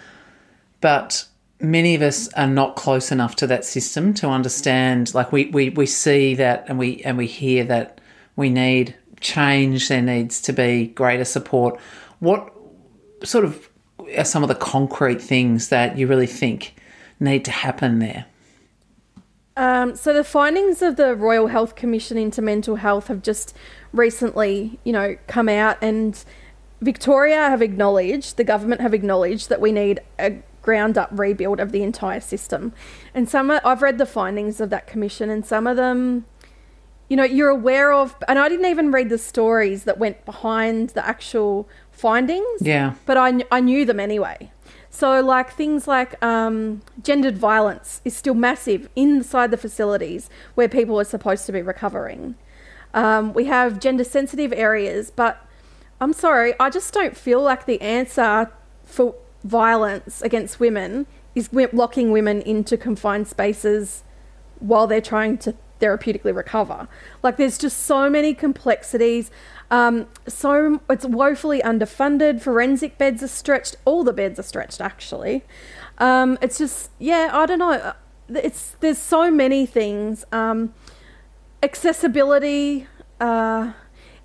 but 0.79 1.27
many 1.59 1.95
of 1.95 2.01
us 2.01 2.31
are 2.33 2.47
not 2.47 2.77
close 2.77 3.11
enough 3.11 3.35
to 3.37 3.47
that 3.47 3.65
system 3.65 4.13
to 4.15 4.29
understand. 4.29 5.13
Like 5.13 5.33
we, 5.33 5.47
we, 5.47 5.69
we 5.69 5.85
see 5.85 6.35
that 6.35 6.65
and 6.69 6.79
we 6.79 7.01
and 7.03 7.17
we 7.17 7.27
hear 7.27 7.65
that 7.65 7.99
we 8.37 8.49
need 8.49 8.95
change. 9.19 9.89
There 9.89 10.01
needs 10.01 10.41
to 10.43 10.53
be 10.53 10.87
greater 10.87 11.25
support. 11.25 11.79
What 12.19 12.53
sort 13.23 13.43
of 13.43 13.67
are 14.15 14.25
some 14.25 14.43
of 14.43 14.49
the 14.49 14.55
concrete 14.55 15.21
things 15.21 15.69
that 15.69 15.97
you 15.97 16.07
really 16.07 16.27
think 16.27 16.75
need 17.19 17.43
to 17.45 17.51
happen 17.51 17.99
there? 17.99 18.25
Um, 19.57 19.95
so 19.95 20.13
the 20.13 20.23
findings 20.23 20.83
of 20.83 20.97
the 20.97 21.15
Royal 21.15 21.47
Health 21.47 21.75
Commission 21.75 22.15
into 22.15 22.43
mental 22.43 22.75
health 22.75 23.07
have 23.07 23.23
just 23.23 23.55
recently, 23.91 24.79
you 24.83 24.93
know, 24.93 25.17
come 25.25 25.49
out, 25.49 25.77
and 25.81 26.23
Victoria 26.79 27.49
have 27.49 27.63
acknowledged, 27.63 28.37
the 28.37 28.43
government 28.43 28.81
have 28.81 28.93
acknowledged 28.93 29.49
that 29.49 29.59
we 29.59 29.71
need 29.71 29.99
a 30.19 30.37
ground 30.61 30.95
up 30.95 31.09
rebuild 31.11 31.59
of 31.59 31.71
the 31.71 31.81
entire 31.81 32.19
system. 32.19 32.71
And 33.15 33.27
some, 33.27 33.49
I've 33.49 33.81
read 33.81 33.97
the 33.97 34.05
findings 34.05 34.61
of 34.61 34.69
that 34.69 34.85
commission, 34.85 35.31
and 35.31 35.43
some 35.43 35.65
of 35.65 35.75
them, 35.75 36.25
you 37.09 37.17
know, 37.17 37.23
you're 37.23 37.49
aware 37.49 37.93
of, 37.93 38.15
and 38.27 38.37
I 38.37 38.49
didn't 38.49 38.67
even 38.67 38.91
read 38.91 39.09
the 39.09 39.17
stories 39.17 39.85
that 39.85 39.97
went 39.97 40.23
behind 40.23 40.89
the 40.89 41.03
actual 41.07 41.67
findings. 41.97 42.61
Yeah. 42.61 42.93
But 43.05 43.17
I, 43.17 43.43
I 43.51 43.59
knew 43.59 43.85
them 43.85 43.99
anyway. 43.99 44.51
So, 44.89 45.21
like 45.21 45.51
things 45.51 45.87
like 45.87 46.21
um, 46.23 46.81
gendered 47.03 47.37
violence 47.37 48.01
is 48.05 48.15
still 48.15 48.33
massive 48.33 48.89
inside 48.95 49.51
the 49.51 49.57
facilities 49.57 50.29
where 50.55 50.69
people 50.69 50.99
are 50.99 51.03
supposed 51.03 51.45
to 51.47 51.51
be 51.51 51.61
recovering. 51.61 52.35
Um, 52.93 53.33
we 53.33 53.45
have 53.45 53.79
gender 53.79 54.03
sensitive 54.03 54.53
areas, 54.53 55.11
but 55.11 55.45
I'm 55.99 56.13
sorry, 56.13 56.53
I 56.59 56.69
just 56.69 56.93
don't 56.93 57.17
feel 57.17 57.41
like 57.41 57.65
the 57.65 57.79
answer 57.81 58.51
for 58.83 59.15
violence 59.43 60.21
against 60.21 60.59
women 60.59 61.05
is 61.35 61.49
locking 61.53 62.11
women 62.11 62.41
into 62.41 62.77
confined 62.77 63.27
spaces 63.27 64.03
while 64.59 64.87
they're 64.87 65.01
trying 65.01 65.37
to 65.39 65.53
therapeutically 65.79 66.35
recover. 66.35 66.87
Like, 67.21 67.37
there's 67.37 67.57
just 67.57 67.83
so 67.83 68.09
many 68.09 68.33
complexities. 68.33 69.29
Um, 69.69 70.07
so 70.27 70.81
it's 70.89 71.05
woefully 71.05 71.61
underfunded. 71.61 72.41
Forensic 72.41 72.97
beds 72.97 73.21
are 73.21 73.27
stretched. 73.27 73.75
All 73.85 74.03
the 74.03 74.13
beds 74.13 74.39
are 74.39 74.43
stretched, 74.43 74.79
actually. 74.79 75.43
Um, 75.97 76.37
it's 76.41 76.57
just, 76.57 76.91
yeah, 76.99 77.29
I 77.33 77.45
don't 77.45 77.59
know. 77.59 77.93
It's 78.29 78.75
there's 78.79 78.97
so 78.97 79.31
many 79.31 79.65
things. 79.65 80.25
Um, 80.31 80.73
accessibility, 81.63 82.87
uh, 83.19 83.73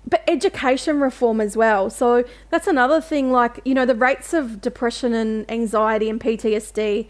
but 0.05 0.23
education 0.27 0.99
reform 0.99 1.39
as 1.39 1.55
well. 1.55 1.89
So 1.89 2.23
that's 2.49 2.67
another 2.67 3.01
thing. 3.01 3.31
Like 3.31 3.59
you 3.65 3.73
know, 3.73 3.85
the 3.85 3.95
rates 3.95 4.33
of 4.33 4.61
depression 4.61 5.13
and 5.13 5.49
anxiety 5.49 6.09
and 6.09 6.19
PTSD 6.19 7.07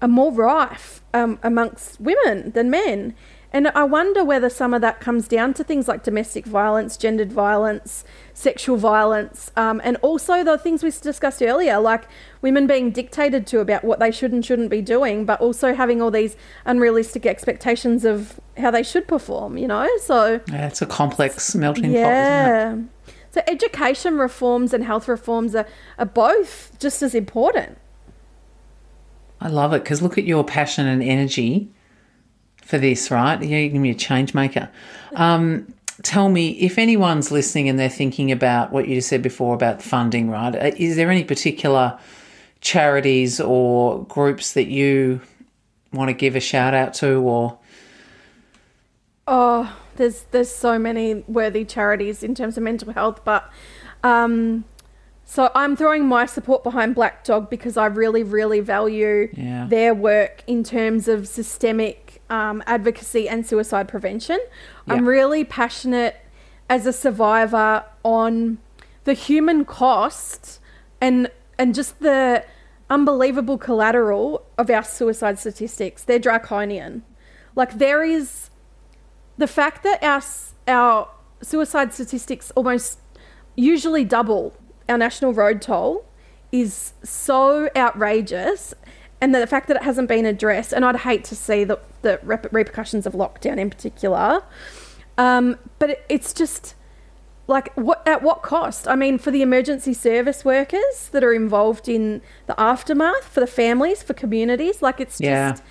are 0.00 0.08
more 0.08 0.32
rife 0.32 1.02
um, 1.12 1.38
amongst 1.42 2.00
women 2.00 2.52
than 2.52 2.70
men. 2.70 3.14
And 3.52 3.68
I 3.68 3.84
wonder 3.84 4.22
whether 4.24 4.50
some 4.50 4.74
of 4.74 4.82
that 4.82 5.00
comes 5.00 5.26
down 5.26 5.54
to 5.54 5.64
things 5.64 5.88
like 5.88 6.02
domestic 6.02 6.44
violence, 6.44 6.98
gendered 6.98 7.32
violence, 7.32 8.04
sexual 8.34 8.76
violence, 8.76 9.50
um, 9.56 9.80
and 9.82 9.96
also 10.02 10.44
the 10.44 10.58
things 10.58 10.82
we 10.82 10.90
discussed 10.90 11.40
earlier, 11.40 11.80
like 11.80 12.04
women 12.42 12.66
being 12.66 12.90
dictated 12.90 13.46
to 13.46 13.60
about 13.60 13.84
what 13.84 14.00
they 14.00 14.10
should 14.10 14.32
and 14.32 14.44
shouldn't 14.44 14.68
be 14.68 14.82
doing, 14.82 15.24
but 15.24 15.40
also 15.40 15.74
having 15.74 16.02
all 16.02 16.10
these 16.10 16.36
unrealistic 16.66 17.24
expectations 17.24 18.04
of 18.04 18.38
how 18.58 18.70
they 18.70 18.82
should 18.82 19.08
perform, 19.08 19.56
you 19.56 19.66
know? 19.66 19.88
So. 20.02 20.42
Yeah, 20.48 20.66
it's 20.66 20.82
a 20.82 20.86
complex 20.86 21.54
melting 21.54 21.92
yeah. 21.92 22.02
pot. 22.02 22.78
Yeah. 22.78 23.14
So 23.30 23.40
education 23.46 24.18
reforms 24.18 24.74
and 24.74 24.84
health 24.84 25.08
reforms 25.08 25.54
are, 25.54 25.66
are 25.98 26.06
both 26.06 26.78
just 26.78 27.02
as 27.02 27.14
important. 27.14 27.78
I 29.40 29.48
love 29.48 29.72
it 29.72 29.84
because 29.84 30.02
look 30.02 30.18
at 30.18 30.24
your 30.24 30.44
passion 30.44 30.86
and 30.86 31.02
energy 31.02 31.70
for 32.68 32.76
this, 32.76 33.10
right? 33.10 33.42
You're 33.42 33.70
going 33.70 33.72
to 33.76 33.80
be 33.80 33.90
a 33.90 33.94
change 33.94 34.34
maker. 34.34 34.68
Um, 35.14 35.72
tell 36.02 36.28
me 36.28 36.50
if 36.50 36.76
anyone's 36.76 37.32
listening 37.32 37.66
and 37.66 37.78
they're 37.78 37.88
thinking 37.88 38.30
about 38.30 38.72
what 38.72 38.86
you 38.86 38.96
just 38.96 39.08
said 39.08 39.22
before 39.22 39.54
about 39.54 39.80
funding, 39.80 40.28
right? 40.28 40.54
Uh, 40.54 40.70
is 40.76 40.96
there 40.96 41.10
any 41.10 41.24
particular 41.24 41.98
charities 42.60 43.40
or 43.40 44.04
groups 44.04 44.52
that 44.52 44.66
you 44.66 45.22
want 45.94 46.10
to 46.10 46.12
give 46.12 46.36
a 46.36 46.40
shout 46.40 46.74
out 46.74 46.92
to 46.92 47.22
or? 47.22 47.58
Oh, 49.26 49.74
there's 49.96 50.24
there's 50.30 50.54
so 50.54 50.78
many 50.78 51.24
worthy 51.26 51.64
charities 51.64 52.22
in 52.22 52.34
terms 52.34 52.58
of 52.58 52.62
mental 52.64 52.92
health, 52.92 53.24
but 53.24 53.50
um, 54.02 54.66
so 55.24 55.50
I'm 55.54 55.74
throwing 55.74 56.06
my 56.06 56.26
support 56.26 56.64
behind 56.64 56.94
Black 56.94 57.24
Dog 57.24 57.48
because 57.48 57.78
I 57.78 57.86
really, 57.86 58.22
really 58.22 58.60
value 58.60 59.30
yeah. 59.32 59.66
their 59.68 59.94
work 59.94 60.42
in 60.46 60.64
terms 60.64 61.08
of 61.08 61.26
systemic 61.26 62.07
um, 62.30 62.62
advocacy 62.66 63.28
and 63.28 63.46
suicide 63.46 63.88
prevention. 63.88 64.38
Yeah. 64.86 64.94
I'm 64.94 65.08
really 65.08 65.44
passionate 65.44 66.16
as 66.68 66.86
a 66.86 66.92
survivor 66.92 67.84
on 68.02 68.58
the 69.04 69.14
human 69.14 69.64
cost 69.64 70.60
and 71.00 71.30
and 71.58 71.74
just 71.74 72.00
the 72.00 72.44
unbelievable 72.90 73.58
collateral 73.58 74.46
of 74.56 74.70
our 74.70 74.84
suicide 74.84 75.38
statistics. 75.38 76.02
They're 76.02 76.18
draconian. 76.18 77.04
Like 77.54 77.78
there 77.78 78.04
is 78.04 78.50
the 79.36 79.46
fact 79.46 79.82
that 79.84 80.02
our 80.02 80.22
our 80.66 81.08
suicide 81.40 81.94
statistics 81.94 82.50
almost 82.52 82.98
usually 83.56 84.04
double 84.04 84.54
our 84.88 84.98
national 84.98 85.32
road 85.32 85.62
toll 85.62 86.04
is 86.50 86.92
so 87.02 87.68
outrageous 87.76 88.74
and 89.20 89.34
the 89.34 89.46
fact 89.46 89.68
that 89.68 89.76
it 89.76 89.82
hasn't 89.82 90.08
been 90.08 90.26
addressed 90.26 90.72
and 90.72 90.84
i'd 90.84 90.96
hate 90.96 91.24
to 91.24 91.34
see 91.36 91.64
the, 91.64 91.78
the 92.02 92.18
repercussions 92.22 93.06
of 93.06 93.12
lockdown 93.12 93.58
in 93.58 93.70
particular 93.70 94.42
um, 95.16 95.58
but 95.78 95.90
it, 95.90 96.06
it's 96.08 96.32
just 96.32 96.74
like 97.46 97.72
what 97.74 98.06
at 98.06 98.22
what 98.22 98.42
cost 98.42 98.86
i 98.86 98.94
mean 98.94 99.18
for 99.18 99.30
the 99.30 99.42
emergency 99.42 99.94
service 99.94 100.44
workers 100.44 101.08
that 101.12 101.24
are 101.24 101.32
involved 101.32 101.88
in 101.88 102.20
the 102.46 102.60
aftermath 102.60 103.24
for 103.24 103.40
the 103.40 103.46
families 103.46 104.02
for 104.02 104.14
communities 104.14 104.82
like 104.82 105.00
it's 105.00 105.20
yeah. 105.20 105.52
just 105.52 105.62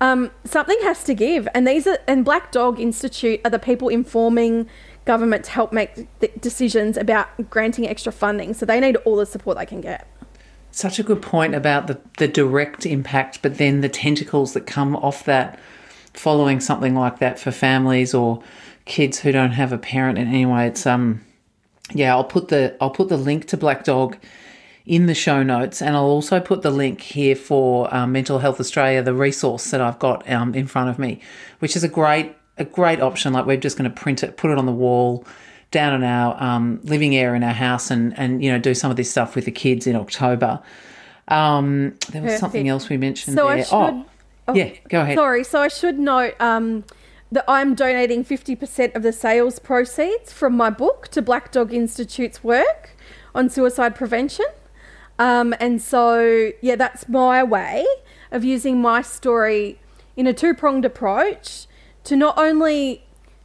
um, 0.00 0.30
something 0.44 0.76
has 0.82 1.04
to 1.04 1.14
give, 1.14 1.48
and 1.54 1.66
these 1.66 1.86
are 1.86 1.98
and 2.06 2.24
Black 2.24 2.52
Dog 2.52 2.80
Institute 2.80 3.40
are 3.44 3.50
the 3.50 3.58
people 3.58 3.88
informing 3.88 4.68
government 5.04 5.44
to 5.44 5.50
help 5.50 5.72
make 5.72 6.08
decisions 6.40 6.96
about 6.96 7.50
granting 7.50 7.86
extra 7.86 8.10
funding. 8.10 8.54
So 8.54 8.66
they 8.66 8.80
need 8.80 8.96
all 8.96 9.16
the 9.16 9.26
support 9.26 9.58
they 9.58 9.66
can 9.66 9.80
get. 9.80 10.06
Such 10.74 10.98
a 10.98 11.04
good 11.04 11.22
point 11.22 11.54
about 11.54 11.86
the 11.86 12.00
the 12.18 12.26
direct 12.26 12.84
impact, 12.84 13.42
but 13.42 13.58
then 13.58 13.80
the 13.80 13.88
tentacles 13.88 14.54
that 14.54 14.66
come 14.66 14.96
off 14.96 15.24
that 15.24 15.56
following 16.14 16.58
something 16.58 16.96
like 16.96 17.20
that 17.20 17.38
for 17.38 17.52
families 17.52 18.12
or 18.12 18.42
kids 18.84 19.20
who 19.20 19.30
don't 19.30 19.52
have 19.52 19.72
a 19.72 19.78
parent 19.78 20.18
in 20.18 20.26
any 20.26 20.44
way. 20.44 20.66
It's 20.66 20.84
um 20.84 21.20
yeah, 21.92 22.12
I'll 22.12 22.24
put 22.24 22.48
the 22.48 22.76
I'll 22.80 22.90
put 22.90 23.08
the 23.08 23.16
link 23.16 23.46
to 23.46 23.56
Black 23.56 23.84
Dog 23.84 24.16
in 24.84 25.06
the 25.06 25.14
show 25.14 25.44
notes, 25.44 25.80
and 25.80 25.94
I'll 25.94 26.02
also 26.02 26.40
put 26.40 26.62
the 26.62 26.72
link 26.72 27.00
here 27.00 27.36
for 27.36 27.94
um, 27.94 28.10
Mental 28.10 28.40
Health 28.40 28.58
Australia, 28.58 29.00
the 29.00 29.14
resource 29.14 29.70
that 29.70 29.80
I've 29.80 30.00
got 30.00 30.28
um, 30.28 30.56
in 30.56 30.66
front 30.66 30.90
of 30.90 30.98
me, 30.98 31.20
which 31.60 31.76
is 31.76 31.84
a 31.84 31.88
great 31.88 32.34
a 32.58 32.64
great 32.64 33.00
option. 33.00 33.32
Like 33.32 33.46
we're 33.46 33.58
just 33.58 33.78
going 33.78 33.88
to 33.88 33.96
print 33.96 34.24
it, 34.24 34.36
put 34.36 34.50
it 34.50 34.58
on 34.58 34.66
the 34.66 34.72
wall, 34.72 35.24
down 35.74 35.92
in 35.92 36.04
our 36.04 36.40
um, 36.42 36.80
living 36.84 37.16
area 37.16 37.34
in 37.34 37.42
our 37.42 37.52
house, 37.52 37.90
and 37.90 38.18
and 38.18 38.42
you 38.42 38.50
know 38.50 38.58
do 38.58 38.74
some 38.74 38.90
of 38.90 38.96
this 38.96 39.10
stuff 39.10 39.34
with 39.34 39.44
the 39.44 39.50
kids 39.50 39.86
in 39.86 39.96
October. 39.96 40.62
Um, 41.28 41.94
there 42.10 42.22
was 42.22 42.28
Perfect. 42.30 42.40
something 42.40 42.68
else 42.68 42.88
we 42.88 42.96
mentioned 42.96 43.36
so 43.36 43.48
there. 43.48 43.56
I 43.56 43.62
should, 43.62 43.74
oh, 43.74 44.06
oh, 44.48 44.54
yeah, 44.54 44.70
go 44.88 45.00
ahead. 45.00 45.16
Sorry, 45.16 45.42
so 45.44 45.60
I 45.60 45.68
should 45.68 45.98
note 45.98 46.34
um, 46.40 46.84
that 47.32 47.44
I'm 47.48 47.74
donating 47.74 48.24
50% 48.24 48.94
of 48.94 49.02
the 49.02 49.12
sales 49.12 49.58
proceeds 49.58 50.32
from 50.32 50.56
my 50.56 50.70
book 50.70 51.08
to 51.08 51.22
Black 51.22 51.50
Dog 51.50 51.72
Institute's 51.72 52.44
work 52.44 52.96
on 53.34 53.50
suicide 53.50 53.94
prevention. 53.94 54.46
Um, 55.18 55.54
and 55.60 55.80
so, 55.80 56.52
yeah, 56.60 56.76
that's 56.76 57.08
my 57.08 57.42
way 57.42 57.86
of 58.30 58.44
using 58.44 58.82
my 58.82 59.00
story 59.00 59.80
in 60.16 60.26
a 60.26 60.32
two 60.32 60.54
pronged 60.54 60.84
approach 60.84 61.66
to 62.04 62.16
not 62.16 62.36
only 62.36 63.03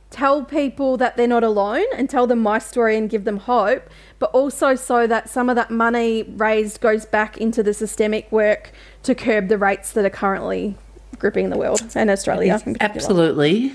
tell 0.09 0.43
people 0.43 0.97
that 0.97 1.17
they're 1.17 1.27
not 1.27 1.43
alone 1.43 1.85
and 1.95 2.09
tell 2.09 2.25
them 2.25 2.39
my 2.39 2.59
story 2.59 2.97
and 2.97 3.09
give 3.09 3.25
them 3.25 3.37
hope, 3.37 3.89
but 4.17 4.31
also 4.31 4.75
so 4.75 5.05
that 5.07 5.29
some 5.29 5.49
of 5.49 5.55
that 5.55 5.69
money 5.69 6.23
raised 6.23 6.81
goes 6.81 7.05
back 7.05 7.37
into 7.37 7.61
the 7.61 7.73
systemic 7.73 8.31
work 8.31 8.71
to 9.03 9.13
curb 9.13 9.47
the 9.47 9.57
rates 9.57 9.91
that 9.93 10.05
are 10.05 10.09
currently 10.09 10.75
gripping 11.19 11.49
the 11.49 11.57
world 11.57 11.81
and 11.95 12.09
Australia. 12.09 12.53
Absolutely. 12.79 13.73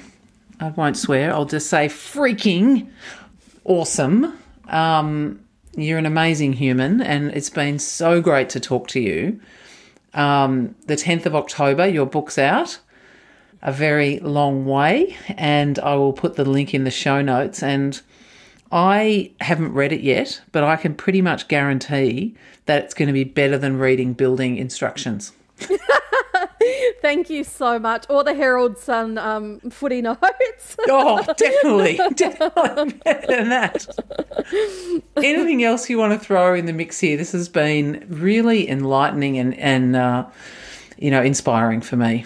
I 0.61 0.69
won't 0.71 0.97
swear. 0.97 1.33
I'll 1.33 1.45
just 1.45 1.69
say 1.69 1.87
freaking 1.87 2.89
awesome. 3.65 4.39
Um, 4.69 5.41
you're 5.77 5.99
an 5.99 6.07
amazing 6.07 6.53
human, 6.55 7.01
and 7.01 7.31
it's 7.33 7.51
been 7.51 7.79
so 7.79 8.21
great 8.21 8.49
to 8.51 8.61
talk 8.61 8.89
to 8.89 9.01
you. 9.01 9.41
Um, 10.15 10.77
the 10.87 10.95
10th 10.95 11.27
of 11.27 11.35
October, 11.35 11.87
your 11.87 12.07
book's 12.07 12.39
out. 12.39 12.79
A 13.65 13.73
very 13.73 14.19
long 14.21 14.67
way, 14.67 15.17
and 15.37 15.79
I 15.79 15.97
will 15.97 16.13
put 16.13 16.37
the 16.37 16.45
link 16.45 16.75
in 16.75 16.85
the 16.85 16.91
show 16.91 17.23
notes. 17.23 17.63
And 17.63 18.01
I 18.71 19.33
haven't 19.41 19.73
read 19.73 19.93
it 19.93 20.03
yet, 20.03 20.41
but 20.53 20.65
I 20.65 20.77
can 20.77 20.95
pretty 20.95 21.23
much 21.23 21.49
guarantee 21.49 22.35
that 22.67 22.85
it's 22.85 22.95
going 22.95 23.07
to 23.07 23.13
be 23.13 23.25
better 23.25 23.57
than 23.57 23.79
reading 23.79 24.13
building 24.13 24.57
instructions. 24.57 25.33
Thank 27.03 27.29
you 27.29 27.45
so 27.45 27.79
much. 27.79 28.07
Or 28.09 28.25
the 28.25 28.35
Herald 28.35 28.79
Sun 28.79 29.19
um, 29.19 29.61
footy 29.71 30.01
notes. 30.03 30.77
oh, 30.89 31.23
definitely. 31.37 32.01
Definitely 32.15 32.95
better 33.05 33.27
than 33.27 33.49
that. 33.51 33.87
Anything 35.17 35.63
else 35.65 35.91
you 35.91 35.99
want 35.99 36.13
to 36.13 36.19
throw 36.19 36.55
in 36.55 36.67
the 36.67 36.73
mix 36.73 36.99
here? 37.01 37.17
This 37.17 37.33
has 37.33 37.49
been 37.49 38.05
really 38.09 38.69
enlightening 38.69 39.39
and, 39.39 39.55
and 39.59 39.97
uh, 39.97 40.27
you 40.97 41.11
know, 41.11 41.23
inspiring 41.23 41.81
for 41.81 41.97
me. 41.97 42.25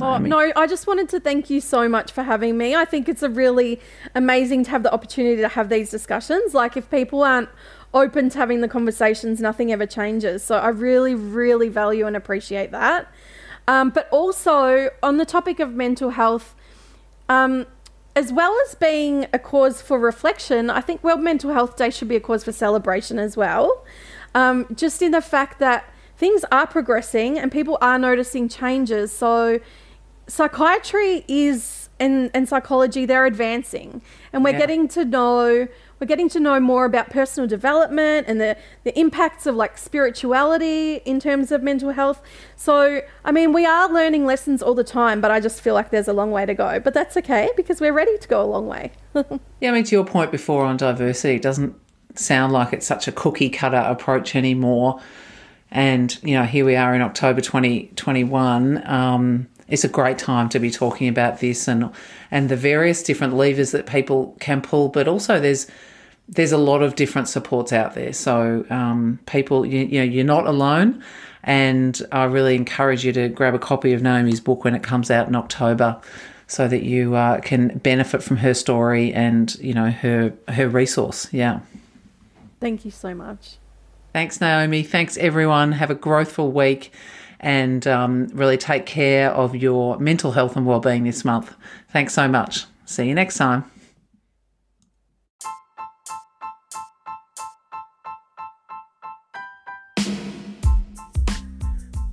Oh, 0.00 0.18
no, 0.18 0.52
I 0.54 0.66
just 0.66 0.86
wanted 0.86 1.08
to 1.10 1.20
thank 1.20 1.48
you 1.48 1.60
so 1.60 1.88
much 1.88 2.12
for 2.12 2.22
having 2.22 2.58
me. 2.58 2.74
I 2.74 2.84
think 2.84 3.08
it's 3.08 3.22
a 3.22 3.30
really 3.30 3.80
amazing 4.14 4.64
to 4.64 4.70
have 4.70 4.82
the 4.82 4.92
opportunity 4.92 5.40
to 5.40 5.48
have 5.48 5.68
these 5.68 5.90
discussions. 5.90 6.54
Like, 6.54 6.76
if 6.76 6.90
people 6.90 7.22
aren't 7.22 7.48
open 7.94 8.28
to 8.30 8.38
having 8.38 8.60
the 8.60 8.68
conversations, 8.68 9.40
nothing 9.40 9.72
ever 9.72 9.86
changes. 9.86 10.42
So, 10.42 10.56
I 10.56 10.68
really, 10.68 11.14
really 11.14 11.68
value 11.68 12.06
and 12.06 12.16
appreciate 12.16 12.72
that. 12.72 13.10
Um, 13.68 13.90
but 13.90 14.08
also, 14.10 14.90
on 15.02 15.16
the 15.16 15.24
topic 15.24 15.60
of 15.60 15.72
mental 15.72 16.10
health, 16.10 16.54
um, 17.28 17.66
as 18.14 18.32
well 18.32 18.56
as 18.66 18.74
being 18.74 19.26
a 19.32 19.38
cause 19.38 19.82
for 19.82 19.98
reflection, 19.98 20.70
I 20.70 20.80
think 20.80 21.02
World 21.02 21.20
Mental 21.20 21.52
Health 21.52 21.76
Day 21.76 21.90
should 21.90 22.08
be 22.08 22.16
a 22.16 22.20
cause 22.20 22.44
for 22.44 22.52
celebration 22.52 23.18
as 23.18 23.36
well. 23.36 23.84
Um, 24.34 24.66
just 24.74 25.02
in 25.02 25.12
the 25.12 25.20
fact 25.20 25.58
that 25.58 25.92
things 26.16 26.44
are 26.50 26.66
progressing 26.66 27.38
and 27.38 27.50
people 27.50 27.78
are 27.80 27.98
noticing 27.98 28.48
changes. 28.48 29.12
So, 29.12 29.60
psychiatry 30.26 31.24
is 31.28 31.88
and, 31.98 32.30
and 32.34 32.46
psychology, 32.48 33.06
they're 33.06 33.24
advancing, 33.24 34.02
and 34.32 34.44
we're 34.44 34.50
yeah. 34.50 34.58
getting 34.58 34.88
to 34.88 35.04
know 35.04 35.68
we're 35.98 36.06
getting 36.06 36.28
to 36.30 36.40
know 36.40 36.60
more 36.60 36.84
about 36.84 37.10
personal 37.10 37.48
development 37.48 38.26
and 38.28 38.40
the, 38.40 38.56
the 38.84 38.98
impacts 38.98 39.46
of 39.46 39.54
like 39.54 39.78
spirituality 39.78 40.96
in 41.06 41.20
terms 41.20 41.50
of 41.50 41.62
mental 41.62 41.90
health. 41.90 42.20
So, 42.54 43.00
I 43.24 43.32
mean, 43.32 43.52
we 43.52 43.64
are 43.64 43.90
learning 43.90 44.26
lessons 44.26 44.62
all 44.62 44.74
the 44.74 44.84
time, 44.84 45.20
but 45.20 45.30
I 45.30 45.40
just 45.40 45.62
feel 45.62 45.74
like 45.74 45.90
there's 45.90 46.08
a 46.08 46.12
long 46.12 46.30
way 46.30 46.44
to 46.44 46.54
go. 46.54 46.80
But 46.80 46.92
that's 46.92 47.16
okay 47.16 47.50
because 47.56 47.80
we're 47.80 47.94
ready 47.94 48.16
to 48.18 48.28
go 48.28 48.42
a 48.42 48.44
long 48.44 48.66
way. 48.66 48.92
yeah, 49.14 49.70
I 49.70 49.70
mean, 49.70 49.84
to 49.84 49.96
your 49.96 50.04
point 50.04 50.30
before 50.30 50.64
on 50.66 50.76
diversity, 50.76 51.36
it 51.36 51.42
doesn't 51.42 51.74
sound 52.14 52.52
like 52.52 52.72
it's 52.72 52.86
such 52.86 53.08
a 53.08 53.12
cookie 53.12 53.48
cutter 53.48 53.76
approach 53.76 54.36
anymore. 54.36 55.00
And, 55.70 56.16
you 56.22 56.34
know, 56.34 56.44
here 56.44 56.64
we 56.64 56.76
are 56.76 56.94
in 56.94 57.00
October 57.00 57.40
2021. 57.40 58.86
Um, 58.86 59.48
it's 59.68 59.84
a 59.84 59.88
great 59.88 60.18
time 60.18 60.48
to 60.50 60.58
be 60.58 60.70
talking 60.70 61.08
about 61.08 61.40
this 61.40 61.68
and 61.68 61.90
and 62.30 62.48
the 62.48 62.56
various 62.56 63.02
different 63.02 63.34
levers 63.34 63.72
that 63.72 63.86
people 63.86 64.36
can 64.40 64.60
pull. 64.60 64.88
But 64.88 65.08
also, 65.08 65.40
there's 65.40 65.66
there's 66.28 66.52
a 66.52 66.58
lot 66.58 66.82
of 66.82 66.96
different 66.96 67.28
supports 67.28 67.72
out 67.72 67.94
there. 67.94 68.12
So 68.12 68.64
um, 68.70 69.20
people, 69.26 69.64
you, 69.64 69.80
you 69.80 69.98
know, 70.00 70.04
you're 70.04 70.24
not 70.24 70.46
alone. 70.46 71.02
And 71.44 72.04
I 72.10 72.24
really 72.24 72.56
encourage 72.56 73.04
you 73.04 73.12
to 73.12 73.28
grab 73.28 73.54
a 73.54 73.58
copy 73.60 73.92
of 73.92 74.02
Naomi's 74.02 74.40
book 74.40 74.64
when 74.64 74.74
it 74.74 74.82
comes 74.82 75.12
out 75.12 75.28
in 75.28 75.36
October. 75.36 76.00
so 76.46 76.68
that 76.68 76.82
you 76.82 77.14
uh, 77.14 77.40
can 77.40 77.78
benefit 77.78 78.22
from 78.22 78.36
her 78.38 78.54
story 78.54 79.12
and 79.12 79.56
you 79.56 79.74
know 79.74 79.90
her 79.90 80.32
her 80.48 80.68
resource. 80.68 81.32
Yeah. 81.32 81.60
Thank 82.60 82.84
you 82.84 82.90
so 82.90 83.14
much. 83.14 83.56
Thanks, 84.12 84.40
Naomi. 84.40 84.82
Thanks, 84.82 85.16
everyone. 85.18 85.72
Have 85.72 85.90
a 85.90 85.94
growthful 85.94 86.50
week 86.52 86.92
and 87.40 87.86
um, 87.86 88.26
really 88.28 88.56
take 88.56 88.86
care 88.86 89.30
of 89.30 89.54
your 89.54 89.98
mental 89.98 90.32
health 90.32 90.56
and 90.56 90.66
well-being 90.66 91.04
this 91.04 91.24
month. 91.24 91.54
Thanks 91.90 92.14
so 92.14 92.28
much. 92.28 92.66
See 92.84 93.06
you 93.06 93.14
next 93.14 93.36
time. 93.36 93.70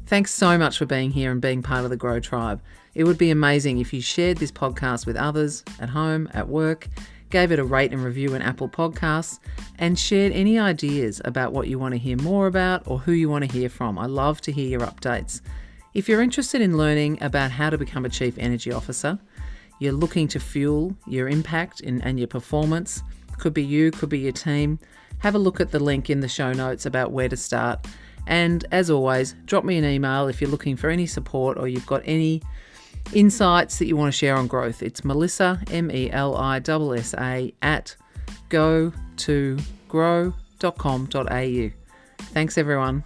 Thanks 0.05 0.31
so 0.31 0.59
much 0.59 0.77
for 0.77 0.85
being 0.85 1.09
here 1.09 1.31
and 1.31 1.41
being 1.41 1.63
part 1.63 1.85
of 1.85 1.89
the 1.89 1.97
Grow 1.97 2.19
Tribe. 2.19 2.61
It 2.93 3.05
would 3.05 3.17
be 3.17 3.31
amazing 3.31 3.79
if 3.79 3.91
you 3.91 3.99
shared 3.99 4.37
this 4.37 4.51
podcast 4.51 5.07
with 5.07 5.15
others 5.15 5.63
at 5.79 5.89
home, 5.89 6.29
at 6.35 6.47
work, 6.47 6.87
gave 7.33 7.51
it 7.51 7.57
a 7.57 7.63
rate 7.63 7.91
and 7.91 8.03
review 8.03 8.35
in 8.35 8.43
Apple 8.43 8.69
Podcasts, 8.69 9.39
and 9.79 9.97
shared 9.97 10.31
any 10.33 10.59
ideas 10.59 11.19
about 11.25 11.51
what 11.51 11.67
you 11.67 11.79
want 11.79 11.91
to 11.91 11.97
hear 11.97 12.15
more 12.17 12.45
about 12.45 12.83
or 12.85 12.99
who 12.99 13.11
you 13.11 13.27
want 13.27 13.43
to 13.43 13.51
hear 13.51 13.69
from. 13.69 13.97
I 13.97 14.05
love 14.05 14.39
to 14.41 14.51
hear 14.51 14.69
your 14.69 14.81
updates. 14.81 15.41
If 15.95 16.07
you're 16.07 16.21
interested 16.21 16.61
in 16.61 16.77
learning 16.77 17.17
about 17.21 17.49
how 17.49 17.71
to 17.71 17.77
become 17.79 18.05
a 18.05 18.09
Chief 18.09 18.37
Energy 18.37 18.71
Officer, 18.71 19.17
you're 19.79 19.93
looking 19.93 20.27
to 20.27 20.39
fuel 20.39 20.95
your 21.07 21.27
impact 21.27 21.81
in, 21.81 22.03
and 22.03 22.19
your 22.19 22.27
performance, 22.27 23.01
could 23.39 23.55
be 23.55 23.63
you, 23.63 23.89
could 23.89 24.09
be 24.09 24.19
your 24.19 24.31
team, 24.31 24.77
have 25.17 25.33
a 25.33 25.39
look 25.39 25.59
at 25.59 25.71
the 25.71 25.79
link 25.79 26.11
in 26.11 26.19
the 26.19 26.27
show 26.27 26.53
notes 26.53 26.85
about 26.85 27.11
where 27.11 27.29
to 27.29 27.35
start. 27.35 27.87
And 28.27 28.63
as 28.71 28.91
always, 28.91 29.33
drop 29.45 29.65
me 29.65 29.79
an 29.79 29.85
email 29.85 30.27
if 30.27 30.39
you're 30.39 30.51
looking 30.51 30.77
for 30.77 30.91
any 30.91 31.07
support 31.07 31.57
or 31.57 31.67
you've 31.67 31.87
got 31.87 32.03
any 32.05 32.43
insights 33.13 33.79
that 33.79 33.87
you 33.87 33.95
want 33.95 34.13
to 34.13 34.17
share 34.17 34.35
on 34.35 34.47
growth. 34.47 34.81
It's 34.81 35.03
Melissa, 35.03 35.59
M 35.71 35.91
E 35.91 36.09
L 36.11 36.35
I 36.35 36.59
S 36.59 36.93
S 36.93 37.13
A, 37.15 37.53
at 37.61 37.95
go 38.49 38.91
to 39.17 39.57
grow.com.au. 39.87 41.69
Thanks, 42.17 42.57
everyone. 42.57 43.03